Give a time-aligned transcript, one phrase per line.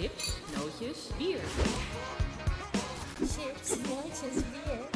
[0.00, 1.40] Chips, nootjes, bier.
[3.18, 4.86] Chips, nootjes, bier.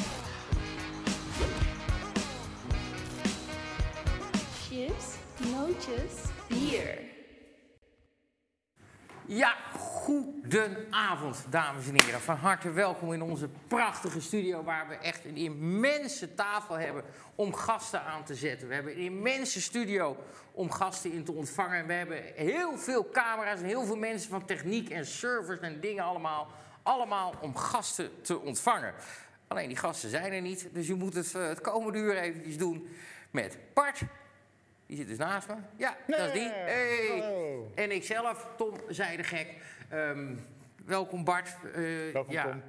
[4.64, 5.08] Chips,
[5.50, 6.14] nootjes,
[6.48, 6.98] bier.
[9.26, 9.52] Ja,
[10.54, 12.20] goedenavond, dames en heren.
[12.20, 14.62] Van harte welkom in onze prachtige studio...
[14.62, 17.02] waar we echt een immense tafel hebben
[17.34, 18.68] om gasten aan te zetten.
[18.68, 20.16] We hebben een immense studio
[20.52, 21.86] om gasten in te ontvangen.
[21.86, 26.04] We hebben heel veel camera's en heel veel mensen van techniek en servers en dingen
[26.04, 26.48] allemaal...
[26.82, 28.94] allemaal om gasten te ontvangen.
[29.48, 32.58] Alleen die gasten zijn er niet, dus je moet het, eh, het komende uur eventjes
[32.58, 32.88] doen
[33.30, 34.00] met Bart...
[34.86, 35.54] Die zit dus naast me.
[35.76, 36.48] Ja, dat is die.
[36.48, 37.18] Hey.
[37.20, 37.70] hallo.
[37.74, 39.54] En ikzelf, Tom Zijdegek.
[39.88, 40.34] Ehm
[40.84, 41.56] welkom Bart.
[41.74, 42.62] Eh, Welkom, ja, Tom.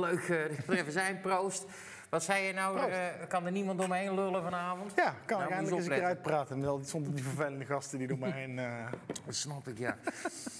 [0.00, 1.20] Leuk dat we even zijn.
[1.20, 1.64] Proost.
[2.08, 2.90] Wat zei je nou?
[2.90, 4.92] Eh, kan er niemand door me heen lullen vanavond?
[4.96, 6.60] Ja, kan Nou, ik eindelijk eens een keer uitpraten.
[6.60, 8.60] Wel zonder die vervelende gasten die door mij heen...
[9.24, 9.96] Dat snap ik, ja.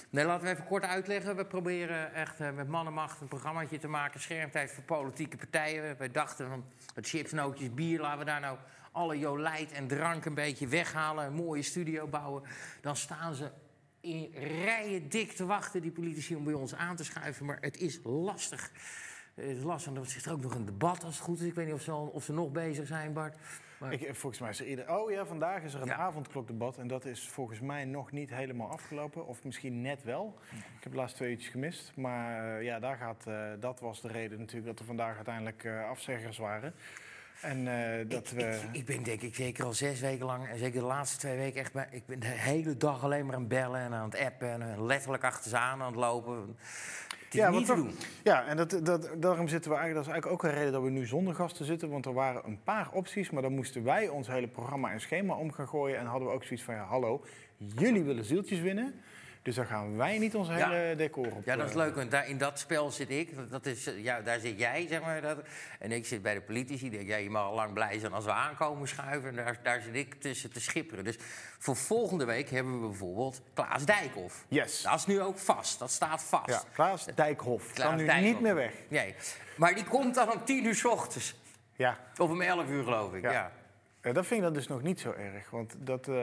[0.09, 1.35] nee, laten we even kort uitleggen.
[1.35, 4.19] We proberen echt met mannenmacht een programmaatje te maken.
[4.19, 5.97] Schermtijd voor politieke partijen.
[5.97, 8.01] Wij dachten van het chips, nootjes, bier.
[8.01, 8.57] Laten we daar nou
[8.93, 11.25] alle jolijt en drank een beetje weghalen.
[11.25, 12.43] Een mooie studio bouwen.
[12.81, 13.51] Dan staan ze
[14.01, 17.45] in rijen dik te wachten, die politici, om bij ons aan te schuiven.
[17.45, 18.71] Maar het is lastig.
[19.33, 19.93] Het is lastig.
[19.95, 21.47] Er zit ook nog een debat als het goed is.
[21.47, 23.37] Ik weet niet of ze, al- of ze nog bezig zijn, Bart.
[23.79, 24.95] Maar- ik, volgens mij is er ieder...
[24.95, 25.95] Oh ja, vandaag is er een Ja.
[25.95, 26.77] avondklokdebat.
[26.77, 29.25] En dat is volgens mij nog niet helemaal afgelopen.
[29.27, 30.39] Of misschien net wel.
[30.51, 31.91] Ik heb de laatste twee uurtjes gemist.
[31.95, 35.63] Maar eh, ja, daar gaat, eh, dat was de reden natuurlijk dat er vandaag uiteindelijk
[35.63, 36.73] eh, afzeggers waren.
[37.43, 38.43] En eh, dat ik, we...
[38.43, 41.37] ik, ik ben denk ik zeker al zes weken lang, en zeker de laatste twee
[41.37, 44.09] weken, echt bij, ik ben de hele dag alleen maar aan het bellen en aan
[44.09, 46.57] het appen en eh, letterlijk achter ze aan aan het lopen.
[47.23, 47.91] Het Ja, niet te doen.
[48.23, 50.83] Ja, en dat, dat, daarom zitten we eigenlijk, dat is eigenlijk ook een reden dat
[50.83, 51.89] we nu zonder gasten zitten.
[51.89, 55.35] Want er waren een paar opties, maar dan moesten wij ons hele programma en schema
[55.35, 55.97] om gaan gooien.
[55.97, 57.25] En hadden we ook zoiets van, ja, hallo,
[57.57, 58.93] jullie willen zieltjes winnen.
[59.43, 60.69] Dus dan gaan wij niet ons Ja.
[60.69, 61.45] hele decor op.
[61.45, 63.49] Ja, dat is eh, leuk, want daar, in dat spel zit ik.
[63.49, 65.21] Dat- is, eh, ja, daar zit jij, zeg maar.
[65.21, 65.37] Dat,
[65.79, 66.89] en ik zit bij de politici.
[66.89, 69.29] Denk, ja, je mag al lang blij zijn als we aankomen schuiven.
[69.29, 71.03] En daar, daar zit ik tussen te schipperen.
[71.03, 71.17] Dus
[71.59, 74.45] voor volgende week hebben we bijvoorbeeld Klaas Dijkhoff.
[74.47, 74.81] Yes.
[74.81, 75.79] Dat is nu ook vast.
[75.79, 76.49] Dat staat vast.
[76.49, 77.73] Ja, Klaas Dijkhoff.
[77.73, 78.31] Klaas kan nu Dijkhoff.
[78.31, 78.73] niet meer weg.
[78.87, 79.15] Nee.
[79.55, 81.35] Maar die komt dan om tien uur s ochtends.
[81.75, 83.21] Ja, Of om 11 uur, geloof ik.
[83.21, 83.31] Ja.
[83.31, 83.51] Ja.
[84.03, 85.49] Eh, dat vind ik dan dus nog niet zo erg.
[85.49, 86.15] Want dat, eh,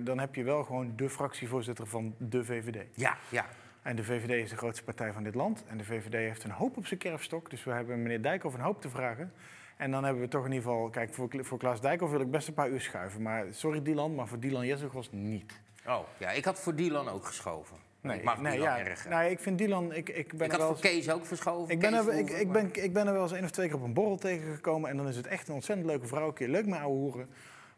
[0.00, 2.86] dan heb je wel gewoon de fractievoorzitter van de VVD.
[2.94, 3.46] Ja, ja.
[3.82, 5.64] En de VVD is de grootste partij van dit land.
[5.68, 7.50] En de VVD heeft een hoop op zijn kerfstok.
[7.50, 9.32] Dus we hebben meneer Dijkhoff een hoop te vragen.
[9.76, 10.88] En dan hebben we toch in ieder geval...
[10.90, 13.22] Kijk, voor, voor Klaas Dijkhoff wil ik best een paar uur schuiven.
[13.22, 15.60] Maar sorry Dylan, maar voor Dylan Jessegos niet.
[15.86, 17.76] Oh, ja, ik had voor Dylan ook geschoven.
[18.02, 19.08] Ik mag nee, Dylan ja, erg.
[19.08, 19.92] Nee, ik vind Dylan...
[19.92, 21.74] Ik, ik ben ik had wel voor Kees ook verschoven.
[21.74, 23.66] ik ben, er, ik, ik, maar- ben, ik ben er wel eens één of twee
[23.66, 24.90] keer op een borrel tegengekomen.
[24.90, 26.26] En dan is het echt een ontzettend leuke vrouw.
[26.26, 27.28] Een keer leuk met ouwe hoeren.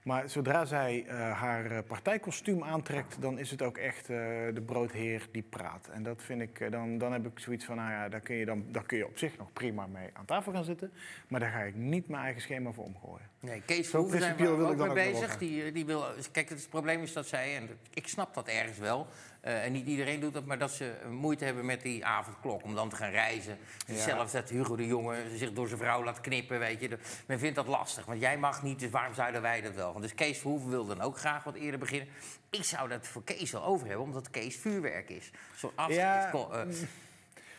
[0.02, 4.16] Maar zodra zij eh, haar eh, partijkostuum aantrekt, dan is het ook echt eh,
[4.54, 5.88] de broodheer die praat.
[5.92, 8.44] En dat vind ik, dan, dan heb ik zoiets van, nou ja, daar kun, je
[8.44, 10.92] dan, daar kun je op zich nog prima mee aan tafel gaan zitten.
[11.28, 13.30] Maar daar ga ik niet mijn eigen schema voor omgooien.
[13.40, 15.38] Nee, Kees Verhoeven zijn we ook mee bezig.
[15.38, 19.06] Die, die wil, kijk, het probleem is dat zij, en ik snap dat ergens wel...
[19.42, 22.64] eh, en niet iedereen doet dat, maar dat ze moeite hebben met die avondklok...
[22.64, 23.58] om dan te gaan reizen.
[23.86, 23.96] Ja.
[23.96, 26.98] Zelfs dat Hugo de Jonge zich door zijn vrouw laat knippen, weet je.
[27.26, 29.90] Men vindt dat lastig, want jij mag niet, dus waarom zouden wij dat wel?
[29.90, 32.08] Want dus Kees Verhoeven wil dan ook graag wat eerder beginnen.
[32.50, 35.30] Ik zou dat voor Kees wel over hebben, omdat Kees vuurwerk is.
[35.56, 36.66] Zo'n afscheidskol- eh,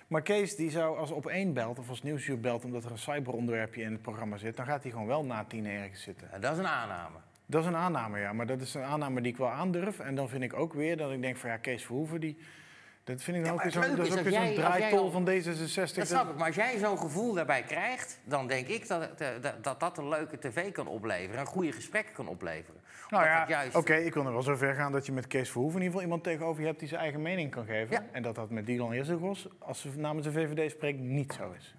[0.08, 2.98] Maar Kees, die zou als op één belt of als nieuwsuur belt omdat er een
[2.98, 6.42] cyberonderwerpje in het programma zit, dan gaat hij gewoon wel na tien ergens zitten.
[6.42, 7.18] dat is een aanname.
[7.46, 8.34] Dat is een aanname, ja.
[8.34, 10.00] Maar dat is een aanname die ik wel aandurf.
[10.00, 12.38] En dan vind ik ook weer dat ik denk van ja, Kees Verhoeven, die,
[13.04, 15.96] dat vind ik dan Ja, ook zo'n dat dat jij draaitol al- van D66.
[15.96, 19.28] Dat snap ik, maar als jij zo'n gevoel daarbij krijgt, dan denk ik dat eh,
[19.42, 21.40] dat, dat dat een leuke tv kan opleveren.
[21.40, 22.82] Een goede gesprekken kan opleveren.
[23.10, 25.28] Nou Omdat ja, juist- oké, ik wil nog wel zo ver gaan dat je met
[25.28, 27.92] Kees Verhoeven in ieder geval iemand tegenover je hebt die zijn eigen mening kan geven.
[27.92, 28.04] Ja.
[28.12, 31.76] En dat dat met Dylan Jezegos, als ze namens de VVD spreekt, niet zo is.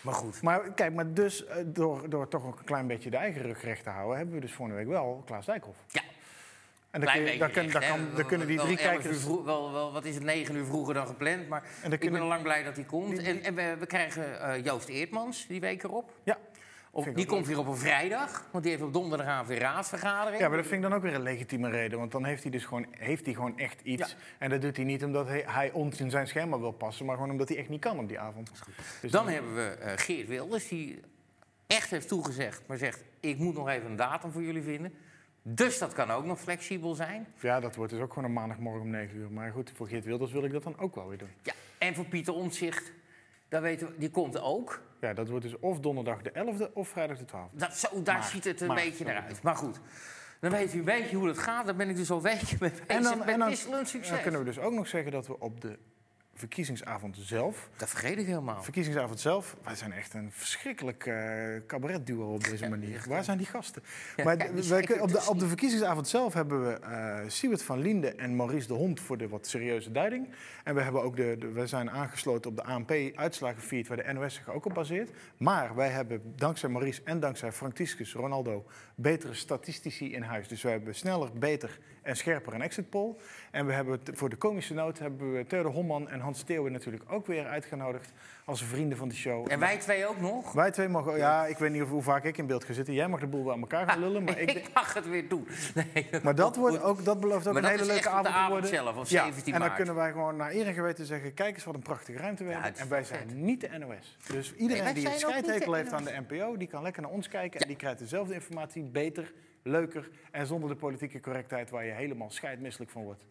[0.00, 0.42] Maar goed.
[0.42, 3.62] Maar kijk, maar dus eh, door, door toch ook een klein beetje de eigen rug
[3.62, 5.78] recht te houden, hebben we dus vorige week wel Klaas Dijkhoff.
[5.88, 6.00] Ja,
[6.90, 7.88] En dan, kun je, beetje dan, kun- recht, dan, hè.
[7.88, 9.22] kan, dan kunnen die drie 11 uur kijkers...
[9.22, 11.48] vroeg- wel, wel, wat is het, negen uur vroeger dan gepland.
[11.48, 13.18] Maar ik kunnen- ben al lang blij dat hij komt.
[13.18, 16.10] En, en we, we krijgen eh, Joost Eertmans die week erop.
[16.22, 16.38] Ja.
[16.92, 20.40] Of, die komt weer op een vrijdag, want die heeft op donderdagavond weer raadsvergadering.
[20.40, 21.98] Ja, maar dat vind ik dan ook weer een legitieme reden.
[21.98, 24.10] Want dan heeft hij dus gewoon, heeft hij gewoon echt iets.
[24.10, 24.16] Ja.
[24.38, 27.14] En dat doet hij niet omdat hij, hij ons in zijn schema wil passen, maar
[27.14, 28.50] gewoon omdat hij echt niet kan op die avond.
[29.00, 31.00] Dus Dan hebben we eh, Geert Wilders, die
[31.66, 34.92] echt heeft toegezegd, maar zegt: Ik moet nog even een datum voor jullie vinden.
[35.42, 37.26] Dus dat kan ook nog flexibel zijn.
[37.40, 39.30] Ja, dat wordt dus ook gewoon een maandagmorgen om 9 uur.
[39.30, 41.30] Maar goed, voor Geert Wilders wil ik dat dan ook wel weer doen.
[41.42, 42.92] Ja, en voor Pieter Omtzigt,
[43.50, 44.80] dat weten we, die komt ook.
[45.00, 47.56] Ja, dat wordt dus of donderdag de 11e of vrijdag de 12e.
[47.56, 49.42] Dat, zo, daar Maar- ziet het een maar- beetje naar uit.
[49.42, 49.80] Maar goed,
[50.40, 51.66] dan weet u een beetje hoe dat gaat.
[51.66, 53.54] Daar ben ik dus al weken mee bezig En dan, met en dan,
[54.10, 55.78] dan kunnen we dus ook nog zeggen dat we op de
[56.40, 57.68] verkiezingsavond zelf.
[57.76, 58.62] Dat vergeet ik helemaal.
[58.62, 61.14] Verkiezingsavond zelf, wij zijn echt een verschrikkelijk eh
[61.66, 63.04] cabaretduo op deze manier.
[63.08, 63.82] Waar zijn die gasten?
[64.16, 67.62] Ja, maar die wij- op, de, dus op de verkiezingsavond zelf hebben we eh Siewert
[67.62, 70.28] van Linde en Maurice de Hond voor de wat serieuze duiding.
[70.64, 74.34] En we, hebben ook de, de- we zijn aangesloten op de ANP-uitslagenfeed, waar de NOS
[74.34, 75.10] zich ook op baseert.
[75.36, 80.48] Maar wij hebben dankzij Maurice en dankzij Franciscus Ronaldo betere statistici in huis.
[80.48, 83.14] Dus wij hebben sneller, beter en scherper een exit poll.
[83.50, 87.04] En we hebben voor de komische noot hebben we Theodor Homman en Hans Theeuwen natuurlijk
[87.08, 88.12] ook weer uitgenodigd
[88.44, 89.50] als vrienden van de show.
[89.50, 90.52] En wij twee ook nog?
[90.52, 92.94] Wij twee mogen, ja, ik weet niet of, hoe vaak ik in beeld ga zitten.
[92.94, 95.48] Jij mag de boel bij elkaar gaan lullen, maar ik, ik mag het weer doen.
[95.94, 98.50] Nee, maar dat, wordt ook, dat belooft ook Maar een hele leuke avond te avond
[98.50, 98.70] worden.
[98.70, 99.76] zelf, of ja, 17 en dan maart.
[99.76, 101.34] kunnen wij gewoon naar eer en geweten zeggen...
[101.34, 102.76] kijk eens wat een prachtige ruimte we hebben.
[102.76, 103.36] En wij wel zijn vet.
[103.36, 104.16] niet de NOS.
[104.26, 106.56] Dus iedereen die een scheidhekel heeft aan de NPO...
[106.56, 110.10] die kan lekker naar ons kijken en die krijgt dezelfde informatie beter, leuker...
[110.30, 113.26] en zonder de politieke correctheid waar je helemaal scheidmisselijk van wordt.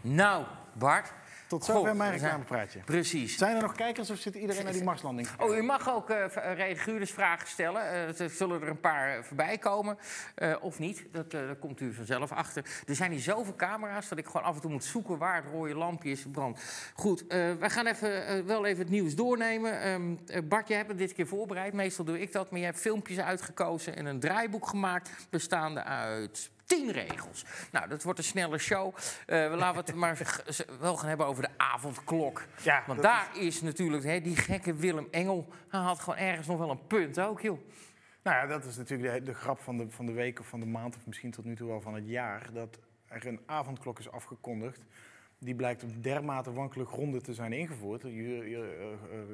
[0.00, 0.44] Nou,
[0.78, 1.14] Bart.
[1.48, 2.78] Tot zover mijn we reclamepraatje.
[2.78, 3.36] Precies.
[3.38, 5.28] Zijn er nog kijkers of zit iedereen naar die Marslanding?
[5.38, 7.82] Oh, u mag ook eh v- reaguurders vragen stellen.
[7.82, 9.98] Eh, er zullen er een paar eh, voorbij komen.
[10.34, 12.64] Eh, of niet, dat, eh, daar komt u vanzelf achter.
[12.86, 15.52] Er zijn hier zoveel camera's dat ik gewoon af en toe moet zoeken waar het
[15.52, 16.90] rode lampje is brandt.
[16.94, 19.80] Goed, eh, wij gaan even, eh, wel even het nieuws doornemen.
[19.80, 21.72] Ehm, eh, Bart, jij hebt het dit keer voorbereid.
[21.72, 22.50] Meestal doe ik dat.
[22.50, 26.50] Maar je hebt filmpjes uitgekozen en een draaiboek gemaakt bestaande uit...
[26.68, 27.44] Tien regels.
[27.72, 28.94] Nou, dat wordt een snelle show.
[29.26, 30.18] Eh, we laten het maar
[30.80, 32.44] wel gaan hebben over de avondklok.
[32.62, 35.48] Ja, Want daar is natuurlijk hè, die gekke Willem Engel.
[35.68, 37.58] Hij had gewoon ergens nog wel een punt ook, joh.
[38.22, 40.60] Nou ja, dat is natuurlijk de, de grap van de, van de week of van
[40.60, 40.96] de maand...
[40.96, 42.52] of misschien tot nu toe wel van het jaar...
[42.52, 44.84] dat er een avondklok is afgekondigd...
[45.38, 48.04] die blijkt op dermate wankele gronden te zijn ingevoerd...
[48.04, 48.90] eh, eh,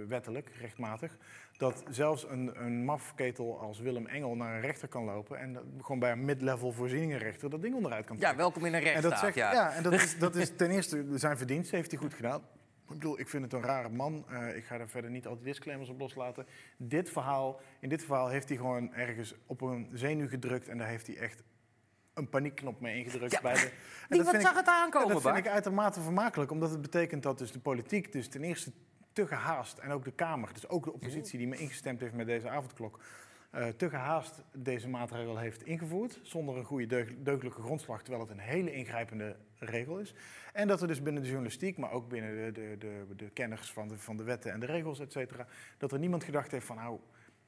[0.09, 1.17] wettelijk, rechtmatig...
[1.57, 5.39] dat zelfs een, een mafketel als Willem Engel naar een rechter kan lopen...
[5.39, 8.41] en dat gewoon bij een mid-level voorzieningenrechter dat ding onderuit kan Ja, trekken.
[8.41, 9.35] welkom in een En dat, rechtsstaat.
[9.35, 9.53] zegt, ja.
[9.53, 9.73] ja.
[9.73, 12.41] en dat, is, dat is ten eerste zijn verdienst, heeft hij goed gedaan.
[12.89, 14.25] Ik bedoel, ik vind het een rare man.
[14.29, 16.47] Eh, ik ga daar verder niet al die disclaimers op loslaten.
[16.77, 20.69] Dit verhaal, in dit verhaal heeft hij gewoon ergens op een zenuw gedrukt...
[20.69, 21.43] en daar heeft hij echt
[22.15, 23.33] een paniekknop mee ingedrukt.
[23.33, 23.61] Ja, bij de,
[24.09, 27.39] en vind ik- zag het aankomen, dat vind ik uitermate vermakelijk, omdat het betekent dat
[27.39, 28.73] dus de politiek dus ten eerste
[29.13, 32.27] te gehaast en ook de Kamer, dus ook de oppositie die me ingestemd heeft met
[32.27, 33.01] deze avondklok,
[33.51, 38.33] eh, te gehaast deze maatregel heeft ingevoerd, zonder een goede deug- deugdelijke grondslag, terwijl het
[38.33, 40.15] een hele ingrijpende regel is.
[40.53, 43.73] En dat er dus binnen de journalistiek, maar ook binnen de, de, de, de kenners
[43.73, 45.47] van de, van de wetten en de regels, et cetera,
[45.79, 46.99] dat er niemand gedacht heeft van nou,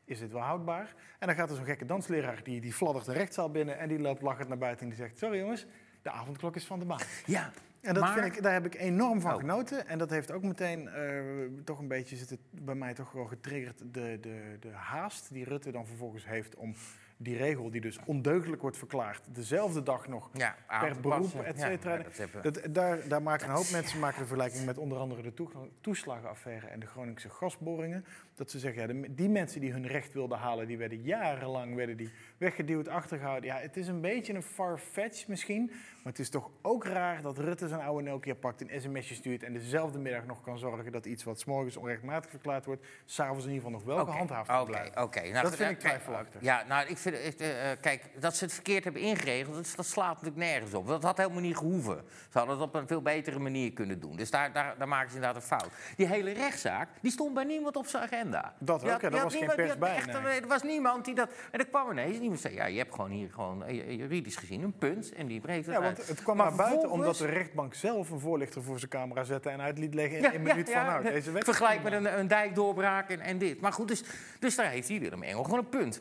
[0.06, 0.94] is dit wel houdbaar?
[1.18, 3.98] En dan gaat er zo'n gekke dansleraar, die, die fladdert de rechtszaal binnen en die
[3.98, 5.66] loopt lachend naar buiten en die zegt, sorry jongens,
[6.02, 7.00] de avondklok is van de baan.
[7.26, 7.50] Ja,
[7.80, 8.12] En dat maar...
[8.18, 9.40] vind ik, daar heb ik enorm van Oh.
[9.40, 9.86] genoten.
[9.88, 11.22] En dat heeft ook meteen eh,
[11.64, 15.70] toch een beetje zitten bij mij toch wel getriggerd de, de, de haast die Rutte
[15.70, 16.74] dan vervolgens heeft om
[17.18, 21.96] die regel, die dus ondeugdelijk wordt verklaard, dezelfde dag nog ja, per beroep, et cetera.
[21.96, 25.32] ja, dat daar, daar maken een hoop mensen maken de vergelijking met onder andere de
[25.80, 28.04] toeslagenaffaire en de Groningse gasboringen.
[28.36, 31.96] Dat ze zeggen, ja, die mensen die hun recht wilden halen, die werden jarenlang werden
[31.96, 33.50] die weggeduwd, achtergehouden.
[33.50, 37.38] Ja, het is een beetje een far-fetch misschien, maar het is toch ook raar dat
[37.38, 41.06] Rutte zijn oude Nokia pakt, een sms'je stuurt en dezelfde middag nog kan zorgen dat
[41.06, 44.48] iets wat 's morgens onrechtmatig verklaard wordt, s'avonds in ieder geval nog wel Oké, gehandhaafd
[44.48, 45.02] kan Oké, blijven.
[45.02, 45.20] oké.
[45.20, 46.40] Nou, Dat vind eh, ik twijfelachtig.
[46.42, 49.86] Ja, nou, ik vind, eh, eh, kijk, dat ze het verkeerd hebben ingeregeld, dat, dat
[49.86, 50.86] slaat natuurlijk nergens op.
[50.86, 52.04] Dat had helemaal niet gehoeven.
[52.30, 54.16] Ze hadden het op een veel betere manier kunnen doen.
[54.16, 55.70] Dus daar, daar, daar maken ze inderdaad een fout.
[55.96, 58.24] Die hele rechtszaak, die stond bij niemand op zijn agenda.
[58.30, 60.40] Dat ook, had- had was geen pers bij, echt- nee.
[60.40, 61.30] Er was niemand die dat...
[61.50, 64.62] En er kwam ineens iemand zei, ja, je hebt gewoon hier gewoon eh, juridisch gezien
[64.62, 65.12] een punt.
[65.12, 65.96] En die breekt het Ja, uit.
[65.96, 69.24] want het kwam Maar naar buiten omdat de rechtbank zelf een voorlichter voor zijn camera
[69.24, 71.44] zette en uit liet leggen in Ja, een minuut van nou, deze wet.
[71.44, 73.60] Vergelijk met een, een dijkdoorbraak en, en dit.
[73.60, 74.02] Maar goed, dus,
[74.38, 76.00] dus daar heeft hij Willem Engel gewoon een punt.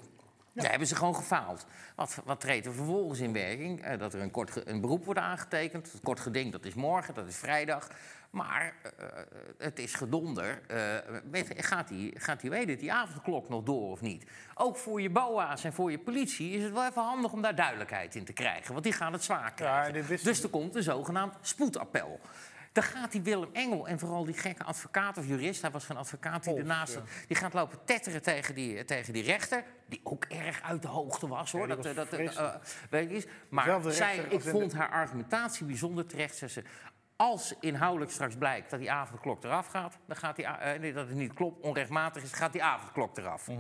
[0.54, 1.66] Daar hebben ze gewoon gefaald.
[1.96, 3.84] Wat, wat treedt er vervolgens in werking?
[3.84, 5.92] Eh, dat er een, kort een beroep wordt aangetekend.
[5.92, 7.88] Het kort geding, dat is morgen, dat is vrijdag.
[8.36, 9.08] Maar eh,
[9.58, 10.62] het is gedonder.
[10.68, 14.26] Eh, met- gaat, die, gaat die, weet het, die avondklok nog door of niet?
[14.56, 17.56] Ook voor je BOA's en voor je politie is het wel even handig om daar
[17.56, 18.72] duidelijkheid in te krijgen.
[18.72, 20.06] Want die gaan het zwaar krijgen.
[20.24, 22.20] Dus er komt een zogenaamd spoedappel.
[22.72, 25.62] Dan gaat die Willem Engel en vooral die gekke advocaat of jurist...
[25.62, 27.02] hij was geen advocaat die Pols, ernaast ja.
[27.28, 29.64] die gaat lopen tetteren tegen die, tegen die rechter...
[29.86, 31.62] die ook erg uit de hoogte was, hoor.
[31.68, 32.10] Ja, dat, was eh, dat,
[32.90, 33.28] weet je.
[33.50, 36.38] Maar zij, ik de- vond haar argumentatie bijzonder terecht.
[36.38, 36.64] Ze,
[37.16, 39.98] als inhoudelijk straks blijkt dat die avondklok eraf gaat...
[40.06, 43.48] Dan gaat die, eh, nee, dat het niet klopt, onrechtmatig is, gaat die avondklok eraf.
[43.48, 43.60] Mhm.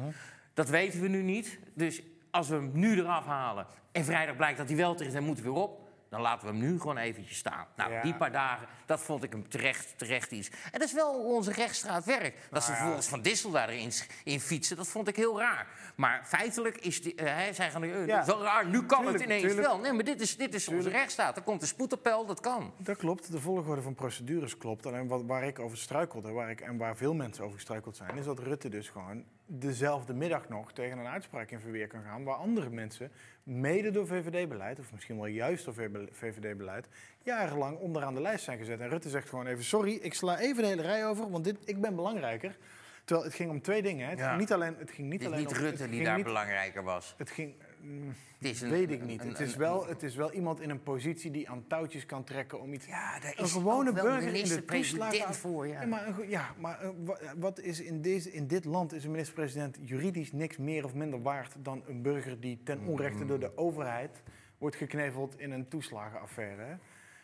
[0.53, 1.59] Dat weten we nu niet.
[1.73, 5.17] Dus als we hem nu eraf halen en vrijdag blijkt dat hij wel terug is
[5.17, 5.84] en moet hij weer op...
[6.15, 7.65] dan laten we hem nu gewoon eventjes staan.
[7.75, 8.01] Nou, Ja.
[8.01, 10.49] die paar dagen, dat vond ik hem terecht, terecht iets.
[10.49, 12.37] En dat is wel onze rechtsstraat werkt.
[12.51, 12.75] Dat ze Nou ja.
[12.75, 13.91] vervolgens Van Dissel daarin
[14.23, 15.67] in fietsen, dat vond ik heel raar.
[15.95, 18.25] Maar feitelijk is die, eh, hij zei gewoon, eh, Ja.
[18.25, 19.67] wel raar, nu kan Tuurlijk, het ineens tuurlijk.
[19.67, 19.79] wel.
[19.79, 21.37] Nee, maar dit is, dit is onze rechtsstaat.
[21.37, 22.73] Er komt een spoedappel, dat kan.
[22.77, 24.85] Dat klopt, de volgorde van procedures klopt.
[24.85, 28.17] Alleen wat, waar ik over struikelde waar ik, en waar veel mensen over gestruikeld zijn,
[28.17, 32.23] is dat Rutte dus gewoon dezelfde middag nog tegen een uitspraak in verweer kan gaan.
[32.23, 33.11] Waar andere mensen,
[33.49, 35.73] mede door VVD-beleid, of misschien wel juist door
[36.11, 36.87] VVD-beleid,
[37.23, 38.79] jarenlang onderaan de lijst zijn gezet.
[38.79, 41.57] En Rutte zegt gewoon even: Sorry, ik sla even de hele rij over, want dit,
[41.65, 42.57] ik ben belangrijker.
[43.03, 44.03] Terwijl het ging om twee dingen.
[44.03, 44.09] Hè.
[44.09, 44.27] Het Ja.
[44.27, 46.83] ging niet alleen, het ging niet Het alleen niet om, Rutte die daar niet- belangrijker
[46.83, 47.13] was.
[47.17, 47.55] Het ging.
[48.39, 49.21] Is een- weet ik niet.
[49.21, 52.05] een- het, is een- wel, het is wel iemand in een positie die aan touwtjes
[52.05, 52.85] kan trekken om iets.
[52.85, 55.67] Ja, daar Een is gewone ook wel burger in de toeslagen- voor.
[55.67, 55.81] Ja.
[55.81, 59.03] Ja, maar, een ja, maar eh, wa- wat is in, deze, in dit land is
[59.03, 63.39] een minister-president juridisch niks meer of minder waard dan een burger die ten onrechte door
[63.39, 64.21] de overheid
[64.57, 66.61] wordt gekneveld in een toeslagenaffaire.
[66.61, 66.75] Hè?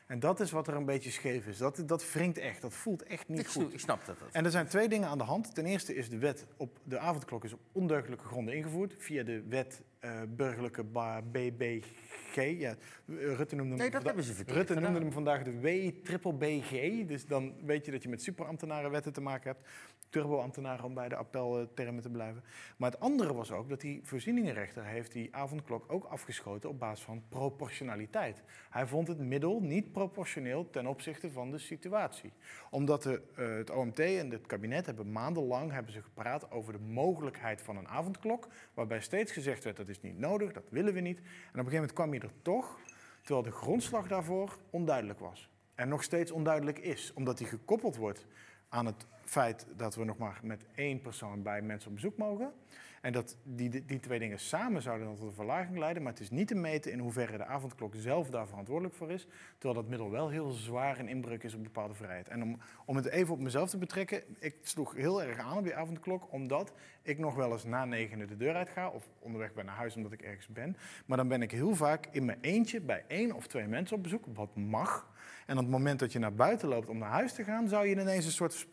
[0.08, 1.58] En dat is wat er een beetje scheef is.
[1.58, 2.62] Dat, dat wringt echt.
[2.62, 3.74] Dat voelt echt niet ik, goed.
[3.74, 4.20] ik snap dat.
[4.20, 4.27] dat.
[4.32, 5.56] En er zijn twee dingen aan de hand.
[5.56, 9.44] Ten eerste is de wet op de avondklok is op ondeugdelijke gronden ingevoerd via de
[9.48, 10.84] wet eh, burgerlijke
[11.31, 12.36] BBG.
[12.36, 15.89] Ja, Rutte noemde hem, Nee, dat hebben ze verkeerd Rutte noemde hem vandaag de W
[16.03, 17.05] triple BG.
[17.05, 19.70] Dus dan weet je dat je met superambtenarenwetten te maken hebt.
[20.12, 22.44] Turboambtenaren om bij de appeltermen te blijven.
[22.77, 27.06] Maar het andere was ook dat die voorzieningenrechter heeft die avondklok ook afgeschoten op basis
[27.06, 28.44] van proportionaliteit.
[28.70, 32.34] Hij vond het middel niet proportioneel ten opzichte van de situatie.
[32.70, 36.80] Omdat de, eh, het OMT en het kabinet hebben maandenlang hebben ze gepraat over de
[36.80, 38.48] mogelijkheid van een avondklok.
[38.74, 41.18] Waarbij steeds gezegd werd dat is niet nodig, dat willen we niet.
[41.18, 42.80] En op een gegeven moment kwam je er toch,
[43.22, 45.50] terwijl de grondslag daarvoor onduidelijk was.
[45.75, 48.25] En nog steeds onduidelijk is, omdat die gekoppeld wordt
[48.72, 52.54] aan het feit dat we nog maar met één persoon bij mensen op bezoek mogen.
[53.01, 56.04] En dat die, die, twee dingen samen zouden tot een verlaging leiden.
[56.04, 59.28] Maar het is niet te meten in hoeverre de avondklok zelf daar verantwoordelijk voor is.
[59.58, 62.28] Terwijl dat middel wel heel zwaar een inbreuk is op bepaalde vrijheid.
[62.28, 64.24] En om, om het even op mezelf te betrekken.
[64.40, 66.32] Ik sloeg heel erg aan op die avondklok.
[66.32, 68.90] Omdat ik nog wel eens na negenen de deur uit ga.
[68.90, 70.78] Of onderweg ben naar huis omdat ik ergens ben.
[71.06, 74.04] Maar dan ben ik heel vaak in mijn eentje bij één of twee mensen op
[74.04, 74.25] bezoek.
[74.34, 75.10] Wat mag.
[75.46, 77.68] En op het moment dat je naar buiten loopt om naar huis te gaan.
[77.68, 78.66] Zou je ineens een soort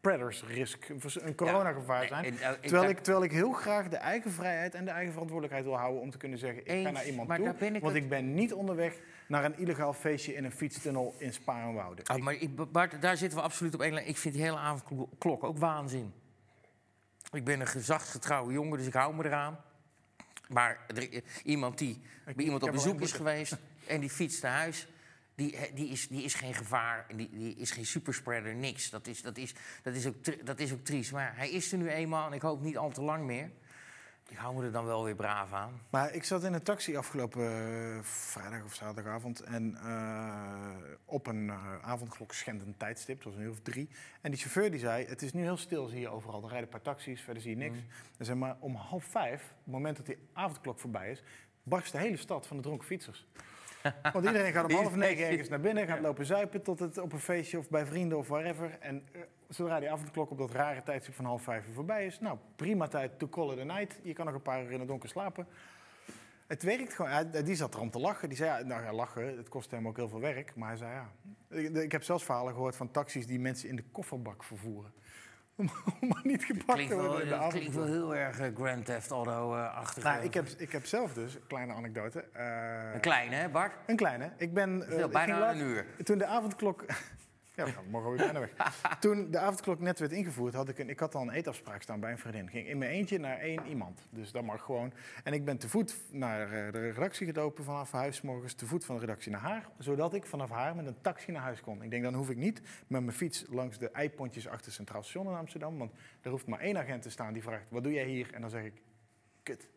[0.00, 2.24] spreaders risk, een coronagevaar zijn.
[2.24, 5.64] en, eh, Terwijl ik, terwijl ik heel graag de eigen vrijheid en de eigen verantwoordelijkheid
[5.68, 7.46] wil houden om te kunnen zeggen: ik ga naar iemand maar toe.
[7.48, 11.32] ik want het- ik ben niet onderweg naar een illegaal feestje in een fietstunnel in
[11.32, 12.10] Spa en Wouden.
[12.10, 14.08] Oh, maar ik, Bart, daar zitten we absoluut op één lijn.
[14.08, 16.12] Ik vind die hele avondklok ook waanzin.
[17.32, 19.60] Ik ben een gezagsgetrouwe jongen, dus ik hou me eraan.
[20.48, 24.88] Maar er- iemand die bij iemand op bezoek is geweest en die fietst naar huis...
[25.34, 28.90] Die, die, is, die is geen gevaar, die, die is geen superspreader, niks.
[28.90, 31.12] Dat is, dat, is, dat, is ook, dat is ook triest.
[31.12, 33.50] Maar hij is er nu eenmaal en ik hoop niet al te lang meer.
[34.28, 35.80] Ik hou me er dan wel weer braaf aan.
[35.90, 39.40] Maar ik zat in een taxi afgelopen eh, vrijdag of zaterdagavond.
[39.40, 43.88] En eh, op een uh, avondklok schendend tijdstip, het was een uur of drie.
[44.20, 46.42] En die chauffeur die zei, het is nu heel stil, zie je overal.
[46.42, 47.78] Er rijden een paar taxis, verder zie je niks.
[48.16, 51.22] En zeg maar, om half vijf, het moment dat die avondklok voorbij is...
[51.62, 53.26] barst de hele stad van de dronken fietsers.
[54.12, 57.12] Want iedereen gaat om half negen ergens naar binnen, gaat lopen zuipen tot het op
[57.12, 58.76] een feestje of bij vrienden of wherever.
[58.80, 62.20] En eh, zodra die avondklok op dat rare tijdstip van half vijf uur voorbij is,
[62.20, 64.00] nou prima tijd to call it a night.
[64.02, 65.46] Je kan nog een paar uur in het donker slapen.
[66.46, 67.10] Het werkt gewoon.
[67.10, 68.28] Hij- Die zat er om te lachen.
[68.28, 70.54] Die zei, ja, nou ja, lachen, het kost hem ook heel veel werk.
[70.56, 71.10] Maar hij zei, ja.
[71.58, 74.92] Ik, ik heb zelfs verhalen gehoord van taxis die mensen in de kofferbak vervoeren.
[75.56, 75.70] Om
[76.08, 78.84] maar niet gepakt te wel, worden in de dat klinkt wel heel erg eh, Grand
[78.84, 80.02] Theft Auto-achtig.
[80.04, 82.24] Nou, ik heb, ik heb zelf dus, een kleine anekdote.
[82.32, 83.72] eh, Een kleine, hè Bart?
[83.86, 84.30] Een kleine.
[84.36, 84.82] Ik ben...
[84.82, 85.86] eh, Veel, ik bijna laatst- een uur.
[86.04, 86.84] Toen de avondklok...
[87.56, 88.52] Ja, we gaan morgen weer bijna weg.
[89.00, 92.00] Toen de avondklok net werd ingevoerd, had ik, een, ik had al een eetafspraak staan
[92.00, 92.48] bij een vriendin.
[92.48, 94.00] Ging in mijn eentje naar één iemand.
[94.10, 94.92] Dus dat mag gewoon.
[95.24, 98.84] En ik ben te voet naar eh, de redactie gelopen vanaf huis, morgens te voet
[98.84, 99.68] van de redactie naar haar.
[99.78, 101.82] Zodat ik vanaf haar met een taxi naar huis kon.
[101.82, 105.28] Ik denk, dan hoef ik niet met mijn fiets langs de eipontjes achter Centraal Station
[105.28, 105.78] in Amsterdam.
[105.78, 108.32] Want er hoeft maar één agent te staan die vraagt, wat doe jij hier?
[108.32, 108.82] En dan zeg ik,
[109.42, 109.68] kut,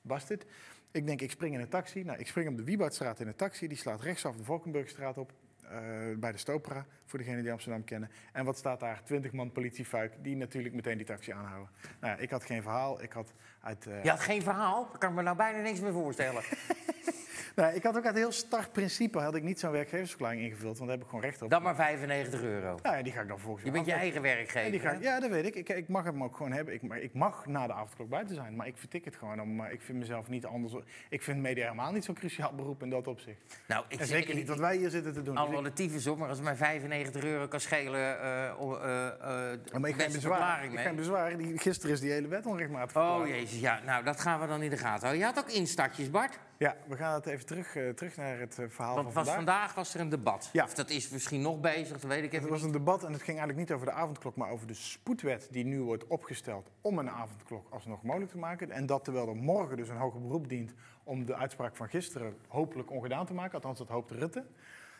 [0.00, 0.46] bastard.
[0.90, 2.04] Ik denk, ik spring in een taxi.
[2.04, 3.68] Nou, ik spring op de Wieboudstraat in een taxi.
[3.68, 5.32] Die slaat rechtsaf de Valkenburgstraat op.
[5.70, 5.78] eh,
[6.16, 8.10] bij de Stopera, voor degenen die Amsterdam kennen.
[8.32, 9.00] En wat staat daar?
[9.04, 11.68] 20 man politiefuik, die natuurlijk meteen die taxi aanhouden.
[12.00, 13.02] Nou ja, ik had geen verhaal.
[13.02, 13.86] Ik had uit...
[13.86, 14.86] eh, Je had geen verhaal?
[14.90, 16.42] Daar kan ik me nou bijna niks meer voorstellen.
[17.56, 20.78] nou, ik had ook uit heel start principe, had ik niet zo'n werkgeversverklaring ingevuld, want
[20.90, 21.50] daar heb ik gewoon recht op.
[21.50, 22.78] Dan maar 95 euro.
[22.82, 24.80] Nou ja, die ga ik dan volgens Je bent je eigen En die werkgever.
[24.80, 25.54] ga ik- ja, dat weet ik.
[25.54, 25.68] ik.
[25.68, 26.74] Ik mag hem ook gewoon hebben.
[26.74, 28.56] Ik, maar ik mag na de avondklok buiten zijn.
[28.56, 29.40] Maar ik vertik het gewoon.
[29.40, 30.74] Om, ik vind mezelf niet anders.
[31.08, 33.58] Ik vind media helemaal niet zo'n cruciaal beroep in dat opzicht.
[33.68, 35.36] Nou, ik En zeker niet wat wij hier zitten te doen.
[35.58, 38.00] Alle tyfus op, maar als het mij 95 euro kan schelen...
[38.20, 40.64] eh, eh, Ja, maar ik beste bezwaar.
[40.64, 41.36] Ik ga bezwaar.
[41.36, 44.62] Die, gisteren is die hele wet onrechtmatig Oh jezus, ja, nou dat gaan we dan
[44.62, 45.18] in de gaten houden.
[45.18, 46.38] Je had ook instartjes, Bart.
[46.58, 49.34] Ja, we gaan het even terug, eh, terug naar het eh, verhaal Want van was,
[49.34, 49.44] vandaag.
[49.44, 50.48] vandaag was er een debat.
[50.52, 50.64] Ja.
[50.64, 52.66] Of dat is misschien nog bezig, dat weet ik Het even was niet.
[52.66, 55.64] een debat en het ging eigenlijk niet over de avondklok, maar over de spoedwet die
[55.64, 58.70] nu wordt opgesteld om een avondklok alsnog mogelijk te maken.
[58.70, 60.74] En dat terwijl er morgen dus een hoger beroep dient
[61.04, 63.54] om de uitspraak van gisteren hopelijk ongedaan te maken.
[63.54, 64.44] Althans, dat hoopt Rutte.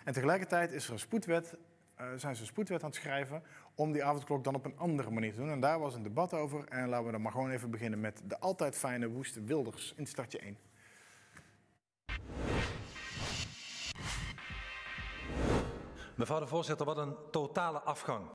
[0.08, 1.56] En tegelijkertijd is er een spoedwet,
[1.94, 3.42] eh, zijn ze een spoedwet aan het schrijven
[3.74, 5.50] om die avondklok dan op een andere manier te doen.
[5.50, 6.68] En daar was een debat over.
[6.68, 10.06] En laten we dan maar gewoon even beginnen met de altijd fijne Woeste Wilders in
[10.06, 10.58] startje 1.
[16.14, 18.26] Mevrouw de voorzitter, wat een totale afgang.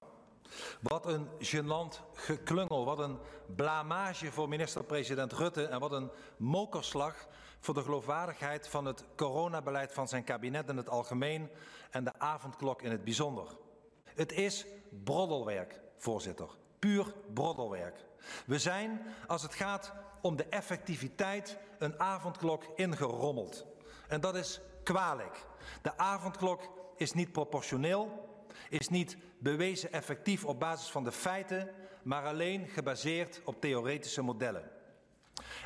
[0.81, 3.17] Wat een gênant geklungel, wat een
[3.55, 7.27] blamage voor minister-president Rutte en wat een mokerslag
[7.63, 11.49] voor de geloofwaardigheid van het coronabeleid van zijn kabinet in het algemeen
[11.89, 13.57] en de avondklok in het bijzonder.
[14.03, 14.65] Het is
[15.03, 16.49] broddelwerk, voorzitter.
[16.79, 18.05] Puur broddelwerk.
[18.45, 23.65] We zijn, als het gaat om de effectiviteit, een avondklok ingerommeld.
[24.07, 25.45] En dat is kwalijk.
[25.81, 26.61] De avondklok
[26.95, 28.29] is niet proportioneel,
[28.69, 31.69] is niet bewezen effectief op basis van de feiten,
[32.03, 34.71] maar alleen gebaseerd op theoretische modellen.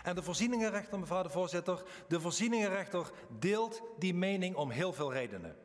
[0.03, 5.55] En de voorzieningenrechter, mevrouw de voorzitter, de voorzieningenrechter deelt die mening om heel veel redenen.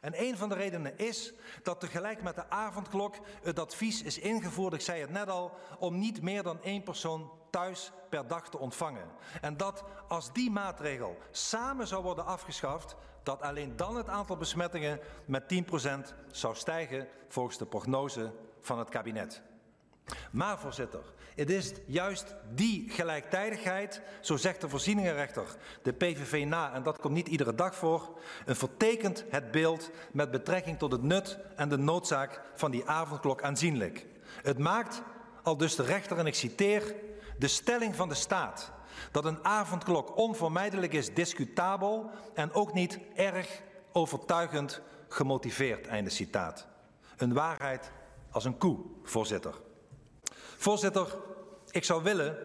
[0.00, 1.32] En een van de redenen is
[1.62, 5.98] dat tegelijk met de avondklok het advies is ingevoerd, ik zei het net al, om
[5.98, 9.10] niet meer dan één persoon thuis per dag te ontvangen.
[9.40, 15.00] En dat als die maatregel samen zou worden afgeschaft, dat alleen dan het aantal besmettingen
[15.24, 19.42] met 10% zou stijgen volgens de prognose van het kabinet.
[20.30, 21.02] Maar voorzitter,
[21.36, 25.44] het is juist die gelijktijdigheid, zo zegt de voorzieningenrechter,
[25.82, 30.30] de PVV na, en dat komt niet iedere dag voor, een vertekent het beeld met
[30.30, 34.06] betrekking tot het nut en de noodzaak van die avondklok aanzienlijk.
[34.42, 35.02] Het maakt,
[35.42, 36.94] al dus de rechter, en ik citeer,
[37.38, 38.72] de stelling van de staat
[39.10, 43.62] dat een avondklok onvermijdelijk is discutabel en ook niet erg
[43.92, 46.66] overtuigend gemotiveerd, einde citaat.
[47.16, 47.90] Een waarheid
[48.30, 49.65] als een koe, voorzitter.
[50.56, 51.16] Voorzitter,
[51.70, 52.38] ik zou willen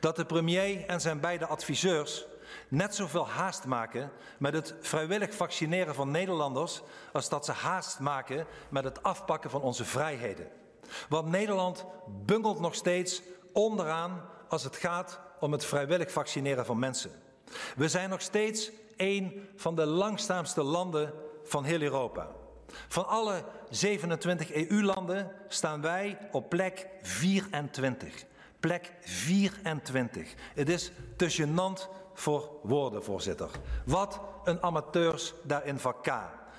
[0.00, 2.26] dat de premier en zijn beide adviseurs
[2.68, 8.46] net zoveel haast maken met het vrijwillig vaccineren van Nederlanders als dat ze haast maken
[8.68, 10.48] met het afpakken van onze vrijheden.
[11.08, 17.10] Want Nederland bungelt nog steeds onderaan als het gaat om het vrijwillig vaccineren van mensen.
[17.76, 21.12] We zijn nog steeds een van de langstaamste landen
[21.44, 22.28] van heel Europa.
[22.88, 28.24] Van alle 27 EU-landen staan wij op plek 24.
[28.60, 30.34] Plek 24.
[30.54, 31.28] Het is te
[32.14, 33.50] voor woorden, voorzitter.
[33.84, 36.04] Wat een amateurs daarin vak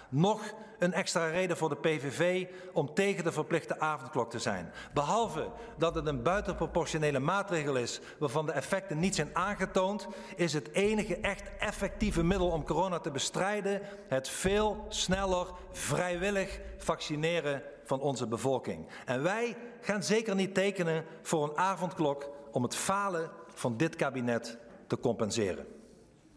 [0.09, 4.71] Nog een extra reden voor de PVV om tegen de verplichte avondklok te zijn.
[4.93, 10.71] Behalve dat het een buitenproportionele maatregel is waarvan de effecten niet zijn aangetoond, is het
[10.71, 18.27] enige echt effectieve middel om corona te bestrijden het veel sneller vrijwillig vaccineren van onze
[18.27, 18.87] bevolking.
[19.05, 24.57] En wij gaan zeker niet tekenen voor een avondklok om het falen van dit kabinet
[24.87, 25.67] te compenseren.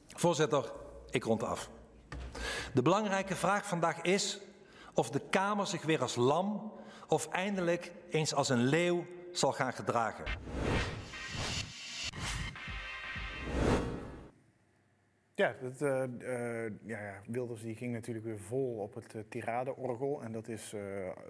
[0.09, 0.73] Voorzitter,
[1.11, 1.71] ik rond af.
[2.75, 4.39] De belangrijke vraag vandaag is
[4.95, 6.73] of de Kamer zich weer als lam
[7.07, 10.25] of eindelijk eens als een leeuw zal gaan gedragen.
[15.41, 19.23] Ja, dat, uh, uh, ja, ja, Wilders die ging natuurlijk weer vol op het uh,
[19.29, 20.23] tiradeorgel.
[20.23, 20.75] En dat is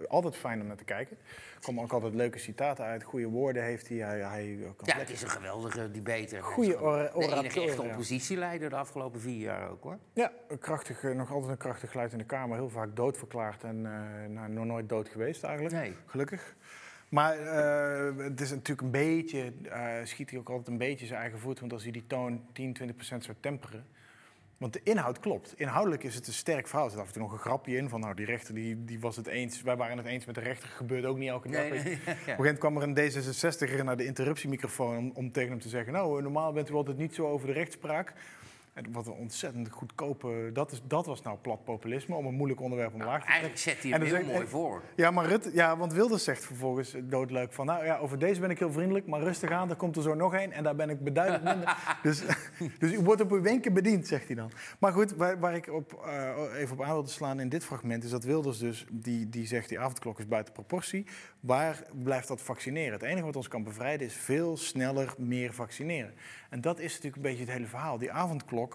[0.07, 1.17] altijd fijn om naar te kijken.
[1.55, 3.03] Er komen ook altijd leuke citaten uit.
[3.03, 3.97] Goede woorden heeft hij.
[3.97, 6.43] hij, hij kan ja, het is een geweldige debater.
[6.43, 7.21] Goede orator.
[7.21, 9.97] De enige echte oppositieleider de afgelopen vier jaar ook, hoor.
[10.13, 12.57] Ja, een krachtig, nog altijd een krachtig geluid in de Kamer.
[12.57, 13.81] Heel vaak doodverklaard en
[14.33, 15.75] nou, nog nooit dood geweest eigenlijk.
[15.75, 15.95] Nee.
[16.05, 16.55] Gelukkig.
[17.09, 21.19] Maar uh, het is natuurlijk een beetje, uh, schiet hij ook altijd een beetje zijn
[21.19, 21.59] eigen voet.
[21.59, 23.85] Want als hij die toon 10, 20 procent zou temperen.
[24.61, 25.53] Want de inhoud klopt.
[25.57, 26.85] Inhoudelijk is het een sterk verhaal.
[26.85, 28.99] Er zit af en toe nog een grapje in van, nou, die rechter die, die
[28.99, 29.61] was het eens.
[29.61, 30.69] Wij waren het eens met de rechter.
[30.69, 31.69] Gebeurde ook niet elke dag.
[31.69, 31.93] Nee, nee, ja.
[31.93, 35.59] Op een gegeven moment kwam er een D66er naar de interruptiemicrofoon om, om tegen hem
[35.59, 38.13] te zeggen, nou, normaal bent u altijd niet zo over de rechtspraak.
[38.73, 40.49] En wat een ontzettend goedkope...
[40.53, 43.33] Dat, is, dat was nou plat populisme, om een moeilijk onderwerp omlaag te trekken.
[43.33, 44.83] Eigenlijk zet hij dan heel zegt- mooi voor.
[44.95, 47.65] Ja, maar Rutte, ja, want Wilders zegt vervolgens doodleuk van...
[47.65, 50.13] nou ja, over deze ben ik heel vriendelijk, maar rustig aan, er komt er zo
[50.13, 50.51] nog één...
[50.51, 51.77] en daar ben ik beduidend minder.
[52.03, 52.23] dus,
[52.79, 54.51] dus u wordt op uw wenken bediend, zegt hij dan.
[54.79, 58.03] Maar goed, waar, waar ik op, eh, even op aan wilde slaan in dit fragment...
[58.03, 61.05] is dat Wilders dus, die, die zegt die avondklok is buiten proportie...
[61.39, 62.93] waar blijft dat vaccineren?
[62.93, 66.13] Het enige wat ons kan bevrijden is veel sneller meer vaccineren.
[66.49, 67.97] En dat is natuurlijk een beetje het hele verhaal.
[67.97, 68.70] Die avondklok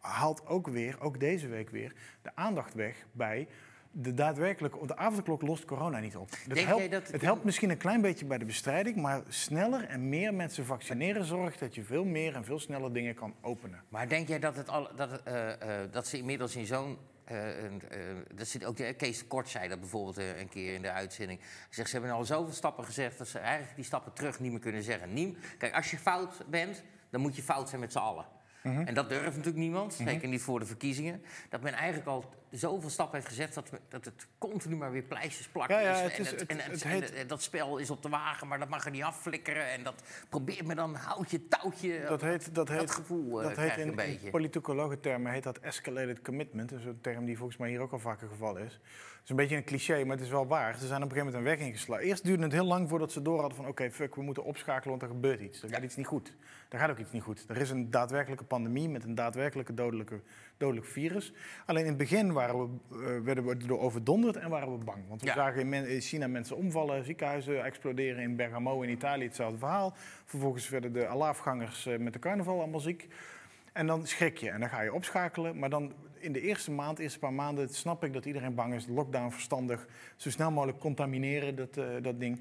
[0.00, 3.48] haalt ook weer, ook deze week weer, de aandacht weg bij
[3.92, 6.30] de daadwerkelijke, de avondklok lost corona niet op.
[6.30, 9.84] Het jij helpt, dat- het helpt misschien een klein beetje bij de bestrijding, maar sneller
[9.84, 13.82] en meer mensen vaccineren zorgt dat je veel meer en veel sneller dingen kan openen.
[13.88, 16.98] Maar denk jij dat, het al, dat, het, eh, eh, dat ze inmiddels in zo'n.
[17.24, 17.36] eh,
[18.34, 21.40] dat zit ook, Kees Kort zei dat bijvoorbeeld een keer in de uitzending.
[21.40, 24.50] Hij zegt, ze hebben al zoveel stappen gezegd dat ze eigenlijk die stappen terug niet
[24.50, 25.12] meer kunnen zeggen.
[25.12, 28.24] Niem, kijk, als je fout bent, dan moet je fout zijn met z'n allen.
[28.62, 28.80] Mhm.
[28.80, 31.22] En dat durft natuurlijk niemand, zeker niet voor de verkiezingen.
[31.48, 35.48] Dat men eigenlijk al zoveel stappen heeft gezet dat, dat het continu maar weer pleisters
[35.48, 36.00] plakken Ja, ja, is.
[36.00, 38.08] het en, is- het- en, het het- heet- en- en dat spel is op de
[38.08, 39.70] wagen, maar dat mag er niet afflikkeren.
[39.70, 42.04] En dat probeert me dan houtje, touwtje.
[42.08, 44.30] Dat heet, dat heet, gevoel eh, dat heet in, een beetje.
[44.30, 46.70] politicologentermen heet dat escalated commitment.
[46.70, 48.72] Dat is een term die volgens mij hier ook al vaker geval is.
[48.72, 50.78] Het is een beetje een cliché, maar het is wel waar.
[50.78, 52.04] Ze zijn op een gegeven moment een weg ingeslagen.
[52.06, 53.66] Eerst duurde het heel lang voordat ze door hadden van...
[53.66, 55.62] oké, fuck, we moeten opschakelen, want er gebeurt iets.
[55.62, 56.34] Er gaat iets niet goed.
[56.68, 57.44] Er gaat ook iets niet goed.
[57.48, 60.20] Er is een daadwerkelijke pandemie met een daadwerkelijke dodelijke,
[60.60, 61.32] dodelijk virus.
[61.66, 65.08] Alleen in het begin waren we, eh, werden we erdoor overdonderd en waren we bang.
[65.08, 65.34] Want we Ja.
[65.34, 68.22] zagen in, men- in China mensen omvallen, ziekenhuizen exploderen.
[68.22, 69.92] In Bergamo in Italië hetzelfde verhaal.
[70.24, 73.08] Vervolgens werden de alaafgangers eh, met de carnaval allemaal ziek.
[73.72, 75.58] En dan schrik je en dan ga je opschakelen.
[75.58, 78.86] Maar dan in de eerste maand, eerste paar maanden, snap ik dat iedereen bang is.
[78.86, 82.40] Lockdown verstandig, zo snel mogelijk contamineren, dat, eh, dat ding.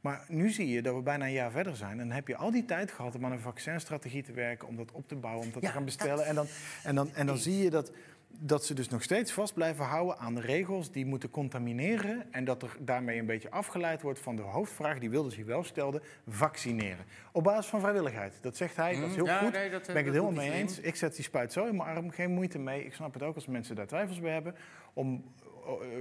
[0.00, 1.90] Maar nu zie je dat we bijna een jaar verder zijn.
[1.90, 4.76] En dan heb je al die tijd gehad om aan een vaccinstrategie te werken, om
[4.76, 6.26] dat op te bouwen, om dat Ja, te gaan bestellen.
[6.26, 6.46] En dan,
[6.84, 7.92] en dan, en dan zie je dat,
[8.28, 12.32] dat ze dus nog steeds vast blijven houden aan de regels die moeten contamineren.
[12.32, 15.64] En dat er daarmee een beetje afgeleid wordt van de hoofdvraag die Wilders hier wel
[15.64, 17.04] stelde: vaccineren.
[17.32, 18.38] Op basis van vrijwilligheid.
[18.40, 19.52] Dat zegt hij, dat is heel Ja, goed.
[19.52, 20.78] nee, dat, ben ik het helemaal mee eens.
[20.80, 22.84] Ik zet die spuit zo in mijn arm, geen moeite mee.
[22.84, 24.54] Ik snap het ook als mensen daar twijfels bij hebben.
[24.92, 25.24] Om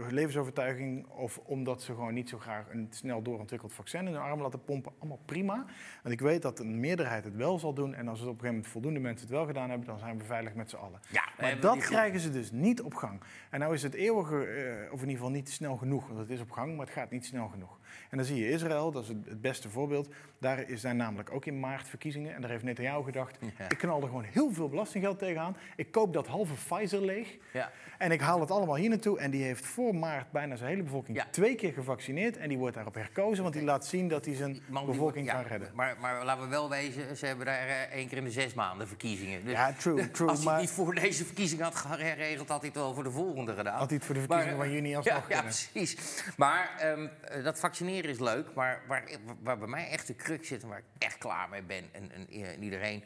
[0.10, 4.42] levensovertuiging of omdat ze gewoon niet zo graag een snel doorontwikkeld vaccin in hun arm
[4.42, 4.94] laten pompen.
[5.00, 5.66] Allemaal prima.
[6.04, 7.94] Want ik weet dat een meerderheid het wel zal doen.
[7.94, 10.18] En als het op een gegeven moment voldoende mensen het wel gedaan hebben, dan zijn
[10.18, 11.00] we veilig met z'n allen.
[11.10, 13.22] Ja, Maar dat krijgen ze dus niet op gang.
[13.50, 16.08] En nou is het eeuwige, eh, of in ieder geval niet snel genoeg.
[16.08, 17.77] Want het is op gang, maar het gaat niet snel genoeg.
[18.10, 20.10] En dan zie je Israël, dat is het, beste voorbeeld.
[20.39, 22.36] Daar is- zijn namelijk ook in maart verkiezingen.
[22.36, 23.69] En daar heeft Netanyahu gedacht, Ja.
[23.69, 25.58] ik knal er gewoon heel veel belastinggeld tegenaan.
[25.76, 27.38] Ik koop dat halve Pfizer leeg.
[27.54, 27.71] Ja.
[27.97, 29.19] En ik haal het allemaal hier naartoe.
[29.19, 31.26] En die heeft voor maart bijna zijn hele bevolking Ja.
[31.32, 32.38] twee keer gevaccineerd.
[32.38, 35.34] En die wordt daarop herkozen, want die laat zien dat hij zijn man bevolking ja,
[35.34, 35.71] kan redden.
[35.73, 38.54] Maar, maar laten we wel wezen, ze hebben daar eh, één keer in de zes
[38.54, 39.43] maanden verkiezingen.
[39.43, 40.30] Dus Ja, true, true.
[40.30, 43.12] als hij Maar niet voor deze verkiezing had geregeld, had hij het wel voor de
[43.12, 43.78] volgende gedaan.
[43.78, 45.43] had hij het voor de verkiezingen eh, van juni ja, alsnog ja, kunnen.
[45.43, 45.97] precies.
[46.38, 48.54] Maar ehm, eh, dat vaccineren is leuk.
[48.54, 49.04] Maar waar,
[49.42, 51.84] waar bij mij echt de crux zit en waar ik echt klaar mee ben...
[51.92, 53.04] en, en, en iedereen...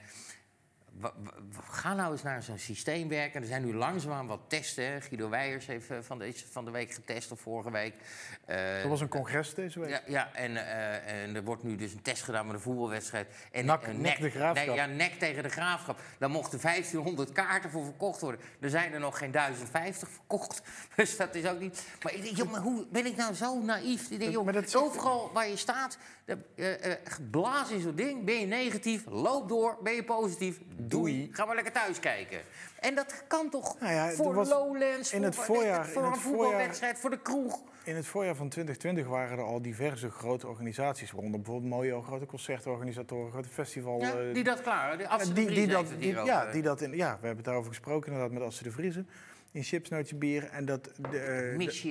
[1.69, 3.41] Ga nou eens naar zo'n systeem werken.
[3.41, 5.01] Er zijn nu langzaamaan wat testen.
[5.01, 7.93] Guido Weijers heeft eh, van, deze, van de week getest, of vorige week.
[8.45, 9.89] Eh, Er was een congres deze week.
[9.89, 13.27] ja, ja en, eh, en er wordt nu dus een test gedaan met een voetbalwedstrijd.
[13.51, 14.67] En, NAC- en NAC de Graafschap.
[14.67, 15.99] Nee, ja, nek tegen de graafschap.
[16.19, 18.41] Daar mochten 1500 kaarten voor verkocht worden.
[18.59, 20.61] Er zijn er nog geen 1050 verkocht.
[20.95, 21.83] Dus dat is ook niet.
[22.03, 24.09] Maar ik denk, joh, maar hoe ben ik nou zo naïef?
[24.09, 25.97] Ik denk, joh, maar dat overal waar je staat,
[27.31, 28.23] blaas in zo'n ding.
[28.25, 29.77] Ben je negatief, loop door.
[29.83, 31.29] Ben je positief, doei.
[31.31, 32.39] Ga maar lekker thuis kijken.
[32.79, 36.07] En dat kan toch Nou ja, voor was Lowlands, in voor, het voorjaar- voor in
[36.07, 37.59] een het voetbalwedstrijd, voor de kroeg.
[37.83, 42.25] In het voorjaar van 2020 waren er al diverse grote organisaties, waaronder bijvoorbeeld Mojo, grote
[42.25, 43.99] concertorganisatoren, grote festival.
[43.99, 44.97] Ja, eh, die dat klaar.
[44.97, 45.07] Die,
[45.47, 48.43] die dat, die- ja, die dat in, ja, we hebben het daarover gesproken inderdaad met
[48.43, 49.07] Asse de Vriezen.
[49.53, 50.43] In chips, nootje bier.
[50.43, 51.81] En dat, de, eh, Mis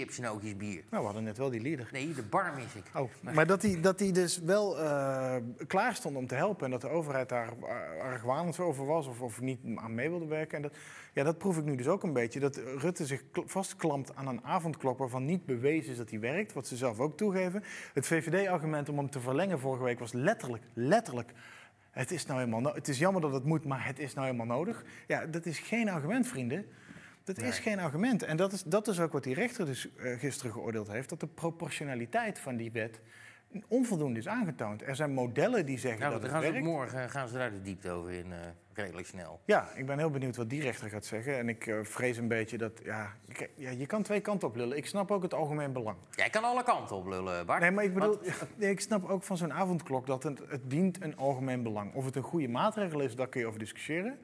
[0.57, 0.85] bier.
[0.91, 1.89] nou, we hadden net wel die leader.
[1.93, 2.85] Nee, de bar mis ik.
[2.95, 6.65] Oh, maar dat hij dat die dus wel eh, klaar stond om te helpen.
[6.65, 10.27] En dat de overheid daar eh, argwanend over was of, of niet aan mee wilde
[10.27, 10.57] werken.
[10.57, 10.77] En dat,
[11.13, 12.41] ja, dat proef ik nu dus ook een beetje.
[12.41, 16.53] Dat Rutte zich kl- vastklampt aan een avondklok waarvan niet bewezen is dat die werkt.
[16.53, 17.63] Wat ze zelf ook toegeven.
[17.95, 21.33] Het VVD-argument om hem te verlengen vorige week was letterlijk, letterlijk...
[21.91, 24.27] Het is, nou helemaal no- het is jammer dat het moet, maar het is nou
[24.27, 24.85] helemaal nodig.
[25.07, 26.67] Ja, dat is geen argument, vrienden.
[27.25, 28.23] Dat is geen argument.
[28.23, 31.09] En dat is, dat is ook wat die rechter dus eh, gisteren geoordeeld heeft.
[31.09, 33.01] Dat de proportionaliteit van die wet
[33.69, 34.83] onvoldoende is aangetoond.
[34.83, 36.67] Er zijn modellen die zeggen dat het gaan ze werkt.
[36.67, 38.39] morgen gaan ze daar de diepte over in, eh,
[38.73, 39.41] redelijk snel.
[39.45, 41.39] Ja, ik ben heel benieuwd wat die rechter gaat zeggen.
[41.39, 42.81] En ik eh, vrees een beetje dat...
[42.85, 43.15] Ja,
[43.57, 44.77] ja, je kan twee kanten op lullen.
[44.77, 45.97] Ik snap ook het algemeen belang.
[46.11, 47.61] Jij kan alle kanten op lullen, Bart.
[47.61, 51.03] Nee, maar ik bedoel, Want- ik snap ook van zo'n avondklok dat het, het dient
[51.03, 51.95] een algemeen belang.
[51.95, 54.19] Of het een goede maatregel is, daar kun je over discussiëren.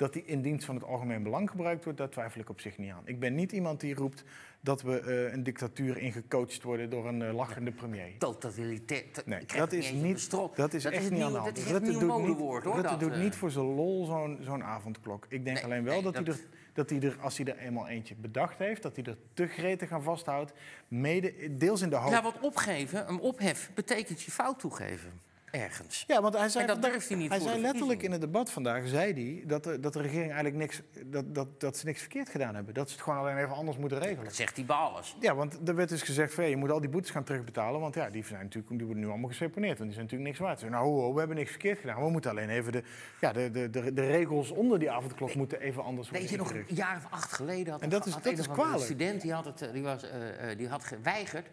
[0.00, 2.78] Dat die in dienst van het algemeen belang gebruikt wordt, daar twijfel ik op zich
[2.78, 3.02] niet aan.
[3.04, 4.24] Ik ben niet iemand die roept
[4.60, 8.18] dat we eh, een dictatuur ingecoacht worden door een eh, lachende premier.
[8.18, 9.04] Totalitair.
[9.12, 11.56] to- Nee, dat is, niet, dat is Dat echt het niet aan de hand.
[11.68, 12.62] Dat is nieuw doet, niet, hoor.
[12.62, 13.20] Rutte dat, doet eh.
[13.20, 15.26] niet voor zijn lol zo'n zo'n avondklok.
[15.28, 16.40] Ik denk Nee, alleen wel nee, dat, hij er,
[16.72, 19.92] dat hij er, als hij er eenmaal eentje bedacht heeft, dat hij er te gretig
[19.92, 20.52] aan vasthoudt.
[20.88, 25.28] Mede, deels in de hoop Ja, wat opgeven, een ophef, betekent je fout toegeven.
[25.50, 26.04] Ergens.
[26.06, 28.50] Ja, want hij zei, En dat durft hij niet hij zei letterlijk in het debat
[28.50, 32.00] vandaag, zei hij, dat, de, dat de regering eigenlijk niks, dat, dat, dat ze niks
[32.00, 32.74] verkeerd gedaan hebben.
[32.74, 34.24] Dat ze het gewoon alleen even anders moeten regelen.
[34.24, 35.16] Dat zegt hij bij alles.
[35.20, 37.94] Ja, want er werd dus gezegd van, je moet al die boetes gaan terugbetalen, want
[37.94, 40.58] ja, die, zijn natuurlijk, die worden nu allemaal geseponeerd, want die zijn natuurlijk niks waard.
[40.58, 42.02] Zei, nou, ho, ho, we hebben niks verkeerd gedaan.
[42.04, 42.82] We moeten alleen even de,
[43.20, 46.42] ja, de, de, de, de regels onder die avondklok moeten even anders worden Weet je
[46.42, 48.82] nog, een jaar of acht geleden had, En dat is- had dat een is kwalijk.
[48.84, 51.46] student die had, het, eh, die, was, eh, eh, die had geweigerd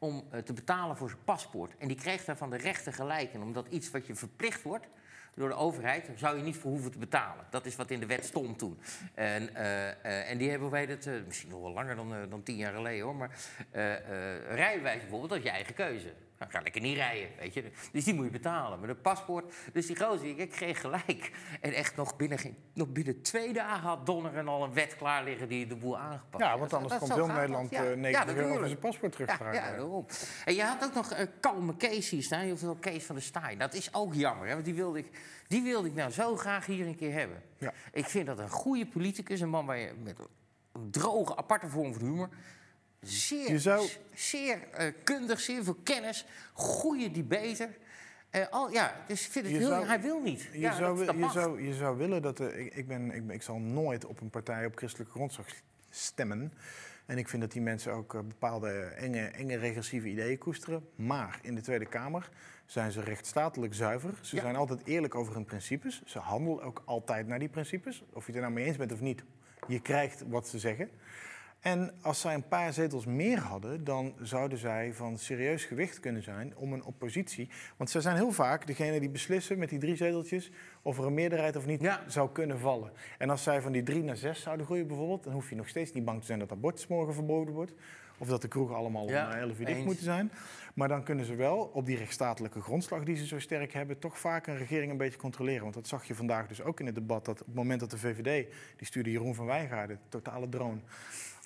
[0.00, 1.76] om eh, te betalen voor zijn paspoort.
[1.78, 3.42] En die kreeg daar van de rechter gelijk in.
[3.42, 4.86] Omdat iets wat je verplicht wordt
[5.34, 7.44] door de overheid, zou je niet voor hoeven te betalen.
[7.50, 8.78] Dat is wat in de wet stond toen.
[9.14, 12.56] En, eh, eh, en die hebben, het, eh, misschien nog wel langer dan, dan tien
[12.56, 13.16] jaar geleden hoor.
[13.16, 13.30] Maar
[14.48, 16.12] rijbewijs bijvoorbeeld, dat je eigen keuze.
[16.40, 17.70] Dan ga lekker niet rijden, weet je.
[17.92, 18.80] Dus die moet je betalen.
[18.80, 21.30] Maar een paspoort, dus die gozer, ik kreeg gelijk.
[21.60, 24.96] En echt nog binnen, geen, nog binnen twee dagen had Donner en al een wet
[24.96, 26.44] klaar liggen die de boel aangepakt.
[26.44, 27.70] Ja, want anders komt heel Nederland.
[27.70, 27.82] Ja.
[27.84, 29.54] eh, Ja, 90 euro zijn paspoort Ja, terugvragen.
[29.60, 30.06] ja, daarom.
[30.44, 32.46] En je had ook nog uh, Kalme Kees hier staan.
[32.46, 33.56] Je had Kees van der Staaij.
[33.56, 35.10] Dat is ook jammer, hè, want die wilde, ik,
[35.48, 37.42] die wilde ik nou zo graag hier een keer hebben.
[37.58, 37.72] Ja.
[37.92, 40.18] Ik vind dat een goede politicus, een man waar je met
[40.72, 42.28] een droge, aparte vorm van humor.
[43.00, 47.68] Zeer, Je zou- zeer eh, kundig, zeer veel kennis, goede debater.
[48.30, 50.48] Eh, al, ja, dus ik vind het heel, zou- hij wil niet.
[50.52, 52.40] Je, ja, zou, dat, dat je, zou, je zou willen dat...
[52.40, 55.46] ik, ik, ben, ik, ik zal nooit op een partij op christelijke grondslag
[55.90, 56.52] stemmen.
[57.06, 60.88] En ik vind dat die mensen ook eh, bepaalde enge, enge regressieve ideeën koesteren.
[60.94, 62.28] Maar in de Tweede Kamer
[62.66, 64.18] zijn ze rechtsstatelijk zuiver.
[64.20, 64.42] Ze Ja.
[64.42, 66.02] zijn altijd eerlijk over hun principes.
[66.04, 68.02] Ze handelen ook altijd naar die principes.
[68.12, 69.22] Of je het er nou mee eens bent of niet.
[69.68, 70.90] Je krijgt wat ze zeggen.
[71.60, 76.22] En als zij een paar zetels meer hadden, dan zouden zij van serieus gewicht kunnen
[76.22, 77.48] zijn om een oppositie.
[77.76, 80.50] Want zij zijn heel vaak degene die beslissen met die drie zeteltjes
[80.82, 82.00] of er een meerderheid of niet Ja.
[82.06, 82.92] zou kunnen vallen.
[83.18, 85.68] En als zij van die drie naar zes zouden groeien bijvoorbeeld, dan hoef je nog
[85.68, 87.72] steeds niet bang te zijn dat abortus morgen verboden wordt.
[88.18, 90.30] Of dat de kroegen allemaal Ja, om 11 uur dicht moeten zijn.
[90.74, 94.18] Maar dan kunnen ze wel op die rechtsstatelijke grondslag die ze zo sterk hebben, toch
[94.18, 95.62] vaak een regering een beetje controleren.
[95.62, 97.24] Want dat zag je vandaag dus ook in het debat.
[97.24, 98.46] Dat op het moment dat de VVD,
[98.76, 100.78] die stuurde Jeroen van Wijngaarden, totale drone.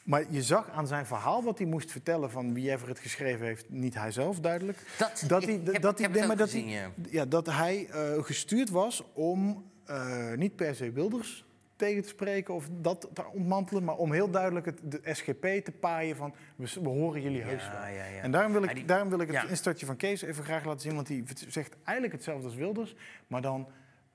[0.04, 3.46] Maar je zag aan zijn verhaal wat hij moest vertellen van wie ever het geschreven
[3.46, 4.78] heeft, niet hij zelf duidelijk.
[4.98, 6.90] Dat, Dat hij, heb, dat hij, nee, maar dat gezien, hij, ja.
[7.10, 11.44] ja, dat hij eh, gestuurd was om eh, niet per se Wilders
[11.76, 15.72] tegen te spreken of dat te ontmantelen, maar om heel duidelijk het, de SGP te
[15.80, 17.80] paaien van we, we horen jullie heus wel.
[17.80, 18.20] Ja, ja, ja.
[18.20, 20.80] En daarom wil ik, die- daarom wil ik het instartje van Kees even graag laten
[20.80, 22.94] zien, want hij zegt eigenlijk hetzelfde als Wilders,
[23.26, 23.68] maar dan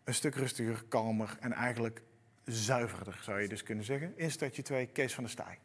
[0.04, 2.02] een stuk rustiger, kalmer en eigenlijk
[2.46, 4.14] zuiverder, zou je dus kunnen zeggen.
[4.16, 5.58] Instartje 2, Kees van der Staaij.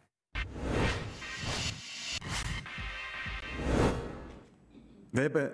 [5.15, 5.53] We hebben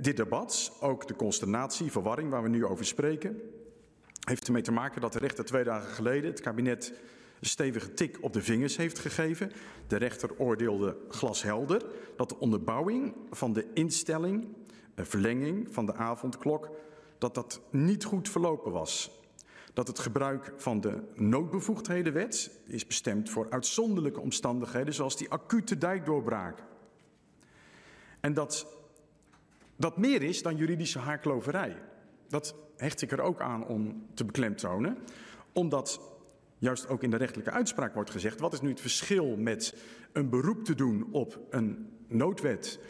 [0.00, 3.40] dit debat, ook de consternatie, verwarring waar we nu over spreken,
[4.24, 6.92] heeft ermee te maken dat de rechter twee dagen geleden het kabinet
[7.40, 9.52] een stevige tik op de vingers heeft gegeven.
[9.86, 11.84] De rechter oordeelde glashelder
[12.16, 14.46] dat de onderbouwing van de instelling,
[14.96, 16.70] verlenging van de avondklok,
[17.18, 19.17] dat dat niet goed verlopen was.
[19.78, 26.62] Dat het gebruik van de noodbevoegdhedenwet is bestemd voor uitzonderlijke omstandigheden, zoals die acute dijkdoorbraak.
[28.20, 28.66] En dat
[29.76, 31.76] dat meer is dan juridische haarkloverij.
[32.28, 34.98] Dat hecht ik er ook aan om te beklemtonen,
[35.52, 36.00] omdat
[36.58, 39.74] juist ook in de rechtelijke uitspraak wordt gezegd: wat is nu het verschil met
[40.12, 42.80] een beroep te doen op een noodwet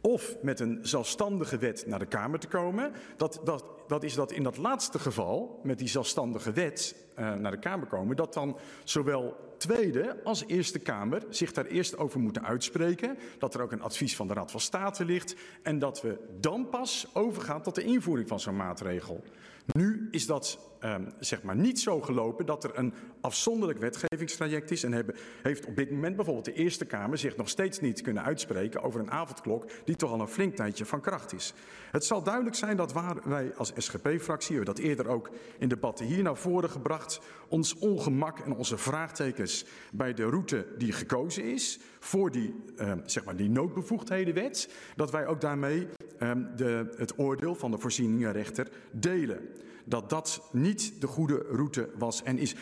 [0.00, 2.92] of met een zelfstandige wet naar de Kamer te komen?
[3.16, 7.50] Dat, dat, dat is dat in dat laatste geval, met die zelfstandige wet eh, naar
[7.50, 12.44] de Kamer komen, dat dan zowel Tweede als Eerste Kamer zich daar eerst over moeten
[12.44, 13.18] uitspreken.
[13.38, 15.36] Dat er ook een advies van de Raad van State ligt.
[15.62, 19.24] En dat we dan pas overgaan tot de invoering van zo'n maatregel.
[19.72, 24.84] Nu is dat eh, zeg maar niet zo gelopen dat er een afzonderlijk wetgevingstraject is.
[24.84, 28.22] En hebben, heeft op dit moment bijvoorbeeld de Eerste Kamer zich nog steeds niet kunnen
[28.22, 31.52] uitspreken over een avondklok die toch al een flink tijdje van kracht is.
[31.90, 36.06] Het zal duidelijk zijn dat waar wij als SGP-fractie, hebben dat eerder ook in debatten
[36.06, 39.53] hier naar voren gebracht, ons ongemak en onze vraagtekens
[39.92, 45.26] bij de route die gekozen is voor die, eh, zeg maar die noodbevoegdhedenwet, dat wij
[45.26, 45.86] ook daarmee
[46.18, 49.48] eh, de, het oordeel van de voorzieningenrechter delen.
[49.84, 52.54] Dat dat niet de goede route was en is.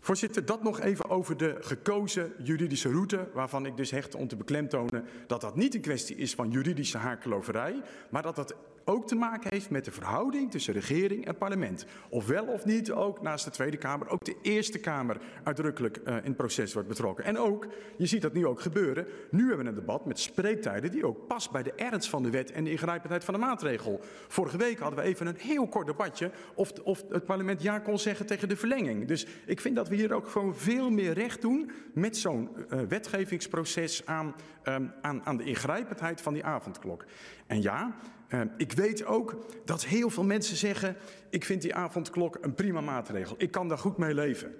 [0.00, 4.36] Voorzitter, dat nog even over de gekozen juridische route, waarvan ik dus hecht om te
[4.36, 8.54] beklemtonen dat dat niet een kwestie is van juridische haarkloverij, maar dat dat
[8.84, 11.86] ook te maken heeft met de verhouding tussen regering en parlement.
[12.08, 16.16] Of wel of niet ook naast de Tweede Kamer, ook de Eerste Kamer uitdrukkelijk uh,
[16.16, 17.24] in het proces wordt betrokken.
[17.24, 17.66] En ook,
[17.96, 21.26] je ziet dat nu ook gebeuren, nu hebben we een debat met spreektijden die ook
[21.26, 24.00] past bij de ernst van de wet en de ingrijpendheid van de maatregel.
[24.28, 27.98] Vorige week hadden we even een heel kort debatje of, of het parlement ja kon
[27.98, 29.08] zeggen tegen de verlenging.
[29.08, 32.80] Dus ik vind dat we hier ook gewoon veel meer recht doen met zo'n uh,
[32.88, 37.04] wetgevingsproces aan, um, aan, aan de ingrijpendheid van die avondklok.
[37.46, 38.21] En ja, Eh,
[38.56, 40.96] ik weet ook dat heel veel mensen zeggen:
[41.30, 43.34] ik vind die avondklok een prima maatregel.
[43.38, 44.54] Ik kan daar goed mee leven.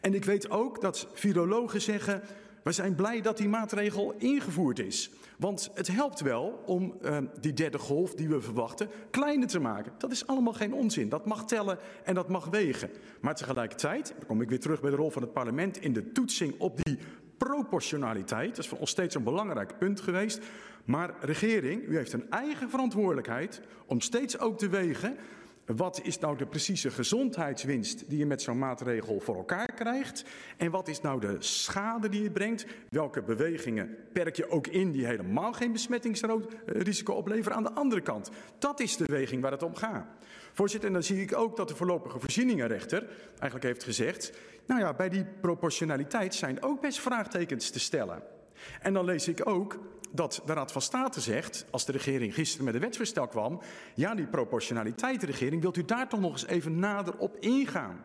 [0.00, 2.22] En ik weet ook dat virologen zeggen:
[2.62, 5.10] we zijn blij dat die maatregel ingevoerd is.
[5.38, 9.92] Want het helpt wel om uh, die derde golf die we verwachten kleiner te maken.
[9.98, 11.08] Dat is allemaal geen onzin.
[11.08, 12.90] Dat mag tellen en dat mag wegen.
[13.20, 16.12] Maar tegelijkertijd, dan kom ik weer terug bij de rol van het parlement in de
[16.12, 16.98] toetsing op die
[17.44, 18.58] proportionaliteit.
[18.58, 20.40] Is voor ons steeds een belangrijk punt geweest.
[20.84, 25.16] Maar regering, u heeft een eigen verantwoordelijkheid om steeds ook te wegen
[25.66, 30.24] wat is nou de precieze gezondheidswinst die je met zo'n maatregel voor elkaar krijgt?
[30.56, 32.66] En wat is nou de schade die je brengt?
[32.88, 38.30] Welke bewegingen perk je ook in die helemaal geen besmettingsrisico opleveren aan de andere kant?
[38.58, 40.06] Dat is de weging waar het om gaat.
[40.52, 44.32] Voorzitter, en dan zie ik ook dat de voorlopige voorzieningenrechter eigenlijk heeft gezegd...
[44.66, 48.31] nou ja, bij die proportionaliteit zijn ook best vraagtekens te stellen.
[48.80, 49.78] En dan lees ik ook
[50.10, 53.60] dat de Raad van State zegt, als de regering gisteren met een wetsvoorstel kwam,
[53.94, 58.00] ja, die proportionaliteit, regering, wilt u daar toch nog eens even nader op ingaan?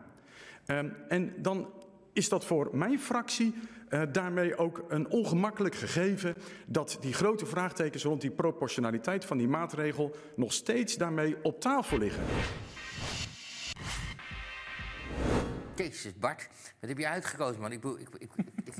[0.66, 1.72] Um, en dan
[2.12, 3.54] is dat voor mijn fractie
[3.90, 6.34] uh, daarmee ook een ongemakkelijk gegeven
[6.66, 11.98] dat die grote vraagtekens rond die proportionaliteit van die maatregel nog steeds daarmee op tafel
[11.98, 12.22] liggen.
[15.74, 16.48] Jezus, Bart,
[16.80, 17.72] wat heb je uitgekozen, man?
[17.72, 17.84] Ik,
[18.18, 18.30] ik,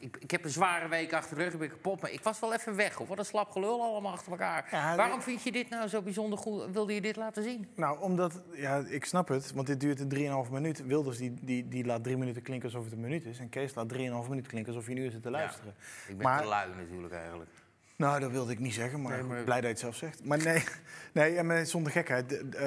[0.09, 2.41] ik, ik, heb een zware week achter de rug, ik ben kapot, maar ik was
[2.41, 3.01] wel even weg.
[3.01, 4.69] Of wat een slap gelul allemaal achter elkaar.
[4.71, 6.73] Ja, Waarom vind je dit nou zo bijzonder goed?
[6.73, 7.69] Wilde je dit laten zien?
[7.75, 10.01] Nou, omdat, ja, ik snap het, want dit duurt
[10.47, 10.87] 3,5 minuut.
[10.87, 13.39] Wilders die, die, die laat drie minuten klinken alsof het een minuut is.
[13.39, 15.75] En Kees laat 3,5 minuten klinken alsof je nu zit te luisteren.
[15.77, 17.51] Ja, ik ben maar, te lui natuurlijk eigenlijk.
[17.99, 19.45] Nou, dat wilde ik niet zeggen, maar, nee, maar...
[19.45, 20.25] blij dat je het zelf zegt.
[20.25, 20.65] Maar nee,
[21.13, 22.33] nee maar zonder gekheid.
[22.33, 22.61] Uh,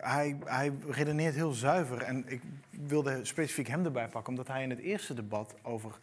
[0.00, 2.02] hij, hij redeneert heel zuiver.
[2.02, 5.98] En ik wilde specifiek hem erbij pakken, omdat hij in het eerste debat over,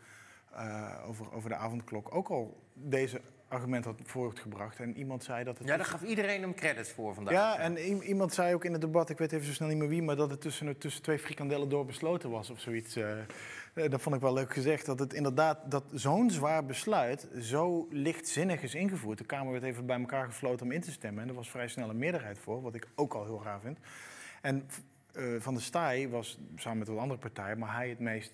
[1.07, 4.79] over, over de avondklok ook al deze argument had voortgebracht.
[4.79, 5.67] En iemand zei dat het.
[5.67, 7.33] Ja, daar gaf iedereen hem credits voor vandaag.
[7.33, 9.87] Ja, en iemand zei ook in het debat, ik weet even zo snel niet meer
[9.87, 12.97] wie, maar dat het tussen, tussen twee frikandellen door besloten was of zoiets.
[12.97, 13.13] Uh,
[13.73, 14.85] dat vond ik wel leuk gezegd.
[14.85, 19.17] Dat het inderdaad dat zo'n zwaar besluit zo lichtzinnig is ingevoerd.
[19.17, 21.23] De Kamer werd even bij elkaar gefloten om in te stemmen.
[21.23, 23.77] En er was vrij snel een meerderheid voor, wat ik ook al heel raar vind.
[24.41, 24.67] En
[25.13, 28.33] uh, Van der Staaij was samen met wat andere partijen, maar hij het meest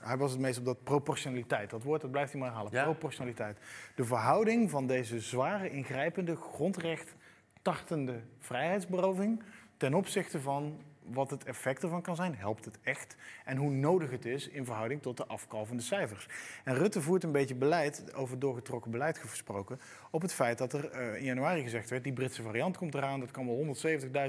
[0.00, 1.70] hij was het meest op dat proportionaliteit.
[1.70, 2.72] Dat woord dat blijft hij maar halen.
[2.72, 2.84] Ja?
[2.84, 3.58] Proportionaliteit.
[3.94, 7.14] De verhouding van deze zware, ingrijpende, grondrecht
[7.62, 9.42] tartende vrijheidsberoving
[9.76, 12.34] ten opzichte van wat het effect ervan kan zijn.
[12.34, 13.16] Helpt het echt?
[13.44, 16.26] En hoe nodig het is in verhouding tot de afkalvende cijfers.
[16.64, 20.90] En Rutte voert een beetje beleid, over doorgetrokken beleid gesproken, op het feit dat er
[20.94, 23.76] uh, in januari gezegd werd, die Britse variant komt eraan, dat kan wel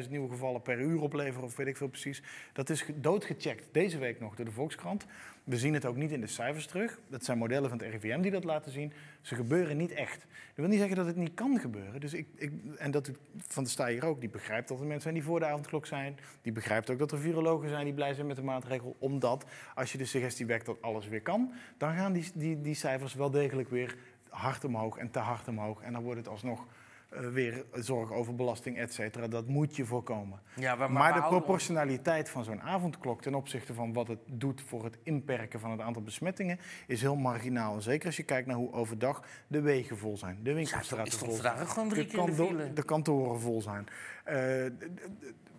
[0.03, 2.23] 170.000 nieuwe gevallen per uur opleveren, of weet ik veel precies.
[2.53, 5.05] Dat is doodgecheckt deze week nog door de Volkskrant.
[5.43, 6.99] We zien het ook niet in de cijfers terug.
[7.07, 8.93] Dat zijn modellen van het RIVM die dat laten zien.
[9.21, 10.19] Ze gebeuren niet echt.
[10.19, 12.01] Dat wil niet zeggen dat het niet kan gebeuren.
[12.01, 15.01] Dus ik, ik, en dat van de sta hier ook, die begrijpt dat er mensen
[15.01, 16.17] zijn die voor de avondklok zijn.
[16.41, 18.95] Die begrijpt ook dat er virologen zijn die blij zijn met de maatregel.
[18.99, 19.45] Omdat
[19.76, 23.13] als je de suggestie wekt dat alles weer kan, dan gaan die, die, die cijfers
[23.13, 23.97] wel degelijk weer
[24.30, 25.82] hard omhoog en te hard omhoog.
[25.82, 26.65] En dan wordt het alsnog
[27.13, 29.28] uh, weer zorg over belasting, et cetera.
[29.28, 30.39] Dat moet je voorkomen.
[30.56, 34.62] Ja, maar, maar, maar de proportionaliteit van zo'n avondklok ten opzichte van wat het doet
[34.62, 37.82] voor het inperken van het aantal besmettingen is heel marginaal.
[37.82, 41.89] Zeker als je kijkt naar hoe overdag de wegen vol zijn, de winkelstraten vol zijn,
[41.89, 43.88] de, de, kantoren vol zijn.
[44.28, 44.71] Uh,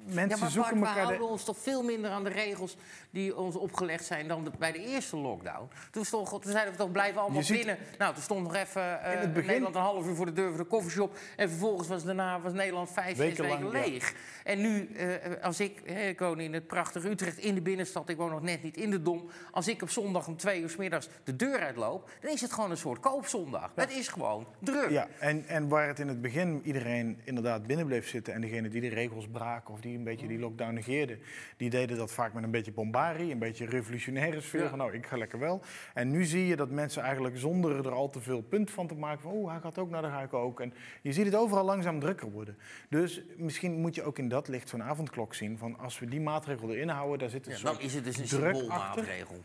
[0.05, 2.77] mensen ja, maar zoeken we houden ons toch veel minder aan de regels
[3.14, 5.68] die ons opgelegd zijn dan de, bij de eerste lockdown.
[5.90, 7.79] Toen, stond, toen zeiden we toch blijven allemaal ziet, binnen.
[7.98, 9.46] Nou, toen stond nog even uh, begin...
[9.46, 11.16] Nederland een half uur voor de deur van de koffieshop.
[11.37, 14.11] En vervolgens was daarna was Nederland vijf, weken zes weken lang, leeg.
[14.11, 14.16] Ja.
[14.44, 15.07] En nu, uh,
[15.42, 18.42] als ik, hè, ik woon in het prachtige Utrecht in de binnenstad, ik woon nog
[18.42, 19.29] net niet in de Dom.
[19.50, 22.53] Als ik op zondag om twee uur s middags de deur uitloop, dan is het
[22.53, 23.72] gewoon een soort koopzondag.
[23.77, 23.83] Ja.
[23.83, 24.90] Het is gewoon druk.
[24.90, 28.68] Ja, en, en waar het in het begin iedereen inderdaad binnen bleef zitten en degene
[28.68, 31.18] die de regels braken of die een beetje die lockdown negeerden,
[31.57, 32.72] die deden dat vaak met een beetje
[33.12, 34.62] een beetje revolutionaire sfeer.
[34.62, 34.69] Ja.
[34.69, 35.62] Van nou, ik ga lekker wel.
[35.95, 38.95] En nu zie je dat mensen eigenlijk zonder er al te veel punt van te
[38.95, 40.61] maken van oh, hij gaat ook naar, de ga ik ook.
[40.61, 42.57] En je ziet het overal langzaam drukker worden.
[42.88, 46.21] Dus misschien moet je ook in dat licht zo'n avondklok zien van als we die
[46.21, 49.45] maatregel erin houden, daar zit een ja, Dan is het dus een symboolmaatregel.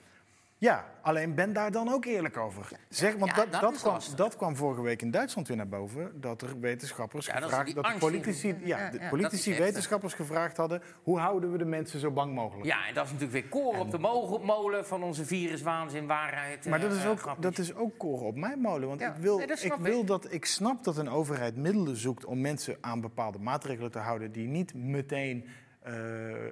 [0.60, 2.67] Ja, alleen ben daar dan ook eerlijk over.
[2.89, 6.22] Zeg, want ja, dat, dat, kwam, dat, kwam, vorige week in Duitsland weer naar boven.
[6.22, 7.76] Dat er wetenschappers ja, gevraagd...
[7.76, 10.82] Dat, de politici, ja, de politici wetenschappers gevraagd hadden...
[11.04, 12.65] hoe houden we de mensen zo bang mogelijk?
[12.65, 13.98] Ja, en dat is natuurlijk weer koren op de
[14.45, 16.65] molen van onze viruswaanzin waarheid.
[16.65, 18.88] Maar dat is ook, uh, dat is ook koren op mijn molen.
[18.88, 22.26] Want ik, wil, nee, ik, wil dat, ik snap dat een overheid middelen zoekt...
[22.26, 24.32] om mensen aan bepaalde maatregelen te houden...
[24.32, 25.45] die niet meteen
[25.88, 25.93] uh,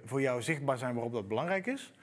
[0.05, 1.93] voor jou zichtbaar zijn waarop dat belangrijk is...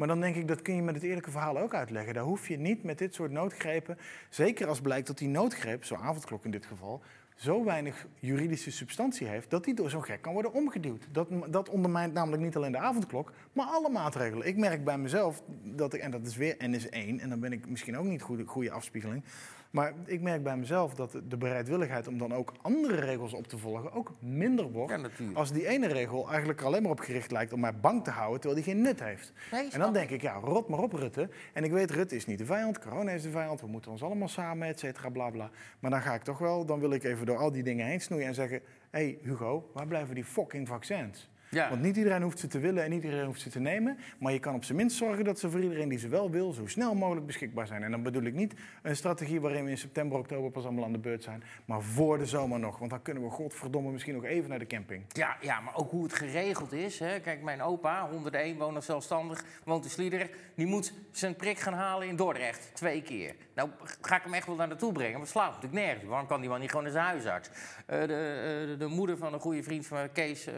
[0.00, 2.14] Maar dan denk ik, dat kun je met het eerlijke verhaal ook uitleggen.
[2.14, 3.98] Daar hoef je niet met dit soort noodgrepen,
[4.28, 7.02] zeker als blijkt dat die noodgreep, zo'n avondklok in dit geval,
[7.34, 11.08] zo weinig juridische substantie heeft dat die door zo'n gek kan worden omgeduwd.
[11.12, 14.46] Dat, dat ondermijnt namelijk niet alleen de avondklok, maar alle maatregelen.
[14.46, 17.68] Ik merk bij mezelf dat ik, en dat is weer N1, en dan ben ik
[17.68, 19.24] misschien ook niet goede, goede afspiegeling.
[19.70, 23.58] Maar ik merk bij mezelf dat de bereidwilligheid om dan ook andere regels op te
[23.58, 24.92] volgen ook minder wordt.
[24.92, 28.04] Ja, als die ene regel eigenlijk er alleen maar op gericht lijkt om mij bang
[28.04, 29.32] te houden, terwijl die geen nut heeft.
[29.50, 31.28] Nee, en dan denk ik, ja, rot maar op Rutte.
[31.52, 34.02] En ik weet, Rutte is niet de vijand, corona is de vijand, we moeten ons
[34.02, 35.50] allemaal samen, et cetera, bla bla.
[35.78, 38.00] Maar dan ga ik toch wel, dan wil ik even door al die dingen heen
[38.00, 38.60] snoeien en zeggen,
[38.90, 41.30] hé hey, Hugo, waar blijven die fucking vaccins?
[41.50, 41.68] Ja.
[41.68, 43.98] Want niet iedereen hoeft ze te willen en niet iedereen hoeft ze te nemen.
[44.18, 46.52] Maar je kan op zijn minst zorgen dat ze voor iedereen die ze wel wil,
[46.52, 47.82] zo snel mogelijk beschikbaar zijn.
[47.82, 50.92] En dan bedoel ik niet een strategie waarin we in september, oktober pas allemaal aan
[50.92, 51.42] de beurt zijn.
[51.64, 52.78] Maar voor de zomer nog.
[52.78, 55.04] Want dan kunnen we godverdomme misschien nog even naar de camping.
[55.12, 56.98] Ja, ja, maar ook hoe het geregeld is.
[56.98, 57.20] Hè.
[57.20, 60.32] Kijk, mijn opa, 101, woont nog zelfstandig, woont in Sliedrecht.
[60.54, 63.34] Die moet zijn prik gaan halen in Dordrecht, twee keer.
[63.60, 66.04] Nou, ga ik hem echt wel naar naartoe brengen, maar het slaat natuurlijk nergens.
[66.04, 67.48] Waarom kan die man niet gewoon naar zijn huisarts?
[67.86, 70.54] Eh, de, eh, de, de moeder van een goede vriend van Kees eh,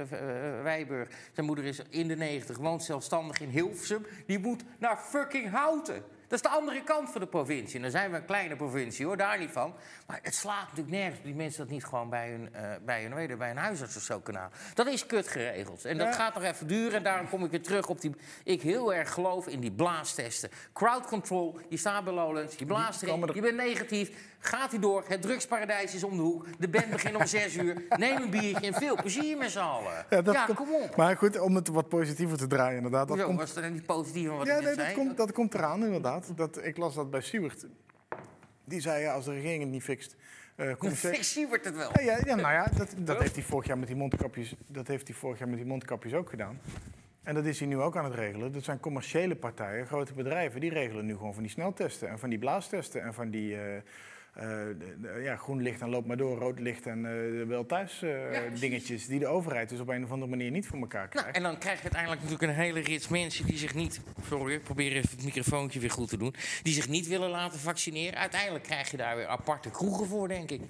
[0.62, 4.06] Wijburg, zijn moeder is in de 90, woont zelfstandig in Hilversum.
[4.26, 6.02] Die moet naar fucking Houten.
[6.32, 7.76] Dat is de andere kant van de provincie.
[7.76, 9.74] En dan zijn we een kleine provincie, hoor, daar niet van.
[10.06, 13.02] Maar het slaat natuurlijk nergens op die mensen dat niet gewoon bij hun, eh, bij
[13.02, 14.56] hun, je, bij een huisarts of zo kunnen halen.
[14.74, 15.84] Dat is kut geregeld.
[15.84, 16.12] En dat Ja.
[16.12, 16.92] gaat nog even duren.
[16.96, 18.14] En daarom kom ik weer terug op die...
[18.44, 20.50] Ik heel erg geloof in die blaastesten.
[20.72, 24.10] Crowd control, je staat bij Lowlands, je blaast erin, er- je bent negatief.
[24.44, 26.46] Gaat hij door, het drugsparadijs is om de hoek.
[26.58, 27.82] De band begint om zes uur.
[27.96, 30.06] Neem een biertje en veel plezier met z'n allen.
[30.10, 30.96] Ja, dat komt- kom op.
[30.96, 33.08] Maar goed, om het wat positiever te draaien, inderdaad.
[33.08, 34.94] Dat komt, was er niet positief van wat ja, ik nee, dat, zei?
[34.96, 36.32] komt, dat komt eraan, inderdaad.
[36.36, 37.66] Dat, ik las dat bij Siewert.
[38.64, 40.16] Die zei, ja, als de regering het niet fixt...
[40.56, 41.90] eh commerciële- Fictie wordt het wel.
[41.94, 44.86] Ja, ja, ja, nou ja, dat, dat heeft hij vorig jaar met die mondkapjes, dat
[44.86, 46.60] heeft hij vorig jaar met die mondkapjes ook gedaan.
[47.22, 48.52] En dat is hij nu ook aan het regelen.
[48.52, 52.28] Dat zijn commerciële partijen, grote bedrijven, die regelen nu gewoon van die sneltesten en van
[52.30, 53.82] die blaastesten en van die eh, eh,
[55.22, 58.40] ja, groen licht en loop maar door, rood licht en eh, wel thuis eh, Ja,
[58.60, 61.26] dingetjes die de overheid dus op een of andere manier niet voor elkaar krijgt.
[61.26, 64.00] Nou, en dan krijg je uiteindelijk natuurlijk een hele rits mensen die zich niet...
[64.26, 66.34] Sorry, ik probeer even het microfoontje weer goed te doen.
[66.62, 68.18] Die zich niet willen laten vaccineren.
[68.18, 70.60] Uiteindelijk krijg je daar weer aparte kroegen voor, denk ik.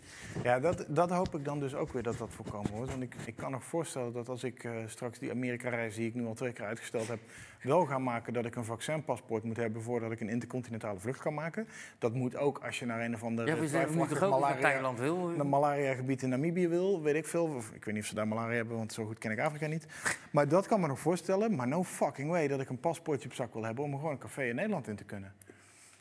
[0.43, 2.91] Ja, dat, dat hoop ik dan dus ook weer dat dat voorkomen wordt.
[2.91, 6.15] Want ik, ik kan nog voorstellen dat als ik eh, straks die Amerika-reis die ik
[6.15, 7.19] nu al twee keer uitgesteld heb,
[7.63, 11.35] wel ga maken dat ik een vaccinpaspoort moet hebben voordat ik een intercontinentale vlucht kan
[11.35, 11.69] maken.
[11.99, 14.61] Dat moet ook als je naar een of andere Ja, we toch ook naar malaria,
[14.61, 15.31] Thailand wil.
[15.39, 17.57] een malaria-gebied in Namibië wil, weet ik veel.
[17.73, 19.87] Ik weet niet of ze daar malaria hebben, want zo goed ken ik Afrika niet.
[20.31, 21.55] Maar dat kan me nog voorstellen.
[21.57, 24.19] Maar no fucking way dat ik een paspoortje op zak wil hebben om gewoon een
[24.19, 25.33] café in Nederland in te kunnen.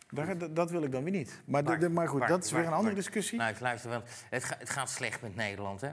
[0.09, 1.41] Daar- dat, dat wil ik dan weer niet.
[1.45, 3.37] Maar, de- de- maar goed, dat is weer een andere discussie.
[3.37, 4.03] Nou, ik luister wel.
[4.29, 5.89] Het, ga- het gaat slecht met Nederland, hè.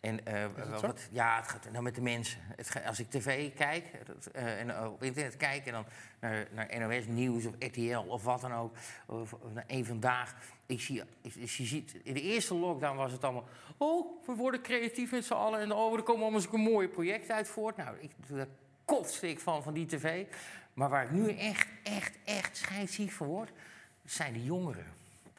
[0.00, 0.44] En, eh,
[0.80, 2.38] wat- ja, het gaat nou, met de mensen.
[2.56, 3.84] Het als ik tv kijk
[4.32, 5.84] eh, en eh, op internet kijk en dan
[6.20, 8.74] naar, naar NOS Nieuws of RTL of wat dan ook,
[9.06, 10.34] of, of naar één vandaag.
[10.72, 13.44] Ik zie, ik, je ziet, in de eerste lockdown was het allemaal.
[13.76, 17.34] Oh, we worden creatief met z'n allen en oh, er komen allemaal zulke mooie projecten
[17.34, 17.76] uit voort.
[17.76, 18.46] Nou, ik, daar
[18.84, 20.24] kotste ik van, van die tv.
[20.74, 23.50] Maar waar ik nu echt, echt, echt scheidsziek van word,
[24.04, 24.86] zijn de jongeren.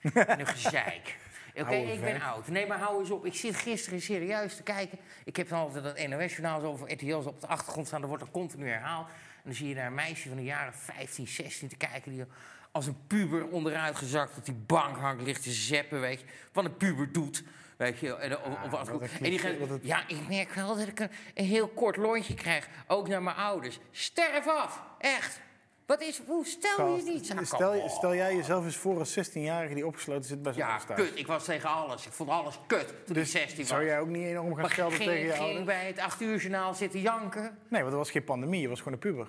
[0.14, 1.18] En een gezeik.
[1.56, 2.48] Oké, ik ben oud.
[2.48, 3.26] Nee, maar hou eens op.
[3.26, 4.98] Ik zit gisteren serieus te kijken.
[5.26, 8.00] Ik heb dan altijd dat NOS-journaal zo over RTL's op de achtergrond staan.
[8.00, 9.08] Dat wordt er continu herhaald.
[9.08, 12.12] En dan zie je daar een meisje van de jaren 15, 16 te kijken...
[12.12, 12.26] die
[12.74, 16.26] als een puber onderuit gezakt op die bank hangt, ligt te zeppen, weet je.
[16.54, 17.44] Wat een puber doet,
[17.78, 18.16] weet je.
[18.16, 21.00] En, of, of wat- wat een en die het- ja, ik merk wel dat ik
[21.00, 22.68] een, een heel kort lontje krijg.
[22.88, 23.80] Ook naar mijn ouders.
[23.92, 25.42] Sterf af, echt.
[25.86, 27.36] Wat is, hoe stel je niet zo?
[27.44, 30.78] Stel, je- stel jij jezelf eens voor als 16-jarige die opgesloten zit bij zijn Ja,
[30.96, 31.12] kut.
[31.20, 32.06] Ik was tegen alles.
[32.06, 33.68] Ik vond alles kut toen Dus ik 16 was.
[33.68, 35.66] zou jij ook niet enorm gaan schelden tegen je ging ouders?
[35.66, 37.58] bij het 8 uur journaal zitten janken.
[37.68, 39.28] Nee, want er was geen pandemie, je was gewoon een puber.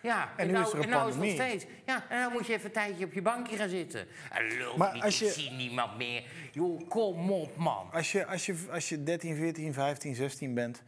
[0.00, 1.66] Ja, En nu nou, is er een en nou is het nog steeds.
[1.86, 4.06] Ja, en dan moet je even een tijdje op je bankje gaan zitten.
[4.30, 6.22] En lul Maar niet, als je- ik zie niemand meer.
[6.52, 7.88] Joh, kom op, man.
[7.92, 10.82] Als je, als, je, als je 13, 14, 15, 16 bent,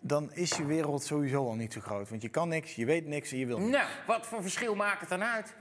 [0.00, 2.08] dan is je wereld sowieso al niet zo groot.
[2.08, 3.70] Want je kan niks, je weet niks en je wil niks.
[3.70, 5.54] Nou, wat voor verschil maakt het dan uit?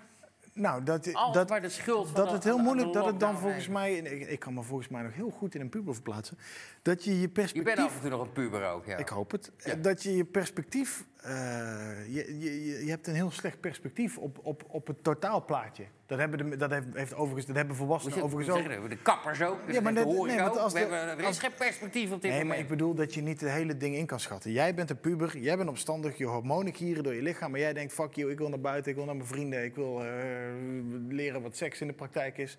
[0.53, 3.38] Nou, dat, Altijd dat, maar de schuld van dat het heel moeilijk, dat het dan
[3.38, 6.38] volgens mij, ik, ik kan me volgens mij nog heel goed in een puber verplaatsen,
[6.86, 7.75] dat je je Je perspectief...
[7.75, 8.97] bent af en toe nog een puber ook, ja.
[8.97, 9.51] Ik hoop het.
[9.57, 9.75] Ja.
[9.75, 11.05] Dat je je perspectief.
[11.21, 11.31] eh,
[12.07, 15.86] je, je, je- je hebt een heel slecht perspectief op, op, op het totaalplaatje.
[16.05, 18.63] Dat, hebben de, dat heeft, heeft overigens, dat hebben Moet volwassenen je- overigens ook.
[18.63, 19.59] zeggen, De kappers ook.
[19.71, 22.31] Ja, maar dat nee, want als We de- hebben, er is geen perspectief op dit
[22.31, 22.59] Nee, maar moment.
[22.63, 24.51] ik bedoel dat je niet het hele ding in kan schatten.
[24.51, 27.51] Jij bent een puber, jij bent opstandig, je hormonen kieren door je lichaam.
[27.51, 29.63] Maar jij denkt, fuck you, ik wil naar buiten, ik wil naar mijn vrienden.
[29.63, 30.09] Ik wil eh,
[31.09, 32.57] leren wat seks in de praktijk is.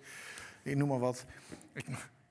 [0.63, 1.25] Ik noem maar wat.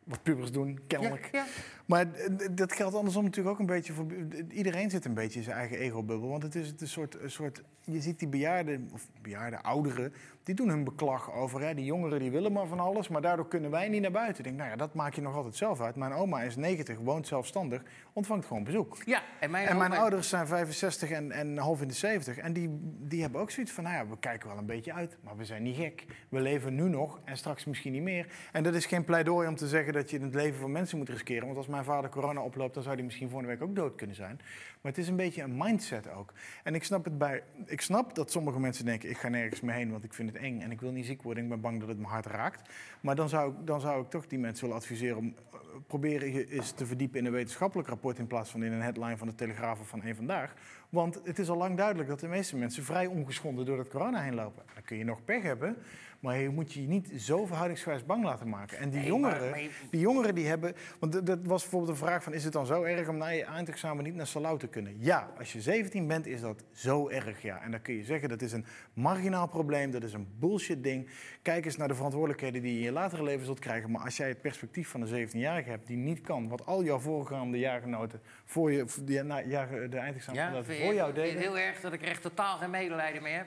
[0.05, 1.29] Wat pubers doen, kennelijk.
[1.33, 1.51] Ja, ja.
[1.87, 2.07] Maar
[2.51, 4.07] dat geldt andersom natuurlijk ook een beetje voor...
[4.51, 6.29] Iedereen zit een beetje in zijn eigen ego-bubbel.
[6.29, 7.63] Want het is een soort, een soort...
[7.85, 10.13] Je ziet die bejaarden, of bejaarden, ouderen...
[10.43, 11.61] die doen hun beklag over...
[11.61, 13.09] Hè, die jongeren die willen maar van alles...
[13.09, 14.39] maar daardoor kunnen wij niet naar buiten.
[14.39, 15.97] Ik denk, nou ja, dat maak je nog altijd zelf uit.
[15.97, 17.83] Mijn oma is 90, woont zelfstandig...
[18.13, 18.97] ontvangt gewoon bezoek.
[19.05, 22.39] Ja, en mijn, En mijn oma- ouders zijn 65 en, en half in de 70.
[22.39, 25.17] En die, die hebben ook zoiets van, nou ja, we kijken wel een beetje uit.
[25.21, 26.05] Maar we zijn niet gek.
[26.29, 28.27] We leven nu nog en straks misschien niet meer.
[28.53, 31.09] En dat is geen pleidooi om te zeggen dat je het leven van mensen moet
[31.09, 31.45] riskeren.
[31.45, 34.17] Want als mijn vader corona oploopt, dan zou hij misschien volgende week ook dood kunnen
[34.17, 34.37] zijn.
[34.81, 36.33] Maar het is een beetje een mindset ook.
[36.63, 39.75] En ik snap, het bij, ik snap dat sommige mensen denken, ik ga nergens meer
[39.75, 40.61] heen, want ik vind het eng.
[40.61, 42.71] En ik wil niet ziek worden, ik ben bang dat het me hard raakt.
[43.01, 46.33] Maar dan zou, ik, dan zou ik toch die mensen willen adviseren om eh, proberen
[46.33, 49.27] je eens te verdiepen in een wetenschappelijk rapport in plaats van in een headline van
[49.27, 50.55] de Telegraaf of van één vandaag.
[50.89, 54.23] Want het is al lang duidelijk dat de meeste mensen vrij ongeschonden door het corona
[54.23, 54.63] heen lopen.
[54.75, 55.77] Dan kun je nog pech hebben,
[56.21, 58.79] maar je moet je niet zo verhoudingsgewijs bang laten maken.
[58.79, 60.75] En die Nee, jongeren, maar- maar je- die jongeren die hebben.
[61.01, 63.45] Want dat- was bijvoorbeeld een vraag van: is het dan zo erg om na je
[63.45, 64.97] eindexamen niet naar Salau te kunnen?
[64.99, 67.43] Ja, als je 17 bent, is dat zo erg.
[67.43, 67.63] Ja.
[67.63, 71.09] En dan kun je zeggen dat is een marginaal probleem, dat is een bullshit ding.
[71.43, 73.91] Kijk eens naar de verantwoordelijkheden die je in je latere leven zult krijgen.
[73.91, 76.99] Maar als jij het perspectief van een 17-jarige hebt die niet kan, wat al jouw
[76.99, 81.31] voorgaande jaargenoten voor je die, na, de eindexamen Ja, voor jou deden.
[81.35, 83.47] het heel erg dat ik er echt totaal geen medelijden mee heb.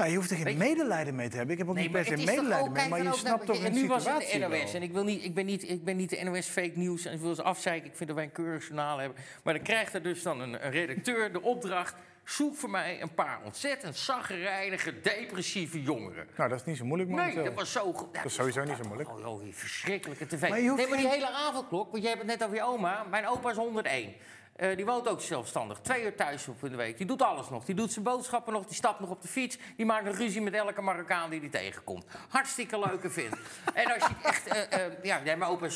[0.00, 1.52] Nou, je hoeft er geen medelijden mee te hebben.
[1.52, 3.86] Ik heb ook niet per se medelijden mee, maar je snapt toch en een nu
[3.86, 6.10] was situatie het de NOS en ik, wil niet, ik, ben niet, ik ben niet
[6.10, 7.90] de NOS fake news en ik wil ze afzeiken.
[7.90, 9.18] Ik vind dat wij een keurig journaal hebben.
[9.44, 11.94] Maar dan krijgt er dus dan een, een redacteur de opdracht...
[12.24, 16.26] zoek voor mij een paar ontzettend zaggerijnige, depressieve jongeren.
[16.36, 17.26] Nou, dat is niet zo moeilijk, man.
[17.26, 17.92] Nee, dat was zo...
[17.92, 18.14] goed.
[18.14, 19.10] Dat is sowieso niet zo moeilijk.
[19.10, 20.48] Oh, joh, die verschrikkelijke tv.
[20.48, 22.56] Maar je hoeft nee, maar die geen- hele avondklok, want je hebt het net over
[22.56, 23.06] je oma.
[23.10, 24.14] Mijn opa is 101.
[24.60, 25.78] Eh, die woont ook zelfstandig.
[25.80, 26.96] Twee uur thuis op in de week.
[26.96, 27.64] Die doet alles nog.
[27.64, 28.64] Die doet zijn boodschappen nog.
[28.66, 29.58] Die stapt nog op de fiets.
[29.76, 32.04] Die maakt een ruzie met elke Marokkaan die hij tegenkomt.
[32.28, 33.36] Hartstikke leuke vent.
[33.74, 34.46] en als je echt...
[34.46, 35.66] eh, eh, ja, nee, mijn opa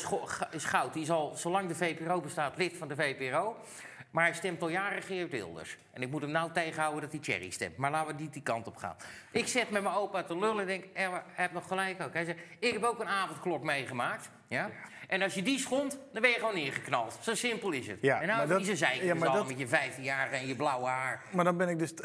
[0.51, 0.93] is, goud.
[0.93, 3.55] Die is al, zolang de VPRO bestaat, lid van de VPRO.
[4.11, 5.77] Maar hij stemt al jaren Geert Wilders.
[5.91, 7.77] En ik moet hem nou tegenhouden dat hij Thierry stemt.
[7.77, 8.95] Maar laten we niet die kant op gaan.
[9.31, 12.13] Ik zet met mijn opa te lullen en denk, hij heeft nog gelijk ook.
[12.13, 14.29] Hij zegt, ik heb ook een avondklok meegemaakt.
[14.47, 14.69] Ja?
[15.07, 17.17] En als je die schond, dan ben je gewoon neergeknald.
[17.21, 17.97] Zo simpel is het.
[18.01, 20.47] Ja, en maar nou dat- niet zo ja, dus maar dat- met je 15-jarige en
[20.47, 21.21] je blauwe haar.
[21.31, 21.93] Maar dan ben ik dus.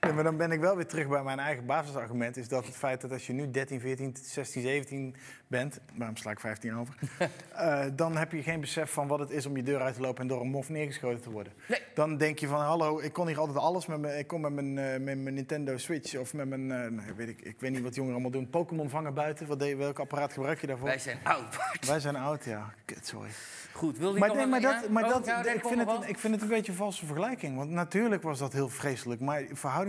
[0.00, 2.36] nee, maar dan ben ik wel weer terug bij mijn eigen basisargument.
[2.36, 5.14] Is dat het feit dat als je nu 13, 14, 16, 17
[5.46, 5.80] bent.
[5.94, 6.94] Waarom sla ik 15 over?
[7.54, 10.00] eh, dan heb je geen besef van wat het is om je deur uit te
[10.00, 11.52] lopen en door een mof neergeschoten te worden.
[11.66, 11.80] Nee.
[11.94, 14.52] Dan denk je van: hallo, ik kon hier altijd alles met mijn, ik kon met
[14.52, 16.72] mijn, eh, met mijn Nintendo Switch of met mijn.
[16.72, 18.50] eh, nou, weet ik, ik weet niet wat jongeren allemaal doen.
[18.50, 19.46] Pokémon vangen buiten.
[19.46, 20.88] Wat deed, welk apparaat gebruik je daarvoor?
[20.88, 21.56] Wij zijn oud.
[21.86, 22.74] Wij zijn oud, ja.
[22.84, 23.30] Kut, sorry.
[23.72, 25.90] Goed, wil je Maar, nog nee, maar, dat, maar Oh, dat, nee, ik, kom vind
[25.90, 27.56] het, ik vind het een beetje een valse vergelijking.
[27.56, 29.20] Want natuurlijk was dat heel vreselijk.
[29.20, 29.42] Maar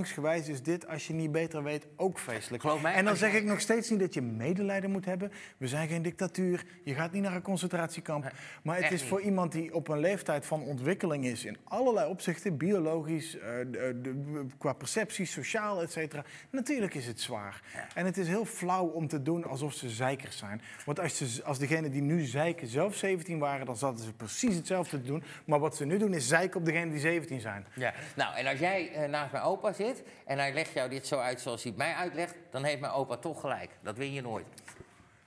[0.08, 2.20] verhoudingsgewijs is dit, als je niet beter weet, ook.
[2.20, 5.32] Geloof mij, en dan zeg ik nog steeds niet dat je medelijden moet hebben.
[5.58, 6.66] We zijn geen dictatuur.
[6.84, 8.24] Je gaat niet naar een concentratiekamp.
[8.24, 8.32] Nee,
[8.64, 9.10] maar het is niet.
[9.10, 11.46] voor iemand die op een leeftijd van ontwikkeling is...
[11.46, 13.42] in allerlei opzichten, biologisch, eh,
[13.72, 16.24] de- de- qua perceptie, sociaal, et cetera.
[16.50, 17.62] Natuurlijk is het zwaar.
[17.96, 20.62] En het is heel flauw om te doen alsof ze zeikers zijn.
[20.86, 23.66] Want als, ze, als degenen die nu zeiken zelf 17 waren...
[23.66, 25.24] dan zaten ze precies hetzelfde te doen.
[25.46, 27.66] Maar wat ze nu doen is zeiken op degenen die 17 zijn.
[27.76, 29.89] Ja, nou, en als jij eh, naast mijn opa zit
[30.26, 32.94] en hij legt jou dit zo uit zoals hij het mij uitlegt, dan heeft mijn
[32.94, 33.72] opa toch gelijk.
[33.82, 34.46] Dat win je nooit.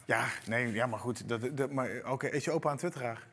[0.05, 1.29] Ja, nee, ja, maar goed.
[1.29, 3.31] Dat, dat, maar, Oké, is je opa een twitteraar?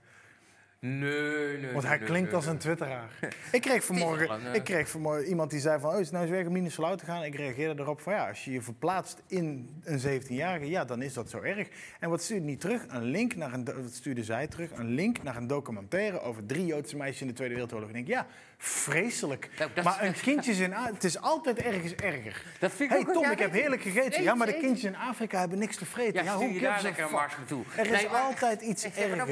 [0.82, 1.72] Nee, nee.
[1.72, 3.10] Want hij klinkt als een twitteraar.
[3.52, 5.90] Ik kreeg vanmorgen, een, eh, ik kreeg vanmorgen iemand die zei van...
[5.94, 7.24] Oh, is het nou eens weer om minus te gaan?
[7.24, 10.70] Ik reageerde erop van ja, als je je verplaatst in een 17-jarige...
[10.70, 11.68] ja, dan is dat zo erg.
[12.00, 12.86] En wat stuurde niet terug?
[12.88, 13.66] Een link naar een...
[13.66, 14.72] Wat stuurde zij terug?
[14.72, 17.90] Een link naar een documentaire over drie Joodse meisjes in de Tweede Wereldoorlog.
[17.90, 18.28] En ik denk, ja,
[18.62, 19.50] vreselijk.
[19.58, 20.74] Nou, dat- maar een kindje in...
[20.74, 22.44] A- Het is altijd ergens erger.
[22.60, 24.24] Dat vind ik hey ook- Tom, ja, ik heb heerlijk gegeten.
[24.24, 26.24] Ja, maar de kindjes in Afrika hebben niks te vreten.
[26.24, 27.18] Ja, hoe je daar lekker een fuck?
[27.20, 27.64] mars naartoe.
[27.78, 29.28] Er is Nee, maar- altijd iets erger.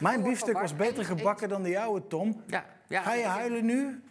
[0.00, 2.42] Mijn biefstuk was beter gebakken dan de jouwe, Tom.
[2.46, 3.02] Ja, ja.
[3.02, 4.02] Ga je huilen nu?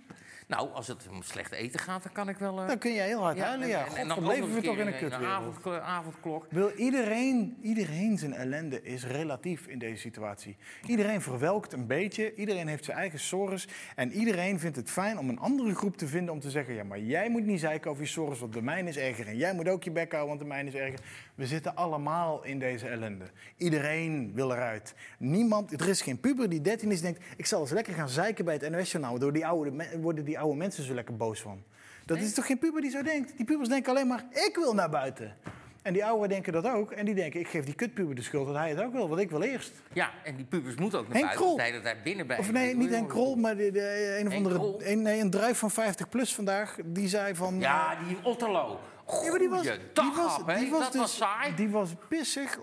[0.56, 2.62] Nou, als het om slecht eten gaat, dan kan ik wel...
[2.62, 3.86] eh, Dan kun je heel hard huilen, ja.
[3.86, 5.28] en- en- dan leven we toch in een Een kutwereld.
[5.28, 6.46] avond, avondklok.
[6.50, 10.58] Wil iedereen, iedereen zijn ellende is relatief in deze situatie.
[10.86, 13.68] Iedereen verwelkt een beetje, iedereen heeft zijn eigen sores.
[13.96, 16.74] En iedereen vindt het fijn om een andere groep te vinden om te zeggen...
[16.74, 19.28] ja, maar jij moet niet zeiken over je sores, want de mijne is erger.
[19.28, 21.00] En jij moet ook je bek houden, want de mijne is erger.
[21.36, 23.26] We zitten allemaal in deze ellende.
[23.58, 24.96] Iedereen wil eruit.
[25.18, 27.24] Niemand, er is geen puber die 13 is en denkt...
[27.38, 29.20] ik zal eens lekker gaan zeiken bij het NOS-journaal.
[29.20, 31.64] Door die oude, worden die oude mensen zo lekker boos van.
[32.06, 33.38] Dat is toch geen puber die zo denkt?
[33.38, 35.36] Die pubers denken alleen maar, ik wil naar buiten.
[35.82, 36.92] En die ouderen denken dat ook.
[36.92, 39.22] En die denken, ik geef die kutpuber de schuld dat hij het ook wil, want
[39.22, 39.72] ik wil eerst.
[39.94, 41.46] Ja, en die pubers moeten ook naar Henk buiten.
[41.46, 41.82] Krol.
[41.82, 42.38] Tijd binnen.
[42.38, 44.76] Of nee, niet Henk Krol, maar de, de, een of andere...
[44.92, 47.60] Een, nee, een druif van 50 plus vandaag, die zei van...
[47.60, 48.80] Ja, die Otterlo.
[49.08, 49.66] Ja, die was,
[50.16, 50.60] was, hè?
[50.60, 51.56] die was dat dus, was saai.
[51.56, 52.60] Die was pissig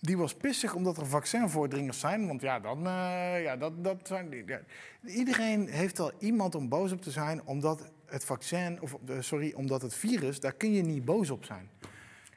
[0.00, 2.26] Die was pissig omdat er vaccinvoordringers zijn.
[2.26, 4.60] Want ja, dan, eh, ja, dat, dat zijn die- ja.
[5.06, 9.52] Iedereen heeft al iemand om boos op te zijn, omdat het vaccin, of eh, sorry,
[9.56, 11.70] omdat het virus, daar kun je niet boos op zijn.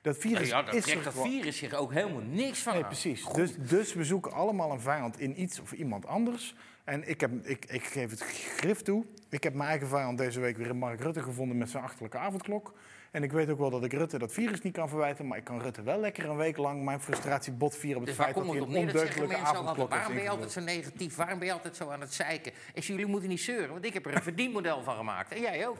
[0.01, 2.87] Dat virus ja, daar is dat virus zich ook helemaal niks van Nee, aan.
[2.89, 3.21] precies.
[3.23, 3.35] Goed.
[3.35, 6.55] Dus, dus we zoeken allemaal een vijand in iets of iemand anders.
[6.83, 9.05] En ik, heb, ik, ik geef het grif toe.
[9.29, 12.17] Ik heb mijn eigen vijand deze week weer in Mark Rutte gevonden met zijn achterlijke
[12.17, 12.73] avondklok.
[13.15, 15.27] En ik weet ook wel dat ik Rutte dat virus niet kan verwijten.
[15.27, 18.25] Maar ik kan Rutte wel lekker een week lang mijn frustratie botvieren op het Dus
[18.25, 21.15] waar feit dat hij het een ondeugdelijke avondklok Waarom ben je altijd zo negatief?
[21.15, 22.51] Waarom ben je altijd zo aan het zeiken?
[22.73, 25.33] En jullie moeten niet zeuren, want ik heb er een verdienmodel van gemaakt.
[25.33, 25.77] En jij ook.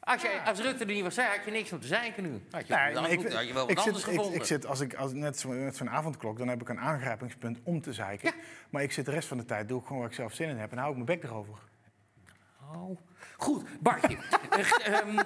[0.00, 2.40] Als, jij, als Rutte er niet was, zei, had je niks om te zeiken nu.
[2.50, 3.10] Had je, Nee, dan had
[3.46, 4.34] je wel wat ik, anders zit, gevonden.
[4.34, 7.80] ik zit, als ik, als, net zo- zo'n avondklok, dan heb ik een aangrijpingspunt om
[7.80, 8.28] te zeiken.
[8.36, 8.42] Ja.
[8.70, 10.48] Maar ik zit de rest van de tijd, doe ik gewoon waar ik zelf zin
[10.48, 10.70] in heb.
[10.70, 11.54] En hou ik mijn bek erover.
[12.74, 12.98] Oh.
[13.40, 14.16] Goed, Bartje.
[14.50, 15.18] Eh, ehm,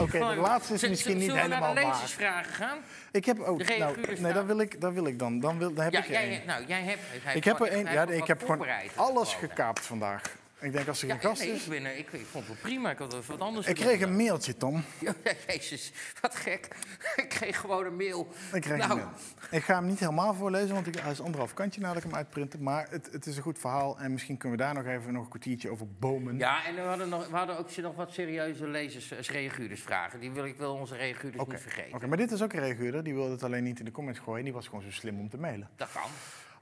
[0.00, 1.92] Oké, de laatste is misschien niet Zullen we naar de helemaal waar.
[1.94, 2.78] lezersvragen gaan?
[3.12, 3.66] Ik heb ook.
[3.66, 5.40] De Nou, nee, dat wil ik, dat wil ik dan.
[5.40, 6.46] Dan, wil, dan heb Ja, ik er jij, één.
[6.46, 7.00] nou, jij hebt...
[7.36, 7.92] Ik heb er gewoon- één.
[7.92, 10.22] Ja, ik heb gewoon alles gekaapt vandaag.
[10.64, 11.62] Ik denk als er geen gast nee, is.
[11.62, 12.90] ik, ben, er- ik, ik vond het wel prima.
[12.90, 14.84] Ik had er wat anders Ik kreeg een mailtje, Tom.
[15.00, 15.14] Ja,
[15.46, 16.68] Jezus, wat gek.
[17.22, 18.28] Ik kreeg gewoon een mail.
[18.52, 19.08] Ik kreeg nou, een mail.
[19.50, 22.14] Ik ga hem niet helemaal voorlezen, want ik, hij is anderhalf kantje nadat ik hem
[22.14, 22.62] uitprinten.
[22.62, 25.22] Maar het, het is een goed verhaal en misschien kunnen we daar nog even nog
[25.22, 26.38] een kwartiertje over bomen.
[26.38, 30.20] Ja, en we hadden, nog, we hadden ook nog wat serieuze lezers, eh, reaguurders vragen.
[30.20, 31.94] Die wil ik wel onze reaguurders niet vergeten.
[31.94, 33.04] Oké, maar dit is ook een reaguurder.
[33.04, 34.44] Die wilde het alleen niet in de comments gooien.
[34.44, 35.68] Die was gewoon zo slim om te mailen.
[35.76, 36.10] Dat kan.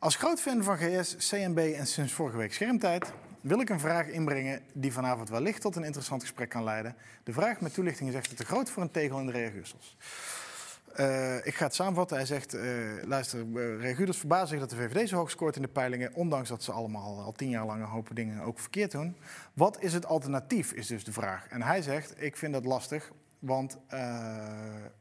[0.02, 4.06] Als groot fan van GS, CNB en sinds vorige week Schermtijd wil ik een vraag
[4.06, 6.96] inbrengen die vanavond wellicht tot een interessant gesprek kan leiden.
[7.24, 9.96] De vraag met toelichting is echter te groot voor een tegel in de reaguursels.
[10.94, 12.16] Eh, ik ga het samenvatten.
[12.16, 12.64] Hij zegt, eh,
[13.04, 16.48] luister, uh, reaguurders verbazen zich dat de VVD zo hoog scoort in de peilingen, ondanks
[16.48, 19.16] dat ze allemaal al tien jaar lang een hoop dingen ook verkeerd doen.
[19.52, 21.46] Wat is het alternatief, is dus de vraag.
[21.48, 23.98] En hij zegt, ik vind dat lastig, want eh,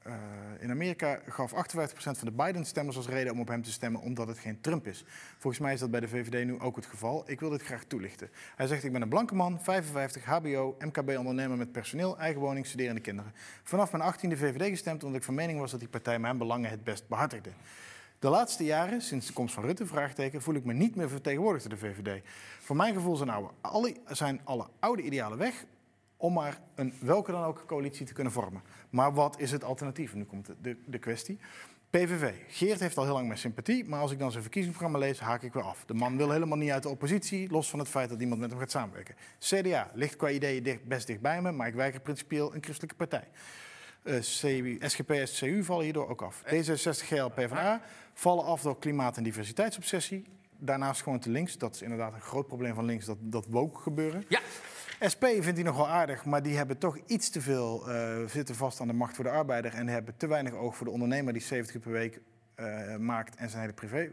[0.01, 0.13] eh,
[0.59, 1.53] in Amerika gaf 58%
[1.95, 5.05] van de Biden-stemmers als reden om op hem te stemmen omdat het geen Trump is.
[5.37, 7.23] Volgens mij is dat bij de VVD nu ook het geval.
[7.25, 8.29] Ik wil dit graag toelichten.
[8.55, 13.01] Hij zegt, ik ben een blanke man, 55, hbo, MKB-ondernemer met personeel, eigen woning, studerende
[13.01, 13.33] kinderen.
[13.63, 16.69] Vanaf mijn 18e VVD gestemd omdat ik van mening was dat die partij mijn belangen
[16.69, 17.49] het best behartigde.
[18.19, 21.69] De laatste jaren, sinds de komst van Rutte, vraagteken, voel ik me niet meer vertegenwoordigd
[21.69, 22.21] door de VVD.
[22.59, 23.31] Voor mijn gevoel
[23.61, 25.65] alle, zijn alle oude idealen weg
[26.21, 28.61] om maar een welke dan ook coalitie te kunnen vormen.
[28.89, 30.13] Maar wat is het alternatief?
[30.13, 31.39] Nu komt de, de, kwestie.
[31.89, 32.33] PVV.
[32.47, 35.43] Geert heeft al heel lang mijn sympathie, maar als ik dan zijn verkiezingsprogramma lees, haak
[35.43, 35.83] ik weer af.
[35.85, 38.49] De man wil helemaal niet uit de oppositie, los van het feit dat iemand met
[38.49, 39.15] hem gaat samenwerken.
[39.39, 42.95] CDA ligt qua ideeën dicht, best dicht bij me, maar ik weiger principieel een christelijke
[42.95, 43.27] partij.
[44.03, 46.43] Eh, CU, SGP en CU vallen hierdoor ook af.
[46.45, 47.81] D66, GL, PvdA
[48.13, 50.25] vallen af door klimaat- en diversiteitsobsessie.
[50.57, 51.57] Daarnaast gewoon te links.
[51.57, 54.25] Dat is inderdaad een groot probleem van links, dat, dat woke gebeuren.
[54.27, 54.39] Ja,
[55.13, 58.55] SP vindt hij nog wel aardig, maar die hebben toch iets te veel eh, zitten
[58.55, 61.33] vast aan de macht voor de arbeider en hebben te weinig oog voor de ondernemer
[61.33, 62.21] die 70 uur per week
[62.55, 64.09] eh, maakt en zijn hele privé,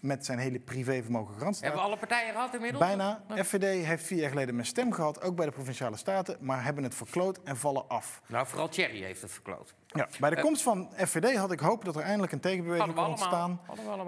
[0.00, 1.66] met zijn hele privévermogen garant staat.
[1.66, 2.84] hebben we alle partijen gehad inmiddels?
[2.84, 3.24] Bijna.
[3.36, 6.84] FVD heeft vier jaar geleden mijn stem gehad, ook bij de provinciale staten, maar hebben
[6.84, 8.22] het verkloot en vallen af.
[8.26, 9.74] Nou, vooral Thierry heeft het verkloot.
[9.94, 12.94] Ja, bij de Eh, komst van FVD had ik hoop dat er eindelijk een tegenbeweging
[12.94, 13.60] kon ontstaan.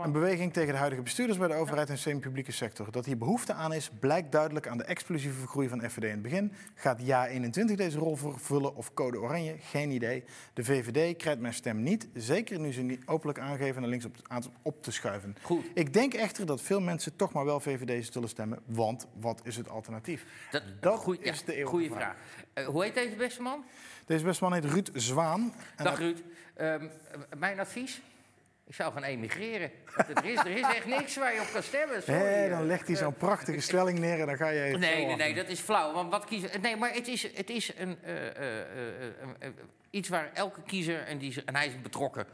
[0.03, 2.91] Een beweging tegen de huidige bestuurders bij de overheid en semi-publieke sector.
[2.91, 6.23] Dat hier behoefte aan is, blijkt duidelijk aan de explosieve groei van FVD in het
[6.23, 6.53] begin.
[6.75, 9.55] Gaat JA21 deze rol vervullen of code oranje?
[9.59, 10.25] Geen idee.
[10.55, 14.17] De VVD krijgt mijn stem niet, zeker nu ze niet openlijk aangeven naar links op,
[14.23, 15.37] aan- op te schuiven.
[15.43, 15.65] Goed.
[15.75, 19.57] Ik denk echter dat veel mensen toch maar wel VVD zullen stemmen, want wat is
[19.57, 20.25] het alternatief?
[20.51, 20.63] Dat,
[21.21, 22.01] is ja, de eeuwige vraag.
[22.03, 22.17] vraag.
[22.55, 23.65] Eh, hoe heet deze beste man?
[24.07, 25.55] Deze beste man heet Ruud Zwaan.
[25.77, 26.19] En Dag Ruud.
[26.55, 26.89] Ehm, eh,
[27.39, 28.01] mijn advies?
[28.67, 29.71] Ik zou gaan emigreren.
[30.15, 32.03] Er is, er is echt niks waar je op kan stemmen.
[32.03, 32.21] Sorry.
[32.21, 32.67] Hé, dan eh.
[32.67, 34.61] legt hij zo'n prachtige stelling neer en dan ga je...
[34.61, 35.17] Nee, zo nee, af.
[35.17, 35.93] nee, dat is flauw.
[35.93, 36.61] Want wat kiezen.
[36.61, 39.49] Nee, maar het is, het is een, eh, eh, eh, eh, eh,
[39.91, 41.01] iets waar elke kiezer.
[41.01, 42.27] En, die, en hij is betrokken.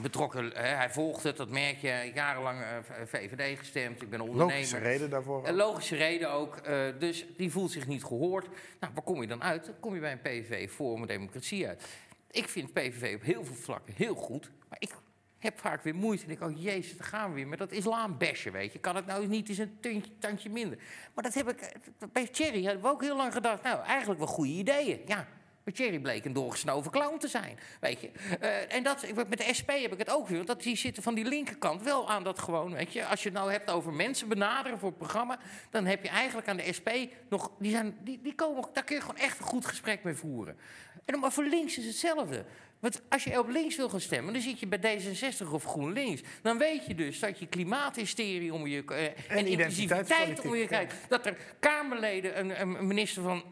[0.00, 2.10] Betrokken hè, hij volgt het, dat merk je.
[2.14, 2.66] Jarenlang eh,
[3.06, 4.02] VVD gestemd.
[4.02, 4.54] Ik ben ondernemer.
[4.54, 5.48] Logische reden daarvoor.
[5.48, 6.56] Een logische reden ook.
[6.56, 8.46] eh, dus die voelt zich niet gehoord.
[8.80, 9.64] Nou, waar kom je dan uit?
[9.64, 11.84] Dan kom je bij een PVV voor een democratie uit.
[12.30, 14.50] Ik vind PVV op heel veel vlakken heel goed.
[14.68, 14.90] Maar ik
[15.38, 16.24] heb vaak weer moeite.
[16.24, 17.48] En ik denk, oh jezus, daar gaan we weer.
[17.48, 18.78] Met dat islambesje, weet je.
[18.78, 20.78] Kan het nou niet eens een tuntje, tandje minder?
[21.14, 21.60] Maar dat heb ik...
[21.60, 23.62] eh, Bij Thierry hebben we ook heel lang gedacht...
[23.62, 25.00] Nou, eigenlijk wel goede ideeën.
[25.06, 25.26] Ja,
[25.64, 28.10] maar Thierry bleek een doorgesnoven clown te zijn, weet je.
[28.40, 30.36] Eh, en dat, met de SP heb ik het ook weer.
[30.36, 33.06] want Dat die zitten van die linkerkant wel aan dat gewoon, weet je.
[33.06, 35.38] Als je het nou hebt over mensen benaderen voor het programma...
[35.70, 36.88] dan heb je eigenlijk aan de SP
[37.28, 37.50] nog...
[37.58, 40.56] Die, zijn, die, die komen, daar kun je gewoon echt een goed gesprek mee voeren.
[41.04, 42.44] En maar voor links is hetzelfde.
[42.80, 46.20] Want als je op links wil gaan stemmen, dan zit je bij D66 of GroenLinks.
[46.42, 48.84] Dan weet je dus dat je klimaathysterie om je...
[48.84, 50.66] eh, en inclusiviteit identiteitspolitiek, om je ja.
[50.66, 50.94] kijkt.
[51.08, 53.44] Dat er Kamerleden, een, een minister van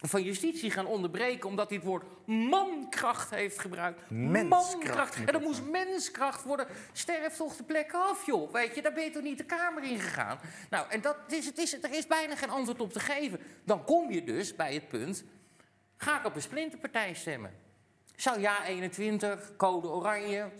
[0.00, 4.10] van Justitie gaan onderbreken omdat hij het woord mankracht heeft gebruikt.
[4.10, 6.66] Menskracht moet En dan het moest menskracht worden.
[6.92, 8.52] Sterf toch de plek af, joh.
[8.52, 10.38] Weet je, daar ben je toch niet de Kamer in gegaan?
[10.70, 13.40] Nou, en dat is, het is, er is bijna geen antwoord op te geven.
[13.64, 15.24] Dan kom je dus bij het punt,
[15.96, 17.50] ga ik op een splinterpartij stemmen?
[18.16, 20.50] Zou ja 21, code oranje.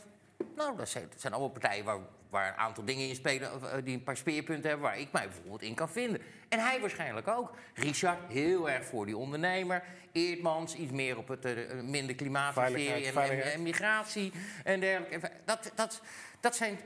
[0.56, 1.98] Nou, dat zijn, dat zijn allemaal partijen waar,
[2.30, 3.50] waar een aantal dingen in spelen.
[3.50, 6.20] eh, die een paar speerpunten hebben waar ik mij bijvoorbeeld in kan vinden.
[6.48, 7.54] En hij waarschijnlijk ook.
[7.74, 9.82] Richard, heel erg voor die ondernemer.
[10.12, 14.32] Eerdmans, iets meer op het eh, minder klimaathysterie en, en, migratie
[14.64, 15.30] en dergelijke.
[15.44, 16.02] Dat, dat,
[16.40, 16.78] dat zijn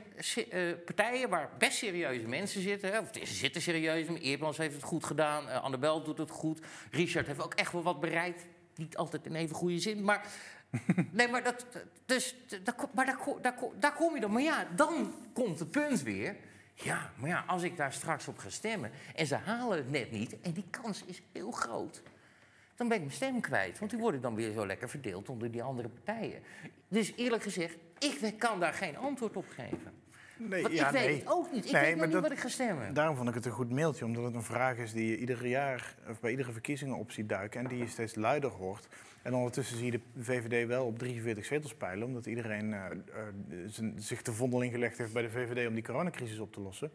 [0.49, 2.91] eh, partijen waar best serieuze mensen zitten.
[2.91, 2.99] Hè.
[2.99, 4.07] Of ze zitten serieus.
[4.07, 5.61] Eerdmans heeft het goed gedaan.
[5.61, 6.59] Annabel doet het goed.
[6.91, 8.45] Richard heeft ook echt wel wat bereikt.
[8.75, 10.27] Niet altijd in even goede zin, maar...
[11.11, 11.65] Nee, maar, dat,
[12.05, 14.31] dus, daar, kom- maar daar, kom- daar, kom- daar kom je dan.
[14.31, 16.35] Maar ja, dan komt het punt weer.
[16.73, 18.91] Ja, maar ja, als ik daar straks op ga stemmen...
[19.15, 22.01] en ze halen het net niet, en die kans is heel groot...
[22.75, 23.79] dan ben ik mijn stem kwijt.
[23.79, 26.41] Want die worden dan weer zo lekker verdeeld onder die andere partijen.
[26.87, 29.99] Dus eerlijk gezegd, ik kan daar geen antwoord op geven.
[30.37, 31.19] Nee, Want ja, ik weet nee.
[31.19, 31.65] het ook niet.
[31.65, 32.93] Ik Nee, weet nog niet dat- wat ik ga stemmen.
[32.93, 35.47] Daarom vond ik het een goed mailtje, omdat het een vraag is die je ieder
[35.47, 38.87] jaar of bij iedere verkiezingen op ziet duiken en die je steeds luider hoort.
[39.21, 43.91] En ondertussen zie je de VVD wel op 43 zetels peilen, omdat iedereen eh, eh,
[43.95, 46.91] zich de vondeling gelegd heeft bij de VVD om die coronacrisis op te lossen.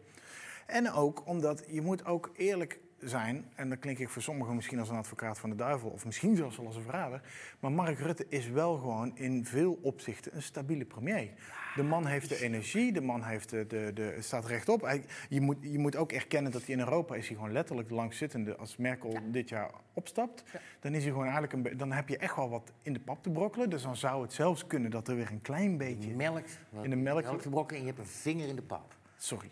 [0.65, 4.79] En ook omdat je moet ook eerlijk zijn, en dan klink ik voor sommigen misschien
[4.79, 7.21] als een advocaat van de duivel, of misschien zelfs als een verrader,
[7.59, 11.29] maar Mark Rutte is wel gewoon in veel opzichten een stabiele premier.
[11.77, 14.81] De man heeft de energie, de man heeft de, de, de, staat rechtop.
[14.81, 17.87] Hij, je, moet, je moet ook erkennen dat hij in Europa is hij gewoon letterlijk
[17.87, 18.55] de langzittende.
[18.55, 20.43] Als Merkel dit jaar opstapt,
[20.79, 23.23] dan, is hij gewoon eigenlijk een, dan heb je echt wel wat in de pap
[23.23, 23.69] te brokkelen.
[23.69, 26.15] Dus dan zou het zelfs kunnen dat er weer een klein beetje...
[26.15, 26.45] Melk,
[26.81, 28.95] In de melk- melk te brokken en je hebt een vinger in de pap.
[29.17, 29.49] Sorry.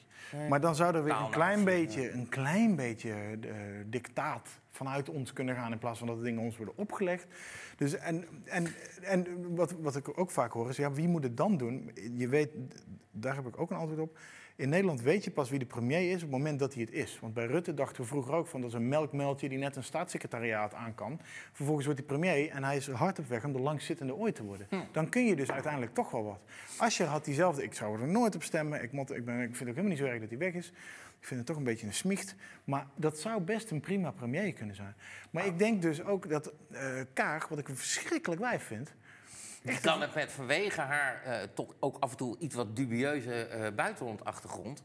[0.50, 1.64] Maar dan zou er weer een Taalnaam, klein ja.
[1.66, 3.50] beetje, een klein beetje eh,
[3.86, 7.28] dictaat vanuit ons kunnen gaan in plaats van dat de dingen ons worden opgelegd.
[7.78, 8.68] Dus en, en,
[9.02, 11.92] en wat, wat ik ook vaak hoor is, ja, wie moet het dan doen?
[12.14, 12.50] Je weet,
[13.12, 14.18] daar heb ik ook een antwoord op.
[14.58, 16.92] In Nederland weet je pas wie de premier is op het moment dat hij het
[16.92, 17.20] is.
[17.20, 19.84] Want bij Rutte dachten we vroeger ook van dat is een melkmeldje die net een
[19.84, 21.20] staatssecretariaat aan kan.
[21.52, 24.44] Vervolgens wordt hij premier en hij is hard op weg om de langzittende ooit te
[24.44, 24.68] worden.
[24.92, 26.40] Dan kun je dus uiteindelijk toch wel wat.
[26.78, 28.84] Asscher had diezelfde, ik zou er nooit op stemmen.
[28.84, 30.54] Ik, moet, ik, ben, ik vind het ook helemaal niet zo erg dat hij weg
[30.54, 30.72] is.
[31.26, 32.36] Ik vind het toch een beetje een smicht.
[32.64, 34.96] Maar dat zou best een prima premier kunnen zijn.
[35.32, 38.94] Maar ik denk dus ook dat eh Kaag, wat ik een verschrikkelijk wijf vind.
[39.64, 43.46] Die kan het met vanwege haar eh, toch ook af en toe iets wat dubieuze
[43.46, 44.84] eh buitenlandachtergrond.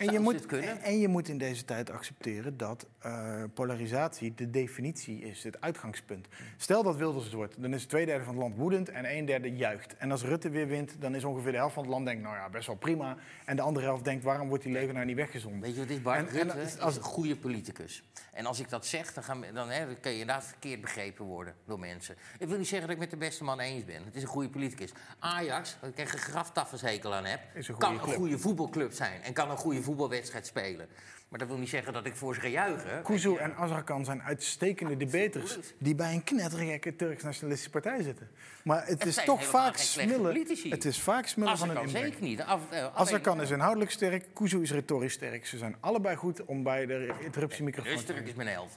[0.00, 0.46] En je, moet,
[0.82, 6.26] en je moet in deze tijd accepteren dat eh, polarisatie de definitie is, het uitgangspunt.
[6.56, 9.24] Stel dat Wilders het wordt, dan is twee derde van het land woedend en een
[9.24, 9.96] derde juicht.
[9.96, 12.34] En als Rutte weer wint, dan is ongeveer de helft van het land denkt, nou
[12.36, 13.16] ja, best wel prima.
[13.44, 15.60] En de andere helft denkt, waarom wordt die Leeuwenaar niet weggezonden?
[15.60, 16.18] Weet je wat is, Bart?
[16.18, 18.02] En- en Rutte als- is een goede politicus.
[18.32, 21.24] En als ik dat zeg, dan, gaan, dan, hè, dan kun je inderdaad verkeerd begrepen
[21.24, 22.16] worden door mensen.
[22.38, 24.04] Ik wil niet zeggen dat ik met de beste man eens ben.
[24.04, 24.92] Het is een goede politicus.
[25.18, 29.22] Ajax, waar ik een graftaffelshekel aan heb, een kan een goede voetbalclub zijn.
[29.22, 30.88] En kan een goede voetbalwedstrijd spelen.
[31.28, 33.02] Maar dat wil niet zeggen dat ik voor ze ga juichen.
[33.02, 38.30] Kuzu en Azarkan zijn uitstekende debaters die bij een knettergekke Turks-nationalistische partij zitten.
[38.64, 40.46] Maar het, Het is toch vaak smullen.
[40.68, 42.04] Het is vaak smullen van een inbreng.
[42.04, 42.42] zeker niet.
[42.42, 45.46] Af, eh, Azarkan is inhoudelijk sterk, Kuzu is retorisch sterk.
[45.46, 48.76] Ze zijn allebei goed om bij de interruptiemicrofoon te Rusturk is mijn held.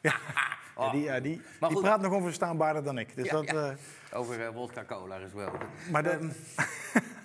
[0.00, 0.14] Ja,
[0.78, 1.86] ja, die, ja, die, Maar die goed.
[1.86, 3.16] praat nog onverstaanbaarder dan ik.
[3.16, 3.70] Dus Ja, dat, eh,
[4.12, 5.66] Over uh, wodka cola gesproken.
[5.90, 6.20] maar dat,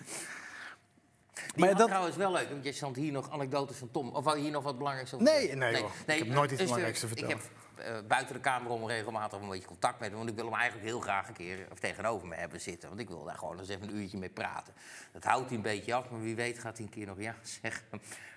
[1.53, 4.09] Die Maar dat- trouwens wel leuk, want je stond hier nog anekdotes van Tom.
[4.09, 5.75] Of je hier nog wat belangrijks over Nee, nee.
[5.75, 7.41] Ik heb nooit iets dus, belangrijks eh, te Ik heb
[7.75, 10.17] eh, buiten de Kamer om regelmatig een beetje contact met hem.
[10.17, 12.89] Want ik wil hem eigenlijk heel graag een keer of tegenover me hebben zitten.
[12.89, 14.73] Want ik wil daar gewoon eens even een uurtje mee praten.
[15.11, 17.35] Dat houdt hij een beetje af, maar wie weet gaat hij een keer nog ja
[17.61, 17.85] zeggen.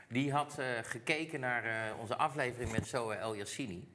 [0.08, 3.88] Die had eh, gekeken naar eh, onze aflevering met Zoe El Yassini.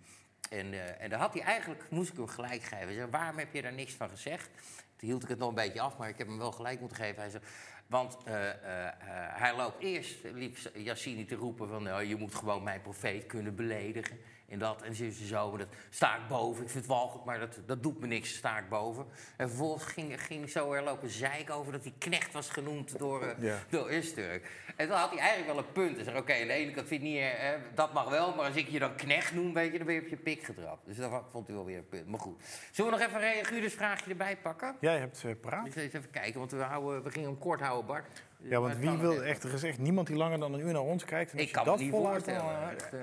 [0.50, 2.86] En, eh, en daar had hij eigenlijk, moest ik hem gelijk geven.
[2.86, 4.50] Hij zei, waarom heb je daar niks van gezegd?
[4.96, 6.98] Toen hield ik het nog een beetje af, maar ik heb hem wel gelijk moeten
[6.98, 7.22] geven.
[7.22, 7.44] Hij zei,
[7.92, 8.94] want eh, eh, eh,
[9.42, 11.84] hij loopt eerst, liep Yassini te roepen van...
[11.84, 14.18] nou, je moet gewoon mijn profeet kunnen beledigen.
[14.52, 16.64] En dat, en ze zo, en dat sta ik boven.
[16.64, 19.06] Ik vind het walgelijk, maar dat, dat doet me niks, sta ik boven.
[19.38, 23.22] En vervolgens ging, ging zo er lopen zeiken over dat hij knecht was genoemd door,
[23.24, 23.58] eh Ja.
[23.70, 24.52] door Usturk.
[24.76, 25.96] En toen had hij eigenlijk wel een punt.
[25.96, 28.46] Hij zei, oké, aan de ene kant vind ik niet, eh, dat mag wel, maar
[28.46, 30.86] als ik je dan knecht noem, weet je, dan ben je op je pik getrapt.
[30.86, 32.08] Dus dat vond hij wel weer een punt.
[32.08, 32.42] Maar goed.
[32.72, 34.76] Zullen we nog even een reaguurdersvraagje erbij pakken?
[34.80, 35.66] jij hebt eh praat.
[35.66, 38.24] Dus eens even kijken, want we, houden, we gingen hem kort houden, Bart.
[38.44, 40.82] Ja, want wie wil echt, er is echt niemand die langer dan een uur naar
[40.82, 41.32] ons kijkt.
[41.32, 43.00] En als Ik je kan dat me niet volhoudt, dan, eh, Echt, eh,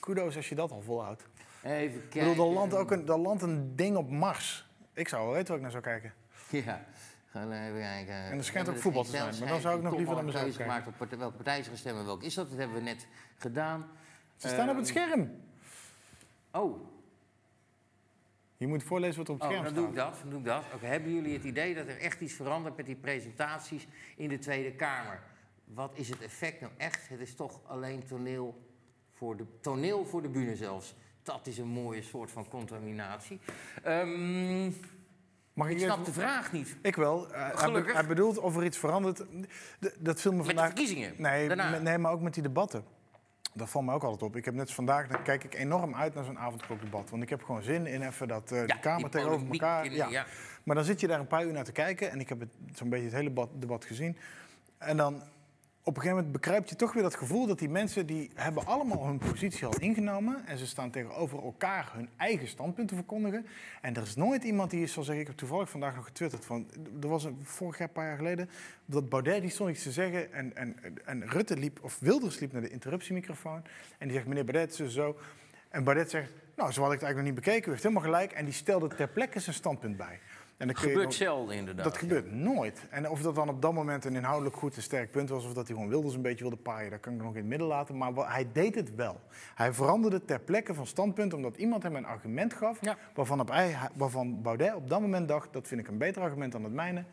[0.00, 1.26] kudos als je dat al volhoudt.
[1.62, 2.30] even Ik kijken.
[2.30, 4.66] bedoel, er landt ook een, er landt een ding op Mars.
[4.92, 6.12] Ik zou wel weten waar ik naar zou kijken.
[6.48, 6.84] Ja.
[7.30, 8.14] Gaan we even kijken.
[8.14, 10.24] En er schijnt ook voetbal dus te zijn, maar dan zou ik nog liever naar
[10.24, 12.04] mezelf keuze gemaakt op partij- welke partij ze gaan stemmen.
[12.04, 12.48] Welke is dat?
[12.48, 13.06] Dat hebben we net
[13.36, 13.86] gedaan.
[14.36, 15.30] Ze staan op het Ehm, scherm.
[16.52, 16.80] Oh.
[18.62, 20.10] Je moet voorlezen wat er op het Oh, scherm dan doe ik staat.
[20.12, 20.20] dat.
[20.20, 20.62] Dan doe ik dat.
[20.90, 23.86] Hebben jullie het idee dat er echt iets verandert met die presentaties
[24.16, 25.20] in de Tweede Kamer?
[25.64, 27.08] Wat is het effect nou echt?
[27.08, 28.66] Het is toch alleen toneel
[29.12, 30.94] voor de, toneel voor de bühne zelfs.
[31.22, 33.40] Dat is een mooie soort van contaminatie.
[33.82, 34.64] Ehm,
[35.52, 36.76] Mag ik ik snap even- de vraag niet.
[36.82, 37.32] Ik wel.
[37.32, 37.92] Eh, hij, be- Gelukkig.
[37.94, 39.18] hij bedoelt of er iets verandert.
[39.80, 41.14] D- dat viel me Met de verkiezingen.
[41.16, 41.78] Nee, Daarna.
[41.78, 42.84] nee, maar ook met die debatten.
[43.54, 44.36] Dat valt me ook altijd op.
[44.36, 47.10] Ik heb net vandaag, dan kijk ik enorm uit naar zo'n avondklokdebat.
[47.10, 49.84] Want ik heb gewoon zin in even dat eh, de Kamer tegenover elkaar.
[49.84, 50.08] in- ja.
[50.08, 50.26] ja.
[50.64, 52.10] Maar dan zit je daar een paar uur naar te kijken.
[52.10, 52.42] En ik heb
[52.74, 54.16] zo'n beetje het hele debat gezien.
[54.78, 55.22] En dan
[55.84, 58.66] op een gegeven moment begrijp je toch weer dat gevoel dat die mensen die hebben
[58.66, 60.46] allemaal hun positie al ingenomen.
[60.46, 63.46] En ze staan tegenover elkaar hun eigen standpunten verkondigen.
[63.80, 66.66] En er is nooit iemand die zal zeggen, ik heb toevallig vandaag nog getwitterd van,
[67.00, 68.50] er was een, vorig jaar, een paar jaar geleden,
[68.84, 72.52] dat Baudet die stond iets te zeggen en, en, en Rutte liep, of Wilders liep
[72.52, 73.62] naar de interruptiemicrofoon.
[73.98, 75.16] En die zegt, meneer Baudet, zo zo.
[75.68, 78.04] En Baudet zegt, nou, zo had ik het eigenlijk nog niet bekeken, u heeft helemaal
[78.04, 78.32] gelijk.
[78.32, 80.20] En die stelde ter plekke zijn standpunt bij.
[80.62, 81.84] En je Gebeurt nog- zelden inderdaad.
[81.84, 82.80] dat gebeurt nooit.
[82.90, 85.44] En of dat dan op dat moment een inhoudelijk goed en sterk punt was...
[85.44, 87.46] of dat hij gewoon Wilders een beetje wilde paaien, dat kan ik nog in het
[87.46, 87.98] midden laten.
[87.98, 89.20] Maar hij deed het wel.
[89.54, 91.34] Hij veranderde ter plekke van standpunt...
[91.34, 92.78] omdat iemand hem een argument gaf...
[92.80, 92.96] Ja.
[93.14, 93.52] Waarvan, op
[93.94, 95.52] waarvan Baudet op dat moment dacht...
[95.52, 97.04] dat vind ik een beter argument dan het mijne.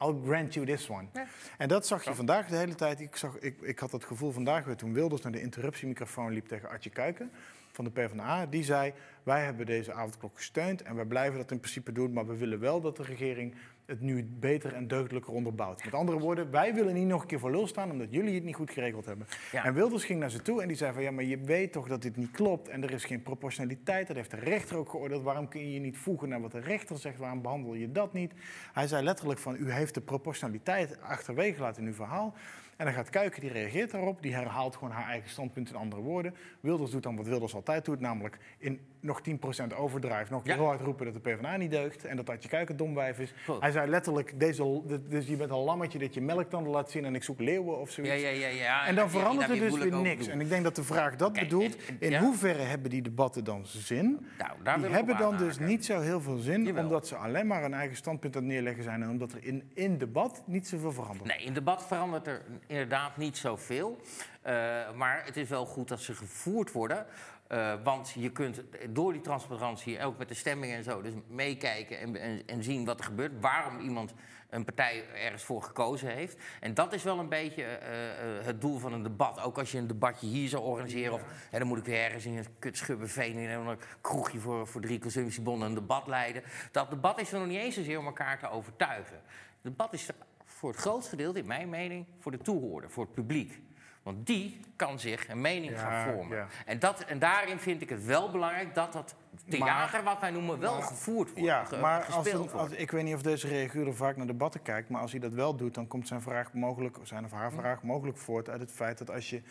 [0.00, 1.06] I'll grant you this one.
[1.12, 1.26] Ja.
[1.58, 3.00] En dat zag je vandaag de hele tijd.
[3.00, 6.46] Ik, zag, ik, ik had het gevoel vandaag weer toen Wilders naar de interruptiemicrofoon liep
[6.48, 7.30] tegen Artje Kuiken
[7.72, 8.46] van de PvdA.
[8.46, 8.92] Die zei,
[9.22, 12.12] wij hebben deze avondklok gesteund en wij blijven dat in principe doen.
[12.12, 13.54] Maar we willen wel dat de regering
[13.86, 15.84] het nu beter en deugdelijker onderbouwt.
[15.84, 18.44] Met andere woorden, wij willen niet nog een keer voor lul staan omdat jullie het
[18.44, 19.26] niet goed geregeld hebben.
[19.52, 19.64] Ja.
[19.64, 21.88] En Wilders ging naar ze toe en die zei van ja, maar je weet toch
[21.88, 24.06] dat dit niet klopt en er is geen proportionaliteit.
[24.06, 25.22] Dat heeft de rechter ook geoordeeld.
[25.22, 27.18] Waarom kun je je niet voegen naar wat de rechter zegt?
[27.18, 28.32] Waarom behandel je dat niet?
[28.72, 32.34] Hij zei letterlijk van u heeft de proportionaliteit achterwege gelaten in uw verhaal.
[32.76, 34.22] En dan gaat Kuiken, die reageert daarop.
[34.22, 36.34] Die herhaalt gewoon haar eigen standpunt in andere woorden.
[36.60, 40.54] Wilders doet dan wat Wilders altijd doet, namelijk in nog 10% overdrive nog Ja.
[40.54, 43.34] heel hard roepen dat de PvdA niet deugt en dat Adje Kuiken domwijf is.
[43.60, 47.14] Hij zei letterlijk, deze, dus je bent een lammetje dat je melktanden laat zien en
[47.14, 48.14] ik zoek leeuwen of zoiets.
[48.22, 48.86] Ja, ja, ja, ja.
[48.86, 50.26] En dan verandert er dus weer niks.
[50.26, 53.02] En ik denk dat de vraag dat Kijk, bedoelt, en- en- in hoeverre hebben die
[53.02, 54.26] debatten dan zin?
[54.64, 56.84] Nou, die hebben dan dus niet zo heel veel zin, Jawel.
[56.84, 59.70] omdat ze alleen maar een eigen standpunt aan het neerleggen zijn en omdat er in,
[59.74, 61.24] in debat niet zoveel verandert.
[61.36, 64.00] Nee, in debat verandert er inderdaad niet zoveel.
[64.42, 64.52] Eh,
[64.96, 67.06] maar het is wel goed dat ze gevoerd worden.
[67.52, 71.98] Eh, want je kunt door die transparantie, ook met de stemmingen en zo, dus meekijken
[71.98, 73.40] en, en, en zien wat er gebeurt.
[73.40, 74.14] Waarom iemand
[74.50, 76.38] een partij ergens voor gekozen heeft.
[76.60, 79.42] En dat is wel een beetje eh, eh, het doel van een debat.
[79.42, 81.12] Ook als je een debatje hier zou organiseren.
[81.12, 84.80] Of hè, dan moet ik weer ergens in een kutschubbenveen in een kroegje voor, voor
[84.80, 86.42] drie consumptiebonnen een debat leiden.
[86.70, 89.16] Dat debat is er nog niet eens zozeer om elkaar te overtuigen.
[89.16, 90.08] Het debat is
[90.44, 93.60] voor het grootste gedeelte, in mijn mening, voor de toehoorder, voor het publiek.
[94.02, 96.36] Want die kan zich een mening Ja, gaan vormen.
[96.36, 96.46] ja.
[96.66, 99.14] En, dat, en daarin vind ik het wel belangrijk dat dat
[99.48, 101.44] theater, wat wij noemen, wel gevoerd wordt.
[101.44, 104.88] Ja, ge- maar als, als, ik weet niet of deze reaguurder vaak naar debatten kijkt,
[104.88, 107.36] maar als hij dat wel doet, dan komt zijn vraag mogelijk, zijn of Hm.
[107.36, 109.42] haar vraag mogelijk voort uit het feit dat als je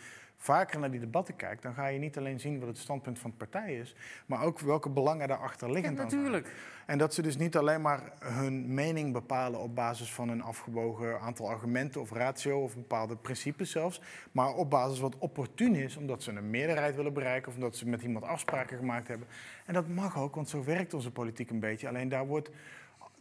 [0.42, 3.30] vaker naar die debatten kijkt, dan ga je niet alleen zien wat het standpunt van
[3.30, 3.94] de partij is,
[4.26, 5.94] maar ook welke belangen daarachter Ja, liggen.
[5.94, 6.22] dan zijn.
[6.22, 6.54] natuurlijk.
[6.86, 11.20] En dat ze dus niet alleen maar hun mening bepalen op basis van een afgewogen
[11.20, 14.00] aantal argumenten of ratio of bepaalde principes zelfs,
[14.32, 17.88] maar op basis wat opportun is, omdat ze een meerderheid willen bereiken of omdat ze
[17.88, 19.26] met iemand afspraken gemaakt hebben.
[19.66, 21.88] En dat mag ook, want zo werkt onze politiek een beetje.
[21.88, 22.50] Alleen daar wordt,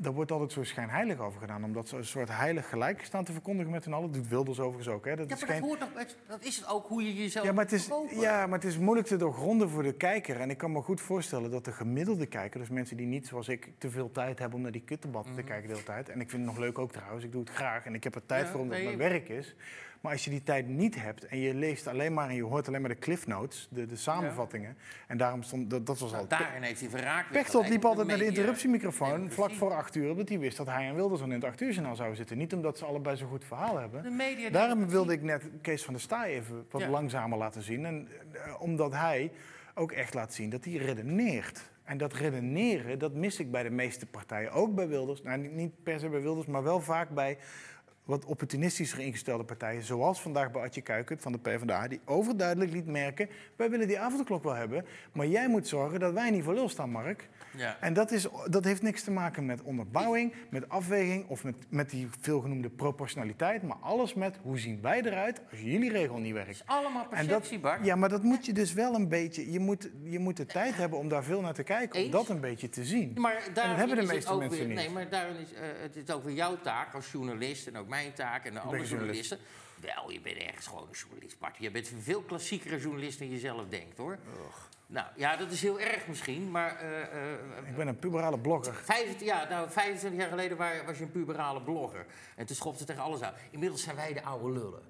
[0.01, 3.31] daar wordt altijd zo schijnheilig over gedaan, omdat ze een soort heilig gelijk staan te
[3.31, 4.11] verkondigen met hun allen.
[4.11, 5.05] Dat doet Wilders overigens ook.
[5.05, 5.15] Hè.
[5.15, 5.67] Dat Ja, is maar dat, geen...
[5.67, 7.89] hoort het- dat is het ook hoe je jezelf Ja maar, het is,
[8.19, 10.39] ja, maar het is moeilijk te doorgronden voor de kijker.
[10.39, 13.47] En ik kan me goed voorstellen dat de gemiddelde kijker, dus mensen die niet zoals
[13.49, 16.09] ik te veel tijd hebben om naar die kutdebatten te kijken de hele tijd.
[16.09, 18.15] En ik vind het nog leuk ook trouwens, ik doe het graag en ik heb
[18.15, 19.55] er tijd Ja, voor omdat het mijn werk is.
[20.01, 22.67] Maar als je die tijd niet hebt en je leest alleen maar en je hoort
[22.67, 24.77] alleen maar de cliff notes, de, de samenvattingen.
[25.07, 26.25] En daarom stond, dat, dat was al...
[26.29, 27.31] Nou, daarin heeft hij verraakt.
[27.31, 30.67] Pechtold liep altijd naar de interruptiemicrofoon Nee, vlak voor acht uur, omdat hij wist dat
[30.67, 32.37] hij en Wilders dan in het acht uur journaal zouden zitten.
[32.37, 34.03] Niet omdat ze allebei zo'n goed verhaal hebben.
[34.03, 36.89] De media Daarom wilde ik net Kees van der Staaij even wat Ja.
[36.89, 37.85] langzamer laten zien.
[37.85, 39.31] En, eh, omdat hij
[39.75, 41.69] ook echt laat zien dat hij redeneert.
[41.83, 44.51] En dat redeneren, dat mis ik bij de meeste partijen.
[44.51, 45.21] Ook bij Wilders.
[45.21, 47.37] Nou, niet per se bij Wilders, maar wel vaak bij
[48.11, 49.83] wat opportunistischer ingestelde partijen.
[49.83, 51.87] Zoals vandaag bij Adje Kuiken van de PvdA.
[51.87, 54.85] Die overduidelijk liet merken, wij willen die avondklok wel hebben.
[55.11, 57.29] Maar jij moet zorgen dat wij niet voor lul staan, Mark.
[57.57, 57.77] Ja.
[57.79, 61.89] En dat, is, dat heeft niks te maken met onderbouwing, met afweging of met, met
[61.89, 63.63] die veelgenoemde proportionaliteit.
[63.63, 66.47] Maar alles met hoe zien wij eruit als jullie regel niet werkt.
[66.47, 69.51] Het is allemaal En dat, perceptie, ja, maar dat moet je dus wel een beetje.
[69.51, 71.95] Je moet, je moet de tijd hebben om daar veel naar te kijken.
[71.95, 72.11] Om Eens.
[72.11, 73.13] dat een beetje te zien.
[73.15, 74.77] Maar daarin hebben de is het meeste mensen weer, niet.
[74.77, 77.87] Nee, maar daarin is eh, het is ook weer jouw taak als journalist en ook
[77.87, 79.29] mijn taak en de andere journalist.
[79.29, 79.37] journalisten.
[79.95, 81.57] Wel, je bent ergens gewoon een journalist, Bart.
[81.57, 84.17] Je bent een veel klassiekere journalist dan je zelf denkt, hoor.
[84.93, 86.79] Nou, ja, dat is heel erg misschien, maar...
[86.79, 88.73] eh, eh, Ik ben een puberale blogger.
[88.73, 92.05] 25, ja, nou, 25 jaar geleden wa- was je een puberale blogger.
[92.35, 93.33] En toen schopte tegen alles aan.
[93.51, 94.81] Inmiddels zijn wij de oude lullen.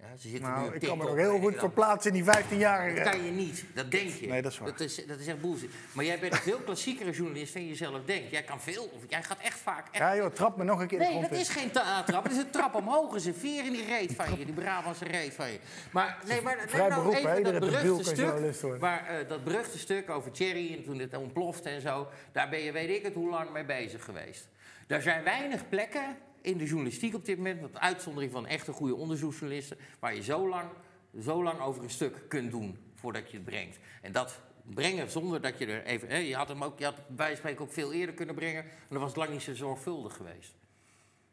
[0.00, 2.94] Ja, ze zitten nu Nou, ik kan me nog heel goed verplaatsen in die 15-jarige.
[3.02, 4.26] Dat kan je niet, dat denk je.
[4.26, 4.68] Nee, dat is waar.
[4.68, 5.70] Dat is, dat is echt bullshit.
[5.92, 8.30] Maar jij bent een veel klassiekere journalist dan je zelf denkt.
[8.30, 9.86] Jij kan veel, of jij gaat echt vaak...
[9.86, 9.96] Echt...
[9.96, 12.22] Ja joh, trap me nog een keer Nee, dat is geen ta- trap.
[12.22, 13.10] Dat is een trap omhoog.
[13.10, 15.58] Dat is een veer in die reet van je, die Brabantse reet van je.
[15.90, 20.10] Maar, nee, maar neem nou beroep, even dat beruchte stuk, waar, eh, dat beruchte stuk
[20.10, 22.08] over Thierry en toen het ontplofte en zo.
[22.32, 24.48] Daar ben je weet ik het hoe lang mee bezig geweest.
[24.86, 26.16] Er zijn weinig plekken
[26.46, 30.48] in de journalistiek op dit moment, met uitzondering van echte goede onderzoeksjournalisten, waar je zo
[30.48, 30.68] lang,
[31.20, 33.78] zo lang over een stuk kunt doen voordat je het brengt.
[34.02, 36.08] En dat brengen zonder dat je er even.
[36.08, 38.70] Hè, je had hem ook, je had bij spreken ook veel eerder kunnen brengen, en
[38.88, 40.54] dan was het lang niet zo zorgvuldig geweest.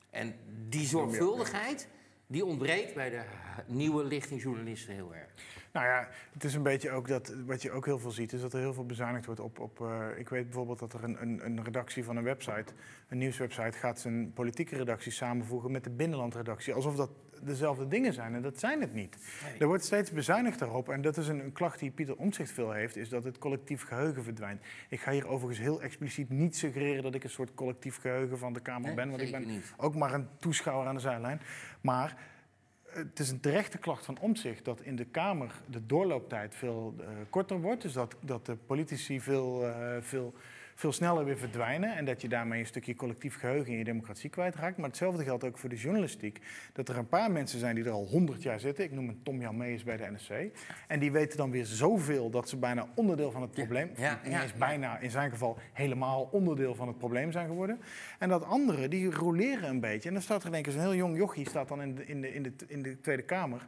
[0.09, 0.35] En
[0.69, 1.87] die zorgvuldigheid,
[2.27, 3.23] die ontbreekt bij de
[3.67, 5.29] nieuwe lichtingjournalisten heel erg.
[5.73, 8.41] Nou ja, het is een beetje ook dat, wat je ook heel veel ziet, is
[8.41, 11.21] dat er heel veel bezuinigd wordt op, op eh, ik weet bijvoorbeeld dat er een,
[11.21, 12.73] een, een redactie van een website,
[13.07, 16.73] een nieuwswebsite, gaat zijn politieke redactie samenvoegen met de binnenlandredactie.
[16.73, 17.09] Alsof dat
[17.41, 19.17] dezelfde dingen zijn en dat zijn het niet.
[19.59, 22.71] Er wordt steeds bezuinigd daarop en dat is een, een klacht die Pieter Omtzigt veel
[22.71, 24.61] heeft, is dat het collectief geheugen verdwijnt.
[24.89, 28.53] Ik ga hier overigens heel expliciet niet suggereren dat ik een soort collectief geheugen van
[28.53, 29.73] de Kamer Nee, ben, want ik ben niet.
[29.77, 31.41] ook maar een toeschouwer aan de zijlijn.
[31.81, 32.17] Maar
[32.93, 37.07] het is een terechte klacht van omzicht dat in de Kamer de doorlooptijd veel eh,
[37.29, 37.81] korter wordt.
[37.81, 40.33] Dus dat, dat de politici veel, eh, veel,
[40.83, 41.95] veel sneller weer verdwijnen.
[41.95, 44.77] En dat je daarmee een stukje collectief geheugen in je democratie kwijtraakt.
[44.77, 46.39] Maar hetzelfde geldt ook voor de journalistiek.
[46.73, 48.83] Dat er een paar mensen zijn die er al honderd jaar zitten.
[48.83, 50.31] Ik noem een Tom Jan Meijers bij de NSC.
[50.87, 53.91] En die weten dan weer zoveel dat ze bijna onderdeel van het probleem...
[53.95, 54.45] ja, ja, ja.
[54.57, 57.79] bijna, in zijn geval helemaal onderdeel van het probleem zijn geworden.
[58.19, 60.07] En dat anderen, die roleren een beetje.
[60.07, 62.21] En dan staat er één keer zo'n heel jong jochie staat dan in de, in
[62.21, 63.65] de, in de, in de Tweede Kamer.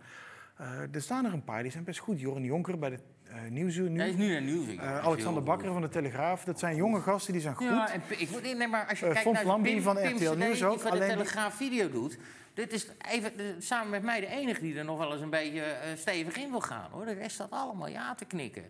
[0.55, 2.19] Eh, er staan er een paar, die zijn best goed.
[2.19, 2.99] Joren Jonker bij de
[3.29, 3.99] eh Nieuwsuur nu.
[3.99, 4.79] Hij is nu naar Nieuwsweek.
[4.79, 6.43] Eh, Alexander Bakker van de Telegraaf.
[6.43, 7.67] Dat zijn jonge gasten, die zijn goed.
[7.67, 10.17] Ja, en ik nee, maar als je Eh, kijkt naar Lambie Pim, van Pim RTL
[10.17, 12.17] Cedee, Nieuws die ook, van de die- Telegraaf video doet.
[12.53, 15.63] Dit is even, samen met mij de enige die er nog wel eens een beetje
[15.97, 16.89] stevig in wil gaan.
[16.91, 17.05] Hoor.
[17.05, 18.63] De rest staat allemaal ja te knikken.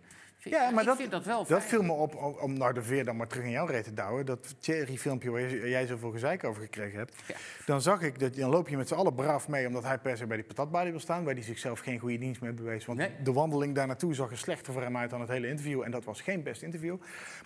[0.48, 1.62] Vind- Ja, maar dat, vind dat wel dat fijn.
[1.62, 3.94] viel me op, om, om nou de veer dan maar terug in jouw reet te
[3.94, 4.26] douwen.
[4.26, 7.14] Dat Thierry-filmpje waar jij- zoveel gezeik over gekregen hebt.
[7.26, 7.34] Ja.
[7.66, 9.66] Dan zag ik, dat dan loop je met z'n allen braaf mee...
[9.66, 11.24] omdat hij per se bij die patatbalie wil staan...
[11.24, 12.84] waar hij zichzelf geen goede dienst mee bewees.
[12.86, 13.10] Want Nee.
[13.22, 15.82] de wandeling daar naartoe zag er slechter voor hem uit dan het hele interview.
[15.82, 16.96] En dat was geen best interview.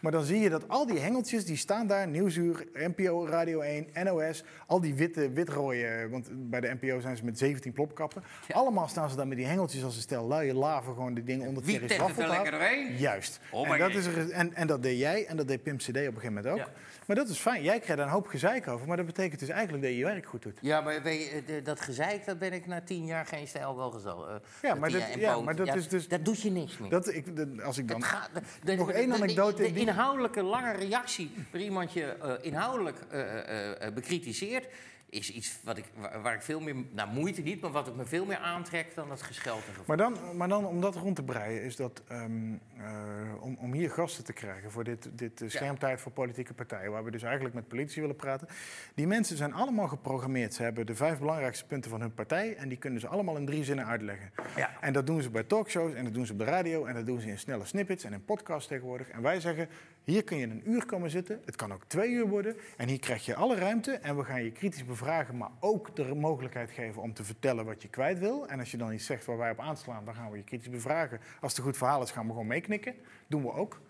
[0.01, 2.09] Maar dan zie je dat al die hengeltjes, die staan daar...
[2.09, 4.45] Nieuwsuur, NPO, Radio 1, NOS...
[4.67, 6.09] al die witte, witrooie...
[6.11, 8.23] want bij de NPO zijn ze met 17 plopkappen.
[8.49, 8.55] Ja.
[8.55, 10.95] Allemaal staan ze daar met die hengeltjes als een stel luie laven...
[10.95, 12.90] gewoon die dingen onder Wie Thierry's het er lekker doorheen?
[12.99, 13.41] Juist.
[13.51, 15.89] Oh, en, dat is er, en, en dat deed jij en dat deed Pim CD
[15.89, 16.57] op een gegeven moment ook.
[16.59, 16.69] Ja.
[17.07, 17.63] Maar dat is fijn.
[17.63, 18.87] Jij krijgt daar een hoop gezeik over.
[18.87, 20.59] Maar dat betekent dus eigenlijk dat je je werk goed doet.
[20.61, 23.77] Ja, maar weet je, de- dat gezeik, dat ben ik na tien jaar geen stijl
[23.77, 24.29] wel gezel.
[24.29, 26.91] eh, Ja, maar dat- ja, maar dat is dus- Dat doet je niks meer.
[26.91, 27.25] Dat, ik,
[27.65, 27.97] als ik dan...
[28.01, 31.93] Het gaat- de- de- Nog de- één de- anekdote De, inhoudelijke lange reactie waar iemand
[31.93, 34.67] je inhoudelijk eh, eh, eh, bekritiseert...
[35.11, 35.85] is iets wat ik,
[36.23, 36.75] waar, ik veel meer...
[36.91, 39.85] Nou, moeite niet, maar wat ik me veel meer aantrek dan het gescheld en gevoel.
[39.87, 43.73] Maar dan, maar dan om dat rond te breien, is dat ehm, eh, om, om
[43.73, 47.23] hier gasten te krijgen voor dit, dit eh, schermtijd voor politieke partijen, waar we dus
[47.23, 48.49] eigenlijk met politici willen praten.
[48.95, 50.55] Die mensen zijn allemaal geprogrammeerd.
[50.55, 53.47] Ze hebben de vijf belangrijkste punten van hun partij en die kunnen ze allemaal in
[53.47, 54.31] drie zinnen uitleggen.
[54.57, 54.71] Ja.
[54.81, 57.07] En dat doen ze bij talkshows en dat doen ze op de radio en dat
[57.07, 59.09] doen ze in snelle snippets en in podcasts tegenwoordig.
[59.09, 59.69] En wij zeggen,
[60.11, 62.99] hier kun je een uur komen zitten, het kan ook twee uur worden en hier
[62.99, 67.03] krijg je alle ruimte en we gaan je kritisch bevragen, maar ook de mogelijkheid geven
[67.03, 68.49] om te vertellen wat je kwijt wil.
[68.49, 70.71] En als je dan iets zegt waar wij op aanslaan, dan gaan we je kritisch
[70.71, 71.21] bevragen.
[71.41, 72.95] Als het een goed verhaal is, gaan we gewoon meeknikken.
[73.27, 73.81] Doen we ook.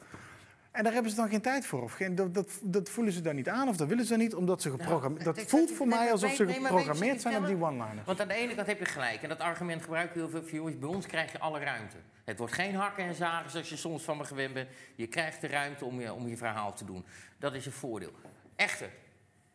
[0.70, 1.82] En daar hebben ze dan geen tijd voor.
[1.82, 4.34] Of geen, dat, dat, dat voelen ze dan niet aan of dat willen ze niet,
[4.34, 5.24] omdat ze geprogrammeerd...
[5.24, 8.06] Nou, dat voelt voor mij alsof ze je geprogrammeerd zijn op die one-liners.
[8.06, 9.22] Want aan de ene kant heb je gelijk.
[9.22, 10.78] En dat argument gebruiken heel veel jongens.
[10.78, 11.96] Bij ons krijg je alle ruimte.
[12.24, 14.68] Het wordt geen hakken en zagen zoals je soms van me gewend bent.
[14.94, 17.04] Je krijgt de ruimte om je, om je verhaal te doen.
[17.38, 18.12] Dat is een voordeel.
[18.56, 18.90] Echter,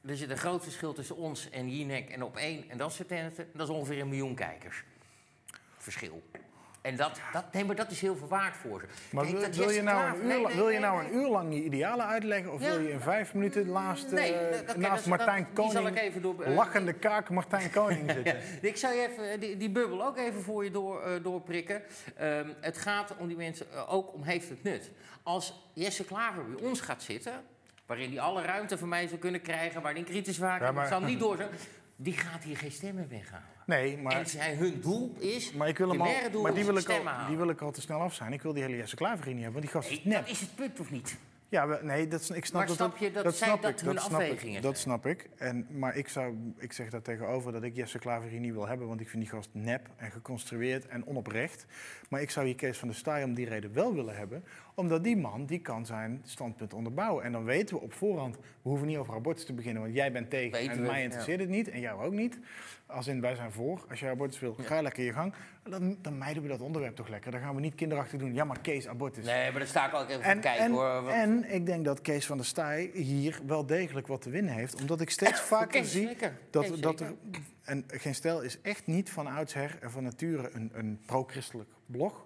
[0.05, 3.07] er zit een groot verschil tussen ons en Jinek en op één en dat soort
[3.07, 3.47] tenten.
[3.53, 4.83] Dat is ongeveer een miljoen kijkers.
[5.77, 6.23] Verschil.
[6.85, 8.85] En dat, dat, nee, maar dat is heel veel waard voor ze.
[9.15, 11.53] Maar Kijk, wil, je nou, uur, nee, la- nee, wil je nou een uur lang
[11.53, 12.53] je idealen uitleggen?
[12.53, 12.69] Of Ja.
[12.69, 16.21] wil je in vijf minuten naast, eh, dat- oké, naast dat- Martijn Koning, ik even
[16.21, 18.35] door- lachende kaak Martijn Koning zitten?
[18.61, 21.81] Ik zou je even die, die bubbel ook even voor je door, eh, doorprikken.
[22.17, 24.91] Ehm, het gaat om die mensen eh, ook om heeft het nut.
[25.23, 27.33] Als Jesse Klaver bij ons gaat zitten,
[27.85, 30.89] waarin hij alle ruimte van mij zou kunnen krijgen, waarin kritisch vaak, Ja, maar- ik
[30.91, 31.49] zal niet door zijn,
[31.95, 33.45] die gaat hier geen stemmen weghalen.
[33.65, 34.15] Nee, maar...
[34.15, 36.89] En zij, hun doel is, Maar, ik wil hem al, doel maar die, wil ik
[36.89, 37.27] al, halen.
[37.27, 38.33] die wil ik al te snel af zijn.
[38.33, 40.19] Ik wil die hele Jesse Klaver niet hebben, want die gast is nep.
[40.21, 41.17] dat is het punt of niet?
[41.49, 42.75] Ja, we- nee, dat, is- ik snap Maar dat.
[42.75, 44.83] snap je dat zij snap dat ik, hun snap afwegingen ik, Dat zijn?
[44.99, 45.29] snap ik.
[45.37, 48.67] En, maar ik, zou, ik zeg daar tegenover dat ik Jesse Klaver hier niet wil
[48.67, 51.65] hebben, want ik vind die gast nep en geconstrueerd en onoprecht.
[52.09, 54.43] Maar ik zou hier Kees van der Staaij om die reden wel willen hebben,
[54.75, 57.23] omdat die man die kan zijn standpunt onderbouwen.
[57.23, 60.11] En dan weten we op voorhand, we hoeven niet over abortus te beginnen, want jij
[60.11, 61.03] bent tegen Weten en we, mij ja.
[61.03, 62.39] interesseert het niet en jou ook niet.
[62.85, 65.33] Als in wij zijn voor, als jij abortus wil, ga lekker je gang.
[65.63, 67.31] Dan, dan mijden we dat onderwerp toch lekker.
[67.31, 68.33] Dan gaan we niet kinderachtig doen.
[68.33, 69.25] Ja, maar Kees, abortus.
[69.25, 71.01] Nee, maar daar sta ik ook even En, te kijken en, hoor.
[71.01, 74.53] Want- en ik denk dat Kees van der Staaij hier wel degelijk wat te winnen
[74.53, 74.81] heeft.
[74.81, 76.37] Omdat ik steeds vaker Kees, zie zeker.
[76.49, 77.13] dat, Kees, dat er...
[77.63, 82.24] En Geen Stijl is echt niet van oudsher en van nature een, een pro-christelijk blog.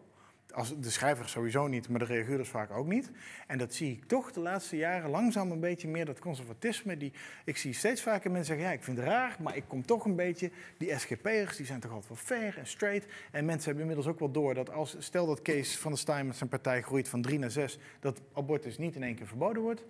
[0.53, 3.11] Als, de schrijvers sowieso niet, maar de reaguurders vaak ook niet.
[3.47, 6.97] En dat zie ik toch de laatste jaren langzaam een beetje meer, dat conservatisme.
[6.97, 7.13] Die,
[7.45, 10.05] ik zie steeds vaker mensen zeggen, ja, ik vind het raar, maar ik kom toch
[10.05, 10.51] een beetje...
[10.77, 13.07] Die SGP'ers, die zijn toch altijd wel fair en straight.
[13.31, 14.95] En mensen hebben inmiddels ook wel door dat als...
[14.99, 17.79] Stel dat Kees van der Staaij met zijn partij groeit van drie naar zes...
[17.99, 19.83] dat abortus niet in één keer verboden wordt...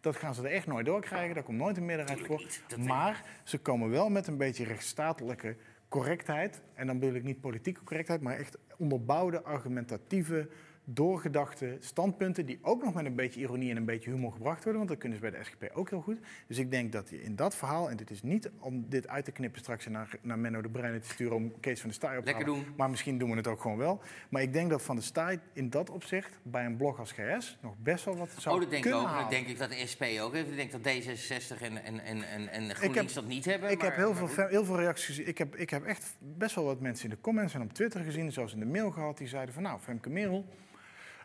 [0.00, 2.46] Dat gaan ze er echt nooit doorkrijgen, daar komt nooit een meerderheid voor.
[2.78, 5.56] Maar ze komen wel met een beetje rechtsstatelijke
[5.88, 6.62] correctheid.
[6.74, 10.48] En dan bedoel ik niet politieke correctheid, maar echt onderbouwde, argumentatieve,
[10.88, 12.46] doorgedachte standpunten.
[12.46, 14.76] die ook nog met een beetje ironie en een beetje humor gebracht worden.
[14.76, 16.18] Want dat kunnen ze bij de SGP ook heel goed.
[16.46, 19.24] Dus ik denk dat je in dat verhaal, en dit is niet om dit uit
[19.24, 22.16] te knippen straks naar, naar Menno de Bruin te sturen om Kees van der Staaij
[22.18, 22.64] op te Lekker halen.
[22.64, 22.74] doen.
[22.76, 24.00] Maar misschien doen we het ook gewoon wel.
[24.28, 27.58] Maar ik denk dat Van der Staaij in dat opzicht bij een blog als GS
[27.62, 29.18] nog best wel wat zou Oh, dat denk ik kunnen ook.
[29.20, 30.50] Dat denk ik dat de SP ook heeft.
[30.50, 33.70] Ik denk dat D66 en, en, en, en, en GroenLinks dat niet hebben.
[33.70, 35.28] Ik maar- heb heel maar veel, heel veel reacties gezien.
[35.28, 38.00] Ik heb, ik heb echt best wel wat mensen in de comments en op Twitter
[38.04, 40.44] gezien, zelfs in de mail gehad, die zeiden van nou, Femke Merel,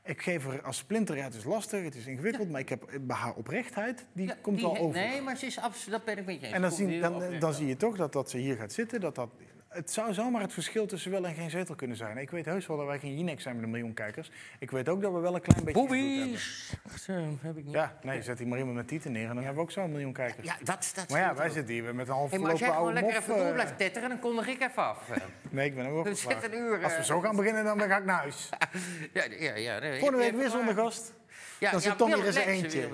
[0.04, 3.00] ik geef haar als splinter, ja, het is lastig, het is ingewikkeld, maar ik heb
[3.02, 5.00] bij haar oprechtheid, die Ja, komt die wel over.
[5.00, 6.56] Nee, maar ze is absoluut, dat ben ik met je eens.
[6.56, 7.54] en dan, zien, dan, dan over.
[7.54, 9.30] zie je toch dat, dat ze hier gaat zitten, dat dat...
[9.72, 12.18] Het zou zomaar het verschil tussen wel en geen zetel kunnen zijn.
[12.18, 14.32] Ik weet heus wel dat wij geen Jinek zijn met een miljoen kijkers.
[14.60, 15.82] Ik weet ook dat we wel een klein beetje...
[15.82, 16.74] Boobies!
[17.08, 17.74] Eh, heb ik niet.
[17.74, 19.92] Ja, nee, zet hier maar iemand met tieten neer en dan hebben we ook zo'n
[19.92, 20.48] miljoen kijkers.
[20.48, 21.54] Ja, dat, dat Maar ja, wij ook.
[21.54, 23.54] zitten hier met een half Hey, maar als jij verlopen gewoon lekker even door eh,
[23.54, 25.10] blijft tetteren, dan kondig ik even af.
[25.10, 25.18] eh.
[25.50, 26.42] Nee, ik ben hem ook We geslaagd.
[26.42, 26.84] zitten een uur.
[26.84, 28.50] Als we zo gaan beginnen, dan ga ik naar huis.
[29.14, 29.80] Ja, ja, ja.
[29.80, 31.14] nee, Volgende je- week je- weer zonder gast.
[31.62, 32.90] Ja, Dan zit Tom hier Lex, eentje.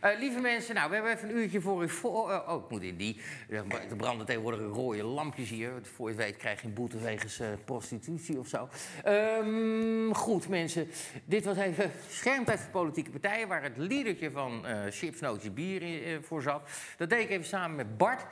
[0.00, 1.88] Eh, lieve mensen, nou, we hebben even een uurtje voor u.
[1.88, 3.20] Voor, eh, oh, ik moet in die.
[3.48, 5.72] Er branden tegenwoordig rode lampjes hier.
[5.94, 8.68] Voor je het weet krijg je een boete wegens eh, prostitutie of zo.
[9.04, 10.90] Ehm, goed, mensen.
[11.24, 13.48] Dit was even schermtijd voor politieke partijen...
[13.48, 16.68] waar het liedertje van eh Chips, Nootje, Bier voor zat.
[16.96, 18.22] Dat deed ik even samen met Bart.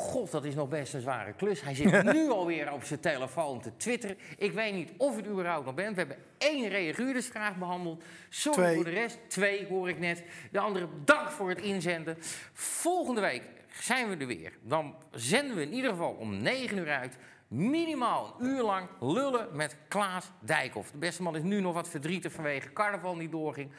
[0.00, 1.62] God, dat is nog best een zware klus.
[1.62, 4.18] Hij zit nu alweer op zijn telefoon te twitteren.
[4.38, 5.94] Ik weet niet of er überhaupt nog bent.
[5.94, 8.02] We hebben één reaguurdersvraag behandeld.
[8.28, 8.74] Sorry Twee.
[8.74, 9.18] voor de rest.
[9.28, 10.24] Twee hoor ik net.
[10.50, 12.16] De andere dank voor het inzenden.
[12.52, 13.42] Volgende week
[13.72, 14.52] zijn we er weer.
[14.62, 17.16] Dan zenden we in ieder geval om 9 uur uit.
[17.48, 20.90] Minimaal een uur lang lullen met Klaas Dijkhoff.
[20.90, 23.70] De beste man is nu nog wat verdrietig vanwege carnaval niet doorging.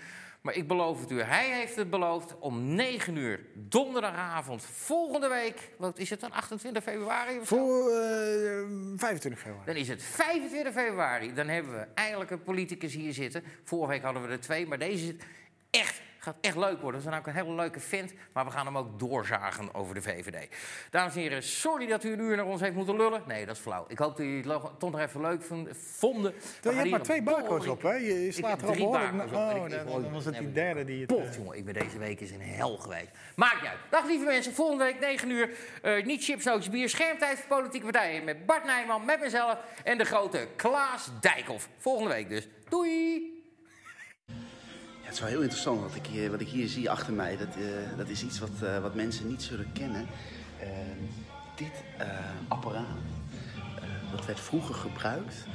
[0.42, 5.70] Maar ik beloof het u, hij heeft het beloofd om 9 uur donderdagavond volgende week.
[5.78, 6.32] Wat is het dan?
[6.32, 7.56] 28 februari of zo?
[7.56, 9.66] Voor eh 25 februari.
[9.66, 11.34] Dan is het 25 februari.
[11.34, 13.44] Dan hebben we eindelijk een politicus hier zitten.
[13.64, 15.24] Vorige week hadden we er twee, maar deze zit
[15.70, 16.92] echt, gaat echt leuk worden.
[16.92, 19.96] Dat is dan ook een hele leuke vent, maar we gaan hem ook doorzagen over
[19.96, 20.48] de VVD.
[20.90, 23.24] Dames en heren, sorry dat u een uur naar ons heeft moeten lullen.
[23.28, 23.86] Nee, dat is flauw.
[23.88, 26.34] Ik hoop dat jullie het toch nog even leuk vond- vonden.
[26.62, 27.94] Je hebt maar een twee barcodes boring- op, hè?
[27.94, 29.34] Je slaat er al behoorlijk...
[29.88, 31.08] Oh, dan was het die derde die het...
[31.08, 33.10] Pot, eh, jongen, ik ben deze week eens in hel geweest.
[33.36, 33.80] Maakt niet uit.
[33.90, 35.50] Dag lieve mensen, volgende week 9 uur.
[35.82, 36.90] eh, niet chips, nootjes, bier.
[36.90, 38.24] Schermtijd voor politieke partijen.
[38.24, 41.70] Met Bart Nijman, met mezelf en de grote Klaas Dijkhoff.
[41.78, 42.48] Volgende week dus.
[42.70, 43.40] Doei!
[45.12, 47.38] Het is wel heel interessant wat ik hier, wat ik hier zie achter mij.
[47.38, 50.08] Dat, eh, dat is iets wat, eh, wat mensen niet zullen kennen.
[50.60, 50.68] Eh,
[51.56, 51.72] dit
[52.48, 52.86] apparaat,
[54.12, 55.46] dat werd vroeger gebruikt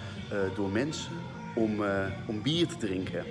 [0.54, 1.12] door mensen
[1.54, 1.82] om,
[2.26, 3.24] om bier te drinken.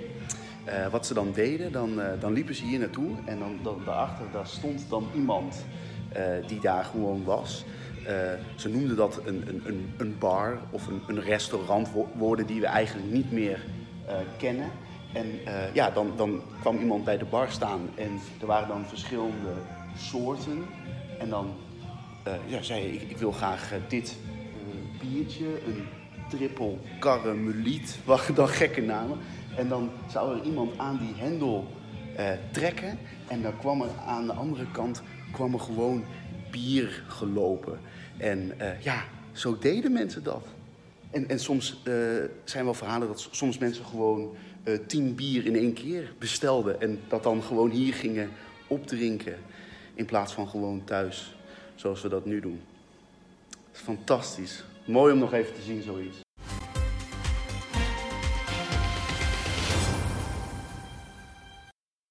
[0.90, 4.46] Wat ze dan deden, dan, dan liepen ze hier naartoe en dan, dan daarachter daar
[4.46, 5.64] stond dan iemand
[6.46, 7.64] die daar gewoon was.
[8.56, 12.66] Ze noemden dat een, een, een, bar of een, een restaurant, wo- woorden die we
[12.66, 13.64] eigenlijk niet meer
[14.36, 14.70] kennen.
[15.12, 18.86] En eh, ja, dan, dan kwam iemand bij de bar staan en er waren dan
[18.86, 19.52] verschillende
[19.96, 20.64] soorten.
[21.18, 21.54] En dan
[22.22, 24.16] eh, ja, zei je, ik, ik wil graag eh, dit
[25.00, 25.84] biertje, een
[26.28, 29.18] triple caramelit, waren dan gekke namen.
[29.56, 31.66] En dan zou er iemand aan die hendel
[32.50, 32.98] trekken
[33.28, 35.02] en dan kwam er aan de andere kant
[35.32, 36.04] kwam er gewoon
[36.50, 37.78] bier gelopen.
[38.16, 40.46] En ja, zo deden mensen dat.
[41.10, 41.82] En, en soms
[42.44, 44.36] zijn wel verhalen dat soms mensen gewoon
[44.66, 46.80] eh, tien bier in één keer bestelden.
[46.80, 48.30] En dat dan gewoon hier gingen
[48.66, 49.36] opdrinken.
[49.94, 51.36] In plaats van gewoon thuis,
[51.74, 52.60] zoals we dat nu doen.
[53.72, 54.64] Fantastisch.
[54.84, 56.25] Mooi om nog even te zien, zoiets.